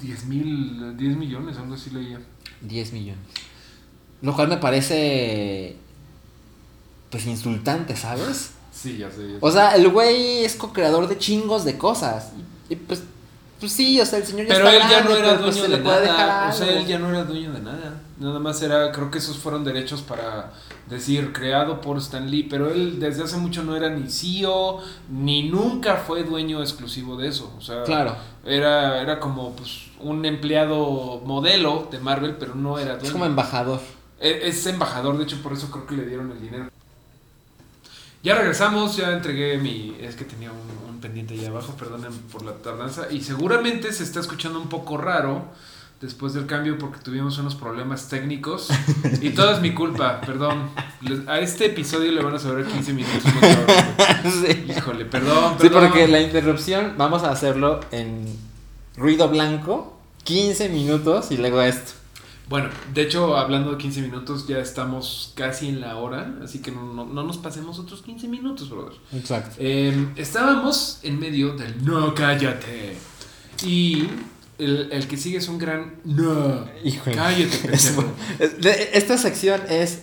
[0.00, 2.20] 10 mil, 10 millones, algo así leía.
[2.60, 3.24] 10 millones.
[4.22, 5.76] Lo cual me parece
[7.10, 8.52] pues insultante, ¿sabes?
[8.72, 9.22] Sí, ya sé.
[9.22, 9.38] ya sé.
[9.40, 12.32] O sea, el güey es co-creador de chingos de cosas.
[12.68, 13.02] Y pues,
[13.58, 15.76] pues sí, o sea, el señor ya pero está él ya no era pues, dueño
[15.76, 16.48] de dejar nada.
[16.48, 18.00] O sea, él ya no era dueño de nada.
[18.20, 20.52] Nada más era, creo que esos fueron derechos para
[20.88, 22.44] decir creado por Stan Lee.
[22.50, 24.78] Pero él desde hace mucho no era ni CEO,
[25.10, 27.52] ni nunca fue dueño exclusivo de eso.
[27.56, 28.14] O sea, Claro.
[28.44, 33.06] era, era como pues, un empleado modelo de Marvel, pero no era dueño.
[33.06, 33.80] Es como embajador.
[34.20, 36.68] E- Es embajador, de hecho, por eso creo que le dieron el dinero.
[38.22, 39.96] Ya regresamos, ya entregué mi.
[39.98, 43.10] Es que tenía un, un pendiente ahí abajo, perdonen por la tardanza.
[43.10, 45.44] Y seguramente se está escuchando un poco raro
[46.00, 48.68] después del cambio porque tuvimos unos problemas técnicos.
[49.22, 50.70] Y todo es mi culpa, perdón.
[51.26, 53.22] A este episodio le van a sobrar 15 minutos.
[54.24, 54.64] no sí.
[54.68, 55.84] Híjole, perdón, Sí, perdón.
[55.88, 58.24] porque la interrupción vamos a hacerlo en
[58.96, 61.92] ruido blanco, 15 minutos y luego esto.
[62.48, 66.72] Bueno, de hecho, hablando de 15 minutos, ya estamos casi en la hora, así que
[66.72, 68.94] no, no- no nos pasemos otros 15 minutos, brother.
[69.12, 69.54] Exacto.
[69.58, 72.96] Eh, estábamos en medio del no cállate.
[73.64, 74.08] Y
[74.60, 76.66] el, el que sigue es un gran no.
[76.84, 77.16] Híjole.
[77.16, 77.68] Cállate.
[78.60, 80.00] De- Esta sección es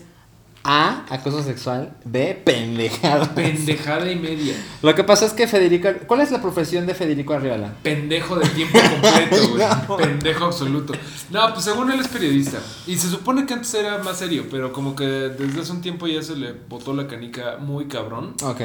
[0.69, 3.33] A, acoso sexual, B, pendejada.
[3.33, 4.53] Pendejada y media.
[4.81, 7.73] Lo que pasa es que Federico, ¿cuál es la profesión de Federico Arriola?
[7.83, 9.65] Pendejo de tiempo completo, güey.
[9.65, 9.95] No.
[9.95, 10.93] Pendejo absoluto.
[11.31, 12.59] No, pues según él es periodista.
[12.85, 16.05] Y se supone que antes era más serio, pero como que desde hace un tiempo
[16.05, 18.35] ya se le botó la canica muy cabrón.
[18.43, 18.59] Ok.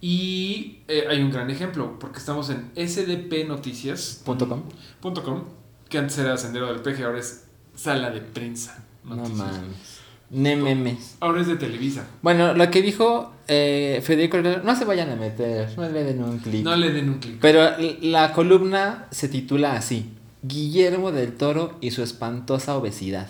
[0.00, 4.62] Y eh, hay un gran ejemplo, porque estamos en sdpnoticias.com,
[5.00, 5.44] com.
[5.88, 8.84] que antes era Sendero del Peje, ahora es Sala de Prensa.
[9.02, 9.97] No mames.
[10.30, 11.16] Ne memes.
[11.20, 12.06] Ahora es de Televisa.
[12.22, 16.38] Bueno, lo que dijo eh, Federico no se vayan a meter, no le den un
[16.38, 16.62] clic.
[16.64, 17.38] No le den un clic.
[17.40, 17.70] Pero
[18.02, 20.10] la columna se titula así:
[20.42, 23.28] Guillermo del Toro y su espantosa obesidad.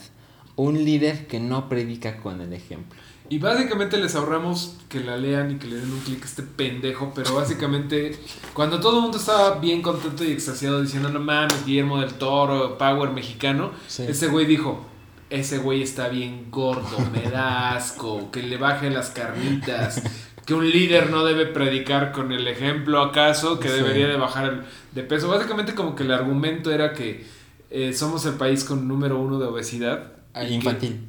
[0.57, 2.99] Un líder que no predica con el ejemplo.
[3.31, 6.43] Y básicamente les ahorramos que la lean y que le den un clic a este
[6.43, 8.17] pendejo, pero básicamente
[8.55, 12.79] cuando todo el mundo estaba bien contento y extasiado diciendo, no mames, Guillermo del Toro,
[12.79, 14.05] Power mexicano, Sí.
[14.09, 14.85] ese güey dijo,
[15.31, 20.03] ese güey está bien gordo, me da asco, que le baje las carnitas,
[20.47, 23.75] que un líder no debe predicar con el ejemplo acaso, que Sí.
[23.75, 24.63] debería de bajar el-
[24.93, 25.29] de peso.
[25.29, 27.27] Básicamente como que el argumento era que
[27.71, 30.13] eh, somos el país con número uno de obesidad.
[30.35, 31.01] y que- Infantil.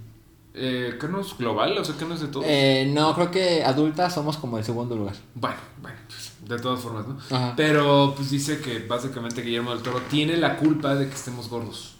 [0.55, 1.77] eh, ¿Qué no es global?
[1.77, 2.45] O sea, ¿qué no es de todos?
[2.49, 5.15] Eh, no, creo que adultas somos como el segundo lugar.
[5.35, 7.17] Bueno, bueno, pues, de todas formas, ¿no?
[7.33, 7.53] Ajá.
[7.55, 11.95] Pero pues dice que básicamente Guillermo del Toro tiene la culpa de que estemos gordos.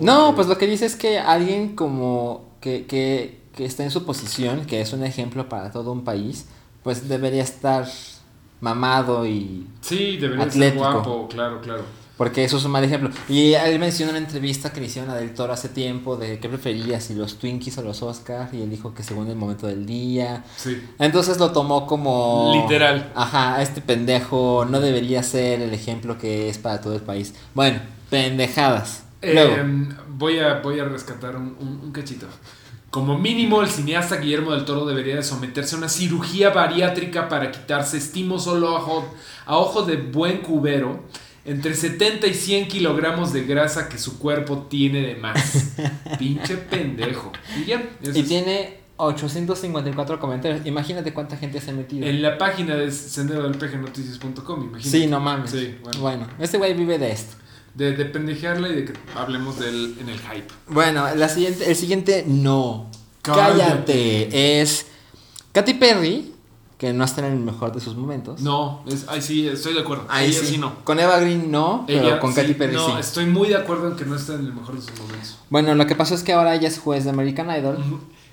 [0.00, 4.04] No, pues lo que dice es que alguien como que, que, que está en su
[4.04, 6.46] posición, que es un ejemplo para todo un país,
[6.82, 7.86] pues debería estar
[8.60, 9.66] mamado y...
[9.80, 10.84] Sí, debería Atlético.
[10.84, 11.82] ser guapo, claro, claro.
[12.16, 13.10] Porque eso es un mal ejemplo.
[13.28, 16.38] Y él mencionó en una entrevista que le hicieron a Del Toro hace tiempo de
[16.38, 19.66] qué prefería, si los Twinkies o los Oscars, y él dijo que según el momento
[19.66, 20.44] del día.
[20.56, 20.80] Sí.
[21.00, 22.52] Entonces lo tomó como...
[22.62, 23.10] Literal.
[23.16, 27.34] Ajá, este pendejo no debería ser el ejemplo que es para todo el país.
[27.54, 27.80] Bueno,
[28.10, 29.02] pendejadas.
[29.22, 29.62] Eh,
[30.08, 32.26] voy, a, voy a rescatar un, un- un cachito.
[32.90, 37.50] Como mínimo, el cineasta Guillermo del Toro debería de someterse a una cirugía bariátrica para
[37.50, 38.76] quitarse, estimo solo
[39.46, 41.04] a ojo, de buen cubero,
[41.46, 45.72] entre 70 y 100 kilogramos de grasa que su cuerpo tiene de más.
[46.18, 47.32] Pinche pendejo.
[47.62, 47.82] Y ya.
[48.02, 48.28] eso Y es.
[48.28, 50.66] tiene 854 comentarios.
[50.66, 52.06] Imagínate cuánta gente se ha metido.
[52.06, 54.88] En la página de sendero del noticias.com, imagínate.
[54.98, 55.50] Sí, no mames.
[55.50, 56.00] Sí, bueno.
[56.00, 56.26] bueno.
[56.38, 57.36] este güey vive de esto.
[57.74, 60.48] De, de pendejearla y de que hablemos de él en el hype.
[60.68, 62.90] Bueno, la siguiente, el siguiente no.
[63.22, 63.52] Cállate.
[63.52, 64.60] Cállate.
[64.60, 64.86] Es
[65.52, 66.32] Katy Perry,
[66.78, 68.40] que no está en el mejor de sus momentos.
[68.40, 70.04] No, es, ay, sí, estoy de acuerdo.
[70.08, 70.46] Ahí Ella sí.
[70.46, 70.84] sí no.
[70.84, 72.92] Con Eva Green no, pero Ella con sí, Katy Perry no, sí.
[72.98, 75.38] estoy muy de acuerdo en que no está en el mejor de sus momentos.
[75.48, 77.78] Bueno, lo que pasó es que ahora ella es juez de American Idol,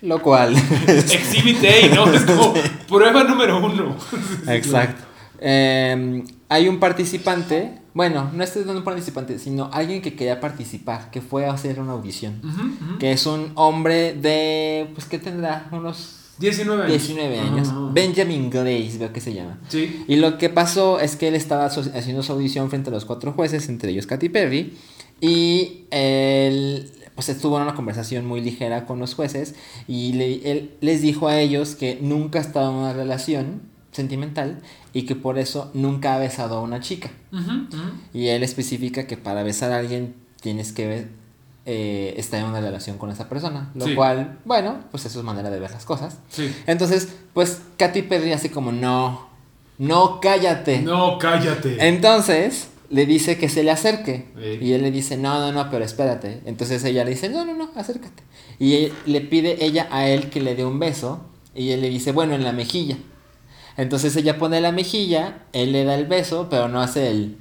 [0.02, 0.56] lo cual.
[0.88, 2.12] Exhibit A, ¿no?
[2.12, 2.54] Es como
[2.88, 3.96] prueba número uno.
[4.48, 5.04] Exacto.
[5.40, 11.10] Eh, hay un participante, bueno, no este es un participante, sino alguien que quería participar,
[11.12, 12.42] que fue a hacer una audición.
[13.00, 15.68] Que es un hombre de, pues, ¿qué tendrá?
[15.72, 16.92] Unos 19 años.
[16.94, 17.68] 19 años.
[17.70, 17.90] Ajá.
[17.92, 19.58] Benjamin Glaze, veo que se llama.
[19.68, 20.06] Sí.
[20.08, 23.34] Y lo que pasó es que él estaba haciendo su audición frente a los cuatro
[23.34, 24.78] jueces, entre ellos Katy Perry,
[25.20, 29.54] y él pues estuvo en una conversación muy ligera con los jueces
[29.90, 33.62] y le- él les dijo a ellos que nunca ha estado en una relación
[34.00, 34.62] sentimental
[34.94, 37.10] y que por eso nunca ha besado a una chica.
[38.14, 41.08] Y él especifica que para besar a alguien tienes que
[41.66, 43.70] eh, estar en una relación con esa persona.
[43.76, 43.94] Lo Sí.
[43.96, 46.18] cual, bueno, pues eso es manera de ver las cosas.
[46.30, 46.52] Sí.
[46.66, 49.28] Entonces, pues Katy Perry así como, no,
[49.78, 50.82] no, cállate.
[50.82, 51.78] No, cállate.
[51.88, 54.30] Entonces, le dice que se le acerque.
[54.36, 54.66] Sí.
[54.66, 56.42] Y él le dice, no, no, no, pero espérate.
[56.46, 58.24] Entonces ella le dice, no, no, no, acércate.
[58.58, 61.22] Y él- le pide ella a él que le dé un beso.
[61.54, 62.98] Y él le dice, bueno, en la mejilla.
[63.80, 67.38] Entonces ella pone la mejilla, él le da el beso, pero no hace el...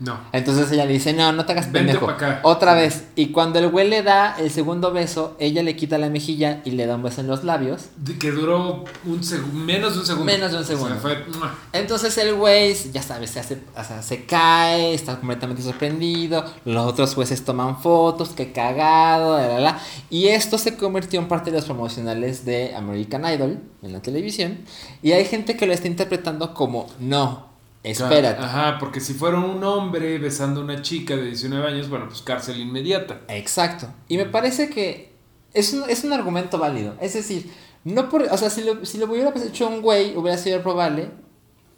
[0.00, 0.16] No.
[0.32, 2.06] Entonces ella le dice, no, no te hagas Vente pendejo.
[2.06, 2.40] pa' acá.
[2.44, 3.06] Otra vez.
[3.16, 6.70] Y cuando el güey le da el segundo beso, ella le quita la mejilla y
[6.70, 7.86] le da un beso en los labios.
[8.20, 9.20] Que duró un
[9.66, 10.24] menos de un segundo.
[10.24, 10.94] Menos de un segundo.
[10.96, 11.52] O sea, fue- ¡mua!
[11.72, 16.44] Entonces el güey, ya sabes, se hace, o sea, se cae, está completamente sorprendido.
[16.64, 19.78] Los otros jueces toman fotos, que cagado, la, la, la.
[20.10, 24.58] Y esto se convirtió en parte de los promocionales de American Idol en la televisión.
[25.02, 27.48] Y hay gente que lo está interpretando como no,
[27.82, 28.42] espérate.
[28.42, 32.22] Ajá, porque si fuera un hombre besando a una chica de 19 años, bueno, pues
[32.22, 33.20] cárcel inmediata.
[33.28, 33.88] Exacto.
[34.08, 35.12] Y me parece que
[35.54, 36.94] es un, es un argumento válido.
[37.00, 37.50] Es decir,
[37.84, 41.10] no por, o sea, si lo, si lo hubiera hecho un güey, hubiera sido probable.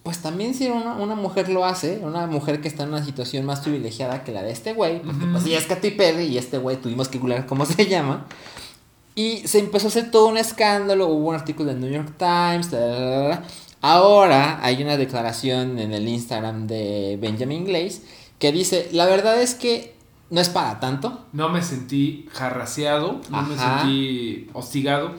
[0.02, 3.44] Pues también si una, una mujer lo hace, una mujer que está en una situación
[3.44, 6.56] más privilegiada que la de este güey, porque pues ella es Katy Perry y este
[6.56, 8.26] güey tuvimos que googlear cómo se llama.
[9.14, 12.72] Y se empezó a hacer todo un escándalo, hubo un artículo del New York Times,
[12.72, 13.42] la, la, la.
[13.82, 18.02] Ahora hay una declaración en el Instagram de Benjamin Glaze
[18.38, 19.94] que dice, la verdad es que
[20.30, 21.26] no es para tanto.
[21.32, 25.12] No me sentí jarraseado, no me sentí hostigado.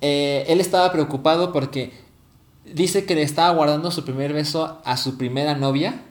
[0.00, 1.92] Eh, él estaba preocupado porque
[2.64, 6.02] dice que le estaba guardando su primer beso a su primera novia.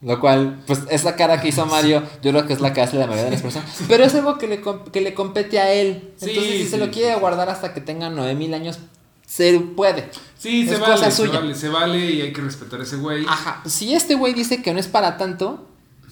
[0.00, 2.96] Lo cual, pues esa cara que hizo Mario, yo creo que es la que hace
[2.96, 3.68] la mayoría de las personas.
[3.88, 4.60] Pero es algo que le,
[4.92, 6.12] que le compete a él.
[6.16, 8.78] Sí, Entonces, si sí, se lo quiere guardar hasta que tenga 9000 años,
[9.26, 10.08] se puede.
[10.38, 11.40] Sí, Es se cosa vale, se suya.
[11.40, 13.24] vale, se vale y hay que respetar a ese güey.
[13.26, 13.60] Ajá.
[13.66, 15.66] Si este güey dice que no es para tanto,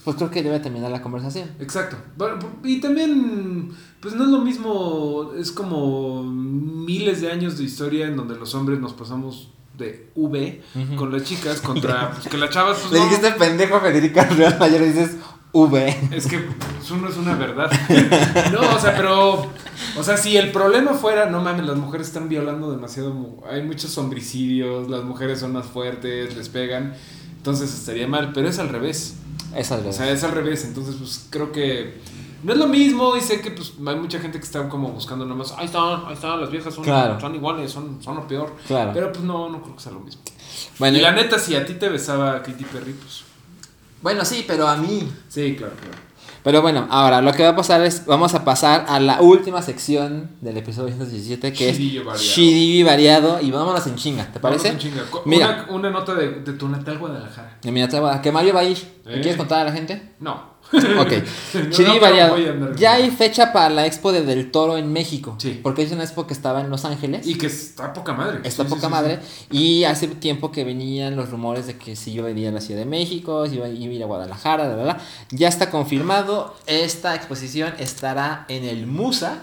[0.05, 1.51] pues creo que debe terminar la conversación.
[1.61, 1.97] Exacto.
[2.65, 3.71] Y también,
[4.01, 8.55] pues no es lo mismo, es como miles de años de historia en donde los
[8.55, 10.63] hombres nos pasamos de V
[10.97, 14.25] con las chicas contra pues, que las chavas pues, Le no- dijiste pendejo a Federica
[14.25, 15.17] Real Mayor y dices
[15.65, 15.99] V.
[16.13, 17.71] Es que pues, uno es una verdad.
[18.53, 19.51] No, o sea, pero.
[19.99, 23.15] O sea, si el problema fuera, no mames, las mujeres están violando demasiado.
[23.51, 26.95] Hay muchos homicidios, las mujeres son más fuertes, les pegan.
[27.39, 29.17] Entonces estaría mal, pero es al revés.
[29.55, 30.65] Es O la sea, es al revés.
[30.65, 32.01] Entonces, pues creo que.
[32.43, 35.25] No es lo mismo y sé que pues hay mucha gente que está como buscando
[35.25, 35.53] nada más.
[35.57, 37.19] Ahí están, ahí están, las viejas son, Claro.
[37.19, 38.55] son iguales, son, son lo peor.
[38.67, 38.91] Claro.
[38.93, 40.21] Pero pues no, no creo que sea lo mismo.
[40.79, 43.25] Bueno, y la neta, si a ti te besaba Katy Perry, pues.
[44.07, 45.11] Bueno, sí, pero a mí.
[45.29, 45.97] Sí, claro, claro.
[46.45, 49.61] Pero bueno, ahora lo que va a pasar es, vamos a pasar a la última
[49.63, 51.77] sección del episodio 117, que es.
[51.77, 54.69] Shidillo variado, y vámonos en chinga, ¿te parece?
[54.69, 55.05] Vamos en chinga.
[55.25, 55.65] Mira.
[55.69, 57.59] Una, una nota de, de tu natal Guadalajara.
[57.65, 58.79] Y mira, te voy a- que Mario va a ir.
[59.05, 59.21] ¿Le Eh.
[59.21, 60.15] quieres contar a la gente?
[60.21, 60.56] No.
[60.99, 62.01] Ok.
[62.01, 62.75] Variado.
[62.77, 65.37] Ya hay fecha para la expo de Del Toro en México.
[65.39, 65.61] Sí.
[65.63, 67.27] Porque es una expo que estaba en Los Ángeles.
[67.27, 68.41] Y que está poca madre.
[68.45, 69.19] Está Sí, poca sí, madre.
[69.51, 72.81] Y hace tiempo que venían los rumores de que si yo venía a la Ciudad
[72.81, 74.99] de México, si iba, iba a ir a Guadalajara, la verdad.
[75.31, 76.55] Ya está confirmado.
[76.67, 79.39] Esta exposición estará en el Musa,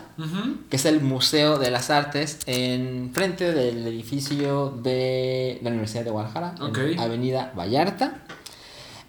[0.70, 6.12] que es el Museo de las Artes, en frente del edificio de la Universidad de
[6.12, 6.78] Guadalajara, Ok.
[6.80, 8.20] en Avenida Vallarta.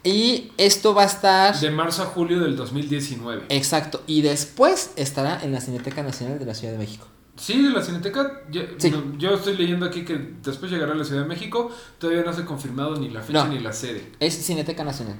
[0.05, 1.59] Y esto va a estar...
[1.59, 3.47] De marzo a julio del 2019.
[3.49, 4.03] Exacto.
[4.07, 7.07] Y después estará en la Cineteca Nacional de la Ciudad de México.
[7.37, 8.43] Sí, de la Cineteca.
[8.51, 8.91] Yo, Sí.
[8.91, 11.71] no, yo estoy leyendo aquí que después llegará a la Ciudad de México.
[11.99, 13.53] Todavía no se ha confirmado ni la fecha No.
[13.53, 14.13] ni la sede.
[14.21, 15.17] Es Cineteca Nacional.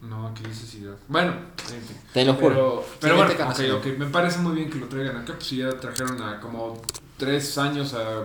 [0.00, 0.96] No, aquí dice ciudad.
[1.06, 1.96] Bueno, en fin.
[2.12, 2.48] Te lo juro.
[2.48, 3.76] Pero, pero bueno, Cineteca ok, Nacional.
[3.76, 3.98] ok.
[3.98, 5.34] Me parece muy bien que lo traigan acá.
[5.34, 6.80] Pues ya trajeron a como
[7.18, 8.24] tres años a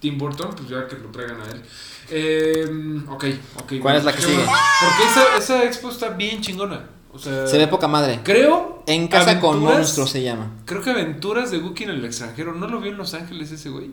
[0.00, 1.62] Tim Burton, pues ya que lo traigan a él.
[2.10, 3.24] Eh, ok,
[3.62, 3.72] ok.
[3.80, 4.44] ¿Cuál es la que sigue?
[4.44, 6.88] Porque esa, esa expo está bien chingona.
[7.12, 8.20] O sea, Se ve poca madre.
[8.22, 8.82] Creo.
[8.86, 10.50] En casa con monstruos se llama.
[10.64, 12.54] Creo que Aventuras de Wookiee en el extranjero.
[12.54, 13.90] ¿No lo vio en Los Ángeles ese güey?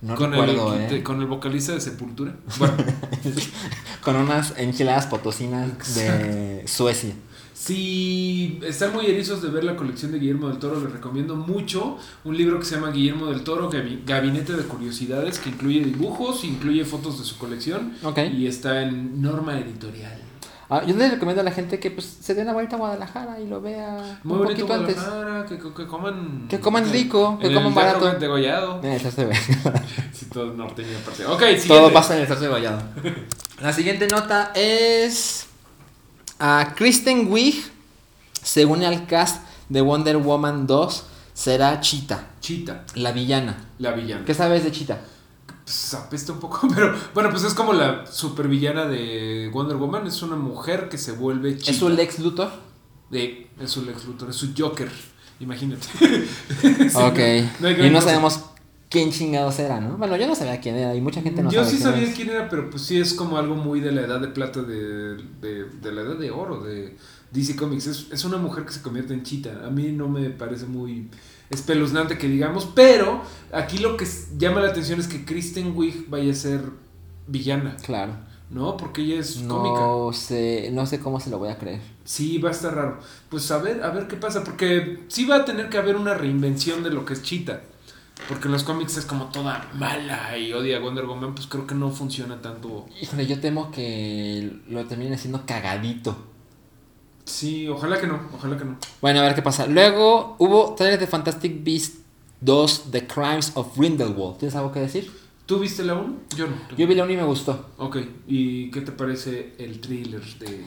[0.00, 1.02] No con, recuerdo, el, eh.
[1.04, 2.34] con el vocalista de Sepultura.
[2.58, 2.74] Bueno,
[4.02, 7.14] Con unas enchiladas potosinas de Suecia.
[7.66, 11.96] Si están muy erizos de ver la colección de Guillermo del Toro, les recomiendo mucho
[12.24, 16.42] un libro que se llama Guillermo del Toro, Gabi- Gabinete de Curiosidades, que incluye dibujos,
[16.42, 17.92] incluye fotos de su colección
[18.32, 20.18] y está en Norma Editorial.
[20.70, 23.38] Ah, yo les recomiendo a la gente que pues, se den una vuelta a Guadalajara
[23.38, 24.96] y lo vea Muy un poquito antes.
[25.48, 26.46] Que, que coman...
[26.48, 28.12] Que coman rico, que en coman el barato.
[28.18, 28.80] Degollado.
[29.14, 29.36] Se ve.
[30.12, 31.26] Sí, todo norteño aparte.
[31.26, 32.82] Ok, Todo pasa en el tercer vallado.
[33.60, 35.46] La siguiente nota es.
[36.44, 37.62] A Kristen Wiig
[38.42, 41.04] se une al cast de Wonder Woman 2.
[41.32, 43.68] Será Cheetah, Chita, la villana.
[43.78, 44.24] la villana.
[44.24, 44.98] ¿Qué sabes de Cheetah?
[45.64, 50.08] Pues apesta un poco, pero bueno, pues es como la supervillana de Wonder Woman.
[50.08, 51.70] Es una mujer que se vuelve Cheetah.
[51.70, 52.50] ¿Es su Lex Luthor?
[53.08, 54.90] De, es su Lex Luthor, es su Joker.
[55.38, 55.86] Imagínate.
[56.94, 57.60] Ok.
[57.60, 58.40] no y no sabemos
[58.92, 59.96] quién chingados era, ¿no?
[59.96, 62.08] Bueno, yo no sabía quién era y mucha gente no Yo sabe sí quién sabía
[62.08, 62.14] es.
[62.14, 65.16] quién era, pero pues sí es como algo muy de la edad de plata de,
[65.40, 66.96] de, de la edad de oro de
[67.32, 67.86] DC Comics.
[67.86, 69.62] Es, es una mujer que se convierte en chita.
[69.66, 71.08] A mí no me parece muy
[71.50, 73.22] espeluznante que digamos, pero
[73.52, 74.06] aquí lo que
[74.38, 76.60] llama la atención es que Kristen Wiig vaya a ser
[77.26, 78.12] villana, Claro.
[78.50, 78.76] ¿no?
[78.76, 79.80] Porque ella es cómica.
[79.80, 81.80] No sé, no sé cómo se lo voy a creer.
[82.04, 82.98] Sí, va a estar raro.
[83.30, 86.12] Pues a ver, a ver qué pasa, porque sí va a tener que haber una
[86.12, 87.62] reinvención de lo que es Cheetah.
[88.28, 91.66] Porque en los cómics es como toda mala y odia a Wonder Woman, pues creo
[91.66, 92.86] que no funciona tanto.
[93.00, 96.16] Híjole, yo temo que lo termine siendo cagadito.
[97.24, 98.76] Sí, ojalá que no, ojalá que no.
[99.00, 99.66] Bueno, a ver qué pasa.
[99.66, 101.98] Luego hubo trailer de Fantastic Beasts
[102.40, 104.38] 2, The Crimes of Grindelwald.
[104.38, 105.10] ¿Tienes algo que decir?
[105.46, 106.16] ¿Tú viste la 1?
[106.36, 106.54] Yo no.
[106.76, 107.70] Yo vi la 1 y me gustó.
[107.78, 110.64] Ok, ¿y qué te parece el thriller de...?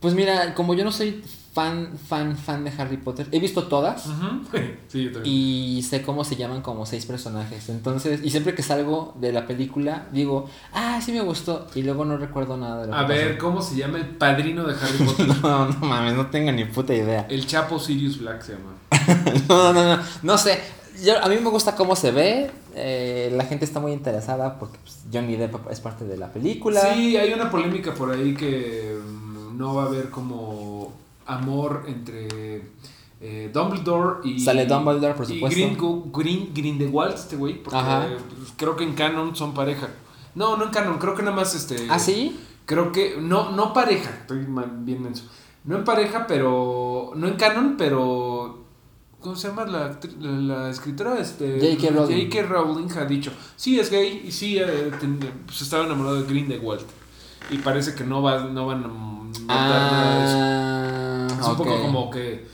[0.00, 1.22] Pues mira, como yo no soy
[1.58, 4.06] fan, fan, fan de Harry Potter, he visto todas.
[4.06, 4.42] Ujú.
[4.88, 5.34] Sí, yo también.
[5.34, 7.68] Y sé cómo se llaman como seis personajes.
[7.68, 11.66] Entonces, y siempre que salgo de la película, digo, ah, sí me gustó.
[11.74, 14.64] Y luego no recuerdo nada de lo A que ver, ¿cómo se llama el padrino
[14.64, 15.26] de Harry Potter?
[15.42, 17.26] No, no mames, no tengo ni puta idea.
[17.28, 18.72] el Chapo Sirius Black se llama.
[19.48, 20.60] No, no, no, no sé.
[21.04, 22.50] Yo, a mí me gusta cómo se ve.
[22.74, 26.80] eh, la gente está muy interesada porque pues, Johnny Depp es parte de la película.
[26.94, 30.92] Sí, hay una polémica por ahí que mm, no va a haber como
[31.28, 32.62] amor entre
[33.20, 34.40] eh, Dumbledore y...
[34.40, 35.56] Sale Dumbledore, por y supuesto.
[35.60, 38.06] Gringo- Green, Grindelwald, este güey, porque Ajá.
[38.36, 39.88] pues, creo que en canon son pareja.
[40.34, 41.86] No, no en canon, creo que nada más este...
[41.90, 42.38] ¿Ah, sí?
[42.66, 45.24] Creo que, no, no pareja, estoy mal- bien menso.
[45.64, 48.64] No en pareja, pero, no en canon, pero...
[49.20, 51.18] ¿Cómo se llama la, la, la escritora?
[51.18, 51.92] Este, J.K.
[51.92, 52.28] Rowling.
[52.30, 52.46] J.K.
[52.46, 56.82] Rowling ha dicho, sí, es gay y sí, eh, ten- pues estaba enamorado de Grindelwald.
[57.50, 60.36] Y parece que no, va, no van a notar nada de eso.
[60.38, 62.46] Ah, Es un poco como que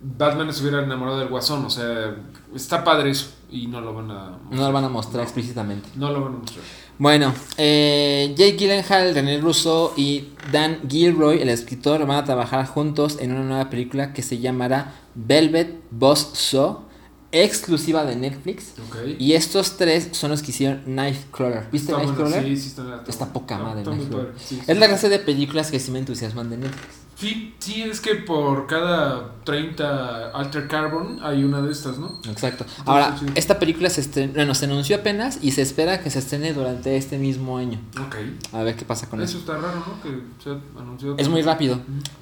[0.00, 2.16] Batman estuviera enamorado del guasón, o sea,
[2.54, 5.88] está padre eso y no lo van a No lo van a mostrar explícitamente.
[5.96, 6.64] No lo van a mostrar.
[6.98, 13.18] Bueno, eh, Jake Gyllenhaal, René Russo y Dan Gilroy, el escritor, van a trabajar juntos
[13.20, 16.89] en una nueva película que se llamará Velvet Buzzsaw,
[17.32, 18.72] exclusiva de Netflix.
[18.88, 18.96] Ok.
[19.18, 21.68] Y estos tres son los que hicieron Nightcrawler.
[21.70, 22.44] ¿Viste Está bueno, Nightcrawler?
[22.44, 24.32] Sí, sí, está, Está poca madre, muy Nightcrawler.
[24.38, 24.60] sí.
[24.66, 26.94] Es la clase de películas que sí me entusiasman de Netflix.
[27.16, 32.18] Sí, sí, es que por cada 30 Alter Carbon hay una de estas, ¿no?
[32.26, 32.64] Exacto.
[32.86, 33.26] Ahora, sí.
[33.34, 36.96] esta película se, estren- bueno, se anunció apenas y se espera que se estrene durante
[36.96, 37.78] este mismo año.
[38.06, 38.16] Ok.
[38.54, 39.32] A ver qué pasa con eso.
[39.32, 40.02] Eso está raro, ¿no?
[40.02, 40.50] Que se
[40.80, 41.14] anunció.
[41.18, 41.78] Es muy rápido.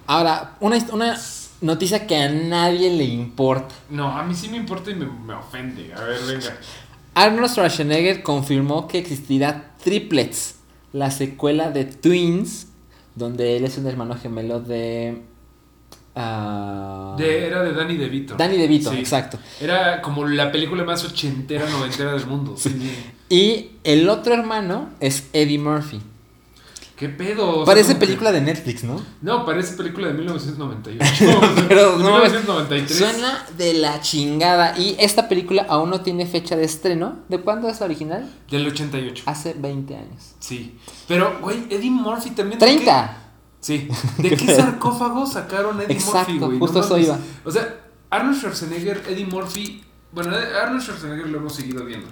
[0.08, 1.16] Ahora, una, una
[1.60, 3.74] noticia que a nadie le importa.
[3.90, 5.92] No, a mí sí me importa y me, me ofende.
[5.94, 6.56] A ver, venga.
[7.14, 10.56] Arnold Schwarzenegger confirmó que existirá Triplets,
[10.92, 12.68] la secuela de Twins,
[13.16, 15.22] donde él es un hermano gemelo de...
[16.14, 18.36] ah, De, era de Danny DeVito.
[18.36, 18.98] Danny DeVito, Sí.
[18.98, 19.38] exacto.
[19.60, 22.54] Era como la película más ochentera, noventera del mundo.
[22.56, 22.94] Sí, sí.
[23.34, 26.00] Y el otro hermano es Eddie Murphy.
[26.98, 27.48] ¿Qué pedo?
[27.50, 29.00] O sea, Parece que- película de Netflix, ¿no?
[29.22, 31.04] No, parece película de 1998.
[31.68, 32.98] Pero no, 1993.
[32.98, 34.76] Suena de la chingada.
[34.76, 37.20] Y esta película aún no tiene fecha de estreno.
[37.28, 38.28] ¿De cuándo es la original?
[38.50, 39.22] Del 88.
[39.26, 40.34] Hace 20 años.
[40.40, 40.76] Sí.
[41.06, 42.58] Pero, güey, Eddie Murphy también.
[42.58, 43.10] ¿de qué- ¡30!
[43.60, 43.88] Sí.
[44.18, 46.58] ¿De qué sarcófago sacaron a Eddie Exacto, Murphy, güey?
[46.58, 47.16] justo eso iba.
[47.44, 47.76] O sea,
[48.10, 49.84] Arnold Schwarzenegger, Eddie Murphy.
[50.10, 52.08] Bueno, Arnold Schwarzenegger lo hemos seguido viendo.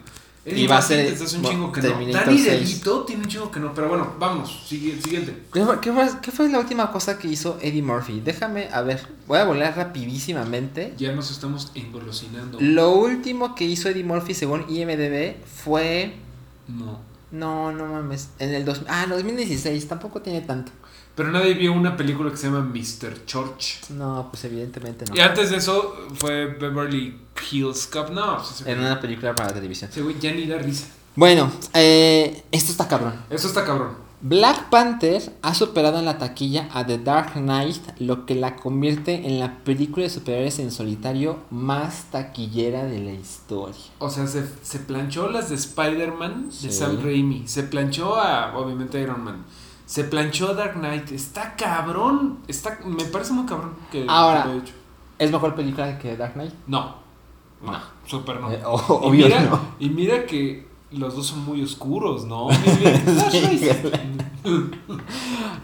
[0.47, 1.89] Eddie Y va a Murphy ser hace un chingo que no.
[1.89, 2.61] Terminator Danny 6.
[2.61, 3.75] DeVito tiene un chingo que no.
[3.75, 4.63] Pero bueno, vamos.
[4.69, 5.43] Siguiente.
[5.53, 8.21] ¿Qué fue, qué fue- qué fue la última cosa que hizo Eddie Murphy?
[8.21, 10.95] Déjame, a ver, voy a volar rapidísimamente.
[10.99, 12.59] Ya nos estamos engolosinando.
[12.61, 16.15] Lo último que hizo Eddie Murphy según IMDB fue...
[16.69, 17.01] No.
[17.33, 18.29] No, no mames.
[18.39, 20.71] En el dos, ah, en 2016, tampoco tiene tanto.
[21.17, 23.25] Pero nadie vio una película que se llama Mr.
[23.25, 23.89] Church.
[23.91, 25.17] No, pues evidentemente no.
[25.17, 27.19] Y antes de eso fue Beverly
[27.51, 28.11] Hills Cop.
[28.11, 29.91] No, pues En una película para televisión.
[29.91, 30.87] ese güey ya ni da risa.
[31.15, 33.15] Bueno, eh, esto está cabrón.
[33.31, 34.05] Eso está cabrón.
[34.21, 39.27] Black Panther ha superado en la taquilla a The Dark Knight, lo que la convierte
[39.27, 43.77] en la película de superhéroes en solitario más taquillera de la historia.
[43.99, 46.67] O sea, se, se planchó las de Spider-Man Sí.
[46.67, 47.47] de Sam Raimi.
[47.47, 49.45] Se planchó a, obviamente, Iron Man.
[49.87, 51.13] Se planchó Dark Knight.
[51.13, 52.41] Está cabrón.
[52.49, 54.43] Está, me parece muy cabrón que, Ahora.
[54.43, 54.75] que lo haya hecho.
[55.19, 56.53] ¿Es mejor película que Dark Knight?
[56.67, 56.97] No.
[57.63, 57.73] No.
[57.73, 57.79] No.
[58.05, 58.51] Súper no.
[58.51, 59.61] Eh, y, obvio mira, no.
[59.79, 62.49] y mira que los dos son muy oscuros, ¿no?
[63.31, 63.69] Sí.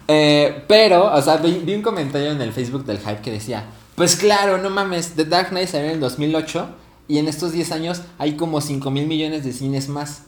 [0.08, 3.66] Eh, pero, o sea, vi, vi un comentario en el Facebook del Hype que decía,
[3.94, 6.68] pues claro, no mames, The Dark Knight salió en el 2008
[7.08, 10.24] y en estos 10 años hay como 5 mil millones de cines más.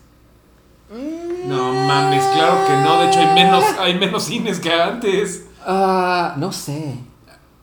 [1.47, 3.01] No mames, claro que no.
[3.01, 5.47] De hecho, hay menos, hay menos cines que antes.
[5.67, 6.97] Ah, no sé.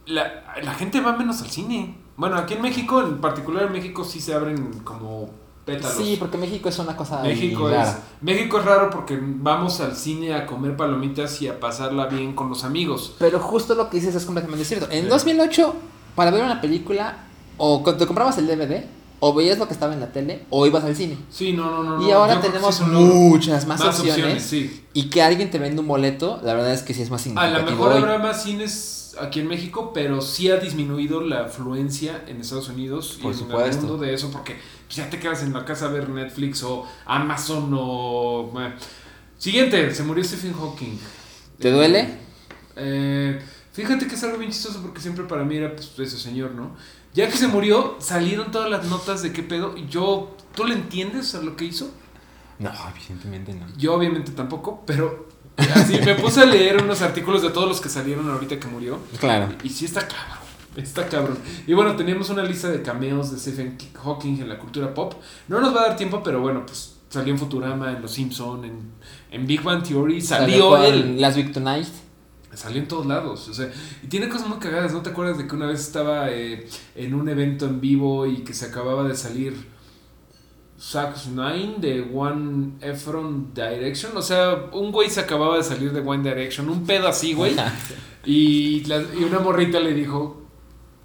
[0.05, 1.97] La, la gente va menos al cine.
[2.17, 5.29] Bueno, aquí en México, en particular en México, sí se abren como
[5.65, 5.97] pétalos.
[5.97, 7.95] Sí, porque México es una cosa México es.
[8.21, 12.49] México es raro porque vamos al cine a comer palomitas y a pasarla bien con
[12.49, 13.15] los amigos.
[13.19, 14.87] Pero justo lo que dices es completamente cierto.
[14.91, 15.09] En Sí.
[15.09, 15.75] 2008,
[16.15, 17.15] para ver una película,
[17.57, 18.85] o te comprabas el DVD,
[19.23, 21.15] o veías lo que estaba en la tele, o ibas al cine.
[21.29, 22.05] Sí, no, no, no.
[22.07, 24.43] y ahora tenemos sí muchas más, opciones.
[24.43, 24.83] sí.
[24.93, 27.23] Y que alguien te vende un boleto, la verdad es que sí es más A
[27.23, 27.59] significativo.
[27.65, 27.97] lo mejor hoy.
[27.99, 33.15] habrá más cines aquí en México, pero sí ha disminuido la afluencia en Estados Unidos
[33.19, 33.69] y Por en supuesto.
[33.69, 34.55] el mundo de eso, porque
[34.87, 38.49] pues, ya te quedas en la casa a ver Netflix o Amazon o...
[38.51, 38.73] bueno.
[39.37, 40.97] Siguiente, se murió Stephen Hawking.
[41.59, 42.09] ¿Te duele?
[42.75, 43.39] Eh,
[43.73, 46.75] Fíjate que es algo bien chistoso porque siempre para mí era pues, ese señor, ¿no?
[47.13, 49.75] Ya que se murió, salieron todas las notas de qué pedo.
[49.77, 51.91] Y yo, ¿tú le entiendes a lo que hizo?
[52.59, 53.65] No, evidentemente no.
[53.77, 55.27] Yo obviamente tampoco, pero
[55.75, 58.99] así me puse a leer unos artículos de todos los que salieron ahorita que murió.
[59.19, 59.53] Claro.
[59.63, 60.37] Y, y sí está cabrón.
[60.75, 61.37] Está cabrón.
[61.67, 65.15] Y bueno, teníamos una lista de cameos de Stephen Hawking en la cultura pop.
[65.47, 68.63] No nos va a dar tiempo, pero bueno, pues salió en Futurama, en Los Simpson,
[68.63, 68.91] en,
[69.31, 71.19] en Big Bang Theory, salió con él.
[71.19, 71.87] Las Victonight.
[72.53, 73.71] Salió en todos lados, o sea,
[74.03, 77.13] y tiene cosas muy cagadas, ¿no te acuerdas de que una vez estaba eh, en
[77.13, 79.55] un evento en vivo y que se acababa de salir
[80.77, 84.17] Sax 9 de One Efron Direction?
[84.17, 87.55] O sea, un güey se acababa de salir de One Direction, un pedo así, güey,
[88.25, 90.40] y, la- y una morrita le dijo,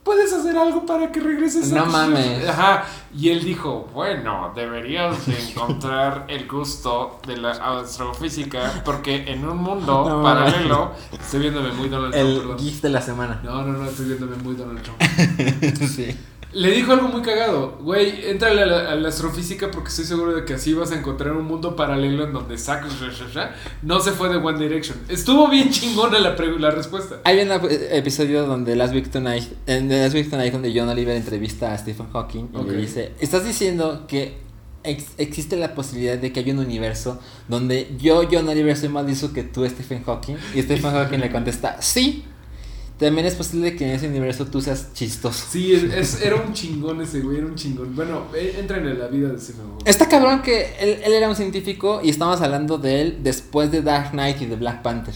[0.06, 2.48] ¿puedes hacer algo para que regreses No a mames.
[2.48, 2.84] Ajá,
[3.14, 9.58] y él dijo, Bueno, deberías de encontrar el gusto de la astrofísica porque en un
[9.58, 12.58] mundo No, paralelo estoy viéndome muy Donald Trump, El perdón.
[12.58, 13.40] GIF de la semana.
[13.42, 15.02] No, no, no, estoy viéndome muy Donald Trump.
[15.94, 16.16] sí.
[16.56, 17.76] Le dijo algo muy cagado.
[17.82, 20.94] Güey, entra a la, a la astrofísica porque estoy seguro de que así vas a
[20.98, 22.86] encontrar un mundo paralelo en donde Zack
[23.82, 24.96] no se fue de One Direction.
[25.08, 27.20] Estuvo bien chingona la, la respuesta.
[27.24, 31.78] Hay un ep- episodio donde Las Victonight, en Las Victonight donde John Oliver entrevista a
[31.78, 34.38] Stephen Hawking y le dice, estás diciendo que
[34.82, 39.04] ex- existe la posibilidad de que haya un universo donde yo, John Oliver, soy más
[39.04, 40.36] listo que tú, Stephen Hawking.
[40.54, 42.24] Y Stephen Hawking le contesta, sí.
[42.98, 45.46] También es posible que en ese universo tú seas chistoso.
[45.50, 47.94] Sí, es, es- era un chingón ese güey, era un chingón.
[47.94, 49.86] Bueno, eh, entren en la vida de Stephen Hawking.
[49.86, 53.82] Está cabrón que él, él era un científico y estamos hablando de él después de
[53.82, 55.14] Dark Knight y de Black Panther.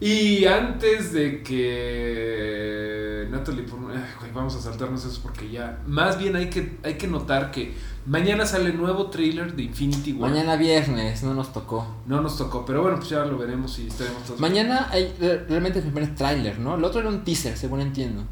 [0.00, 4.02] Y antes de que Natalie Portman,
[4.34, 7.74] vamos a saltarnos eso porque ya, más bien hay que hay que notar que
[8.10, 10.30] mañana sale nuevo trailer de Infinity War.
[10.30, 11.86] Mañana viernes, no nos tocó.
[12.06, 14.40] No nos tocó, pero bueno, pues ya lo veremos y estaremos todos.
[14.40, 16.74] Mañana hay re- realmente el primer tráiler, ¿no?
[16.74, 18.22] El otro era un teaser, según entiendo.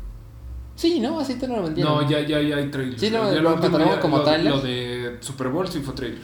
[0.75, 1.19] Sí, ¿no?
[1.21, 1.93] Así te lo vendieron.
[1.95, 2.99] No, ya, ya, ya hay trailer.
[2.99, 4.53] Sí, lo- Ya como tráiler.
[4.53, 6.21] Lo de Super Bowl sí fue trailer.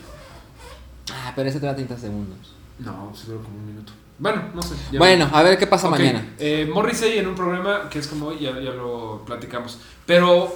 [1.13, 2.55] Ah, pero ese te da 30 segundos.
[2.79, 3.93] No, se duró como un minuto.
[4.19, 4.75] Bueno, no sé.
[4.97, 6.25] Bueno, a ver qué pasa mañana.
[6.39, 9.79] Eh, Morrissey en un programa que es como hoy, ya, ya lo platicamos.
[10.07, 10.55] Pero,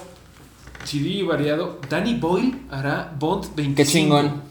[0.88, 3.76] CD variado, Danny Boyle hará Bond 25.
[3.76, 4.42] Qué chingón.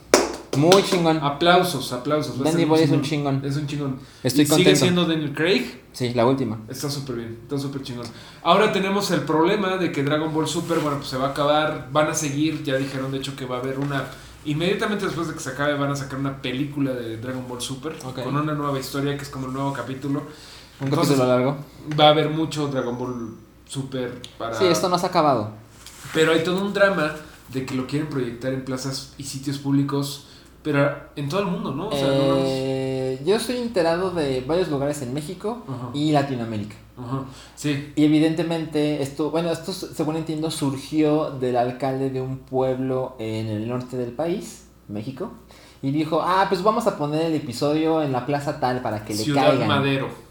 [0.56, 1.18] Muy chingón.
[1.18, 2.38] Aplausos, aplausos.
[2.40, 3.42] Danny Boyle es un chingón.
[3.44, 4.00] Es un chingón.
[4.24, 4.80] Estoy Y Sigue contento.
[4.80, 5.82] siendo Daniel Craig.
[5.94, 6.60] Sí, la última.
[6.70, 8.06] Está súper bien, está súper chingón.
[8.44, 11.90] Ahora tenemos el problema de que Dragon Ball Super, bueno, pues se va a acabar,
[11.92, 14.06] van a seguir, ya dijeron de hecho que va a haber una,
[14.46, 17.94] inmediatamente después de que se acabe van a sacar una película de Dragon Ball Super,
[17.98, 20.20] con una nueva historia que es como el nuevo capítulo.
[20.80, 21.58] Un Entonces, capítulo largo.
[22.00, 23.32] Va a haber mucho Dragon Ball
[23.68, 24.54] Super para...
[24.54, 25.52] Sí, esto no se ha acabado.
[26.14, 27.16] Pero hay todo un drama
[27.50, 30.28] de que lo quieren proyectar en plazas y sitios públicos,
[30.64, 31.88] pero en todo el mundo, ¿no?
[31.88, 35.64] O sea, no Eh, yo estoy enterado de varios lugares en México
[35.94, 36.76] y Latinoamérica.
[36.98, 37.26] Ajá.
[37.56, 43.48] Sí, Y evidentemente esto, bueno, esto según entiendo surgió del alcalde de un pueblo en
[43.48, 45.32] el norte del país, México,
[45.82, 49.14] y dijo, ah, pues vamos a poner el episodio en la plaza tal para que
[49.14, 49.68] le Ciudad caigan.
[49.68, 50.27] Madero.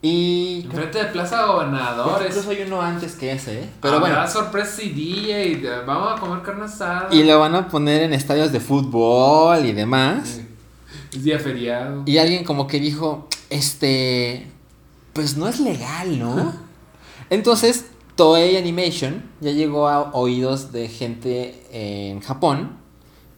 [0.00, 2.28] Y Enfrente de Plaza Pues, Gobernadores.
[2.28, 3.68] incluso hay uno antes que ese, ¿eh?
[3.82, 4.30] Pero Habrá bueno.
[4.30, 5.56] sorpresa y DJ.
[5.56, 7.08] de- Vamos a comer carne asada.
[7.10, 10.40] Y lo van a poner en estadios de fútbol y demás.
[11.12, 12.02] Es día feriado.
[12.06, 14.46] Y alguien como que dijo, este,
[15.14, 16.52] pues no es legal, ¿no?
[17.30, 22.76] Entonces, Toei Animation ya llegó a oídos de gente en Japón,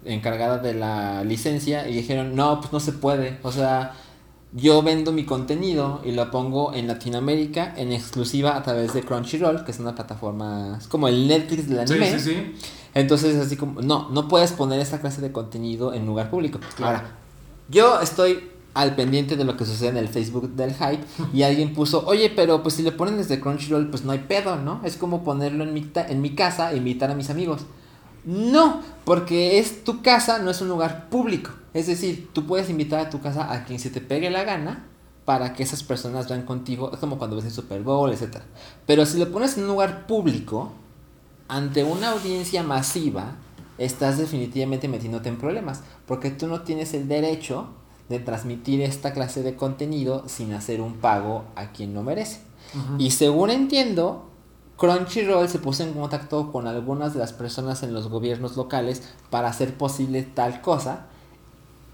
[0.05, 3.39] encargada de la licencia, y dijeron, no, pues no se puede.
[3.43, 3.93] O sea,
[4.53, 9.65] yo vendo mi contenido y lo pongo en Latinoamérica en exclusiva a través de Crunchyroll,
[9.65, 12.19] que es una plataforma, es como el Netflix del Sí, anime.
[12.19, 12.53] sí, sí.
[12.95, 16.59] Entonces, así como, no, no puedes poner esta clase de contenido en lugar público.
[16.77, 16.97] Claro.
[16.99, 17.17] Ahora,
[17.69, 21.73] yo estoy al pendiente de lo que sucede en el Facebook del hype y alguien
[21.73, 24.81] puso, oye, pero pues si le ponen desde Crunchyroll, pues no hay pedo, ¿no?
[24.85, 27.61] Es como ponerlo en mi, ta- en mi casa e invitar a mis amigos.
[28.25, 31.51] No, porque es tu casa, no es un lugar público.
[31.73, 34.87] Es decir, tú puedes invitar a tu casa a quien se te pegue la gana
[35.25, 36.91] para que esas personas vean contigo.
[36.93, 38.39] Es como cuando ves el Super Bowl, etc.
[38.87, 40.73] Pero si lo pones en un lugar público,
[41.49, 43.37] ante una audiencia masiva,
[43.79, 47.69] estás definitivamente metiéndote en problemas, porque tú no tienes el derecho
[48.09, 52.41] de transmitir esta clase de contenido sin hacer un pago a quien no merece.
[52.99, 54.30] Y según entiendo,
[54.81, 59.49] Crunchyroll se puso en contacto con algunas de las personas en los gobiernos locales para
[59.49, 61.01] hacer posible tal cosa.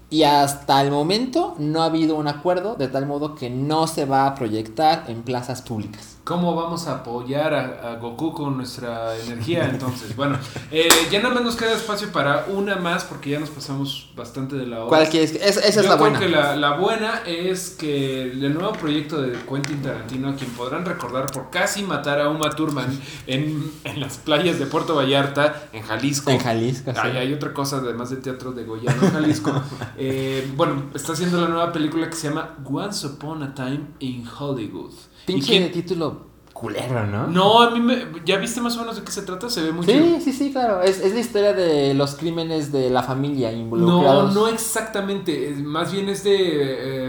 [0.09, 4.05] Y hasta el momento no ha habido un acuerdo de tal modo que no se
[4.05, 6.16] va a proyectar en plazas públicas.
[6.27, 9.69] ¿Cómo vamos a apoyar a, a Goku con nuestra energía?
[9.69, 10.37] Entonces, bueno,
[10.71, 14.57] eh, ya nada más nos queda espacio para una más porque ya nos pasamos bastante
[14.57, 14.89] de la hora.
[14.89, 15.03] ¿Cuál?
[15.03, 16.19] Es- esa es Yo la creo buena.
[16.19, 20.83] que la, la buena es que el nuevo proyecto de Quentin Tarantino, a quien podrán
[20.83, 25.81] recordar por casi matar a Uma Thurman en, en las playas de Puerto Vallarta, en
[25.83, 26.29] Jalisco.
[26.29, 26.99] En Jalisco, sí.
[27.01, 29.53] Ay, hay otra cosa además de teatro de Goyano en Jalisco.
[29.99, 34.27] Eh, bueno, está haciendo la nueva película que se llama Once Upon a Time in
[34.27, 34.91] Hollywood.
[35.27, 37.27] ¿Y Pinche quién- título culero, ¿no?
[37.27, 38.07] No, a mí me...
[38.25, 39.47] ¿Ya viste más o menos de qué se trata?
[39.49, 40.03] Se ve muy chido.
[40.03, 40.81] Sí, sí, sí, claro.
[40.81, 44.33] Es, es la historia de los crímenes de la familia No, involucrados.
[44.33, 45.51] no exactamente.
[45.51, 46.33] Es- Más bien es de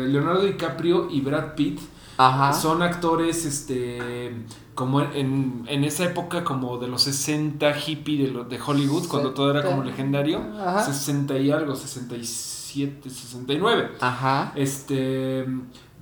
[0.05, 1.81] eh, Leonardo DiCaprio y Brad Pitt.
[2.19, 2.53] Ajá.
[2.53, 4.33] Son actores, este,
[4.75, 9.31] como en, en esa época como de los 60 hippie de, lo- de Hollywood, cuando
[9.31, 10.43] todo era como legendario.
[10.61, 10.85] Ajá.
[10.85, 11.75] 60 y algo,
[12.69, 13.89] 67, 69.
[14.01, 14.53] Ajá.
[14.55, 15.47] Este,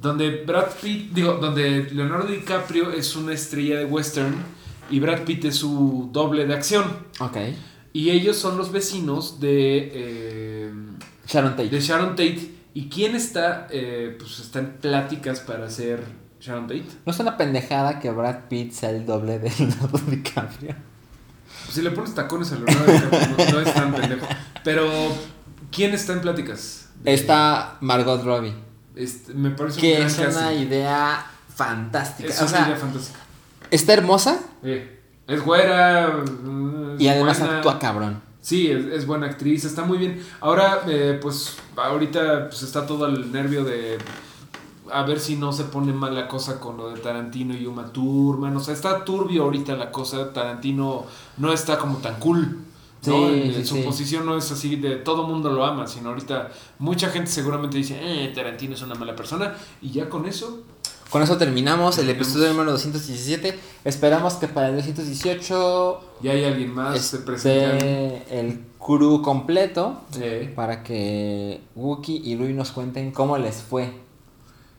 [0.00, 4.34] donde Brad Pitt, digo, donde Leonardo DiCaprio es una estrella de western
[4.90, 6.84] y Brad Pitt es su doble de acción.
[7.20, 7.36] Ok.
[7.92, 10.72] Y ellos son los vecinos de, eh,
[11.26, 11.70] Sharon Tate.
[11.70, 12.56] de Sharon Tate.
[12.74, 13.68] ¿Y quién está?
[13.70, 16.04] Eh, pues está en pláticas para ser
[16.40, 16.84] Sharon Tate.
[17.06, 20.74] ¿No es una pendejada que Brad Pitt sea el doble de Leonardo DiCaprio?
[21.64, 24.26] Pues si le pones tacones a Leonardo DiCaprio, no, no es tan pendejo.
[24.62, 24.86] Pero,
[25.76, 26.88] ¿quién está en pláticas?
[27.04, 28.54] Está Margot Robbie.
[28.96, 32.28] este, me parece Que es una idea fantástica.
[32.30, 33.18] Es o una sea, idea fantástica.
[33.70, 34.98] está hermosa Eh,
[35.28, 36.08] es güera.
[36.42, 37.56] mm, y además buena.
[37.58, 38.22] actúa cabrón.
[38.40, 40.24] Sí, es, es buena actriz, está muy bien.
[40.40, 43.98] Ahora, eh, pues, ahorita pues, está todo el nervio de
[44.92, 47.92] a ver si no se pone mal la cosa con lo de Tarantino y Uma
[47.92, 48.56] Thurman.
[48.56, 50.32] O sea, está turbio ahorita la cosa.
[50.32, 51.04] Tarantino
[51.38, 52.60] no está como tan cool.
[53.06, 53.28] ¿No?
[53.28, 53.82] Sí, En- sí, su sí.
[53.82, 57.98] posición no es así de todo mundo lo ama, sino ahorita mucha gente seguramente dice,
[58.00, 59.54] eh, Tarantino es una mala persona.
[59.82, 60.62] Y ya con eso,
[61.10, 63.56] Con eso terminamos el episodio número 217.
[63.84, 67.76] Esperamos que para el 218 ya hay alguien más se presenta.
[67.76, 70.00] esté el crew completo
[70.56, 73.92] para que Wookie y Rui nos cuenten cómo les fue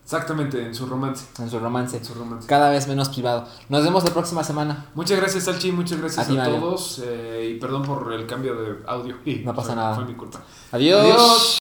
[0.08, 1.26] exactamente, en su romance.
[1.38, 1.98] en su romance.
[1.98, 2.48] En su romance.
[2.48, 3.46] Cada vez menos privado.
[3.68, 4.86] Nos vemos la próxima semana.
[4.96, 5.74] Muchas gracias, Salchi.
[5.74, 7.02] Muchas gracias A todos.
[7.04, 9.18] eh, y perdón por el cambio de audio.
[9.44, 9.96] No pasa Fue- nada.
[9.96, 10.40] Fue mi culpa.
[10.72, 11.02] Adiós.
[11.02, 11.58] Adiós.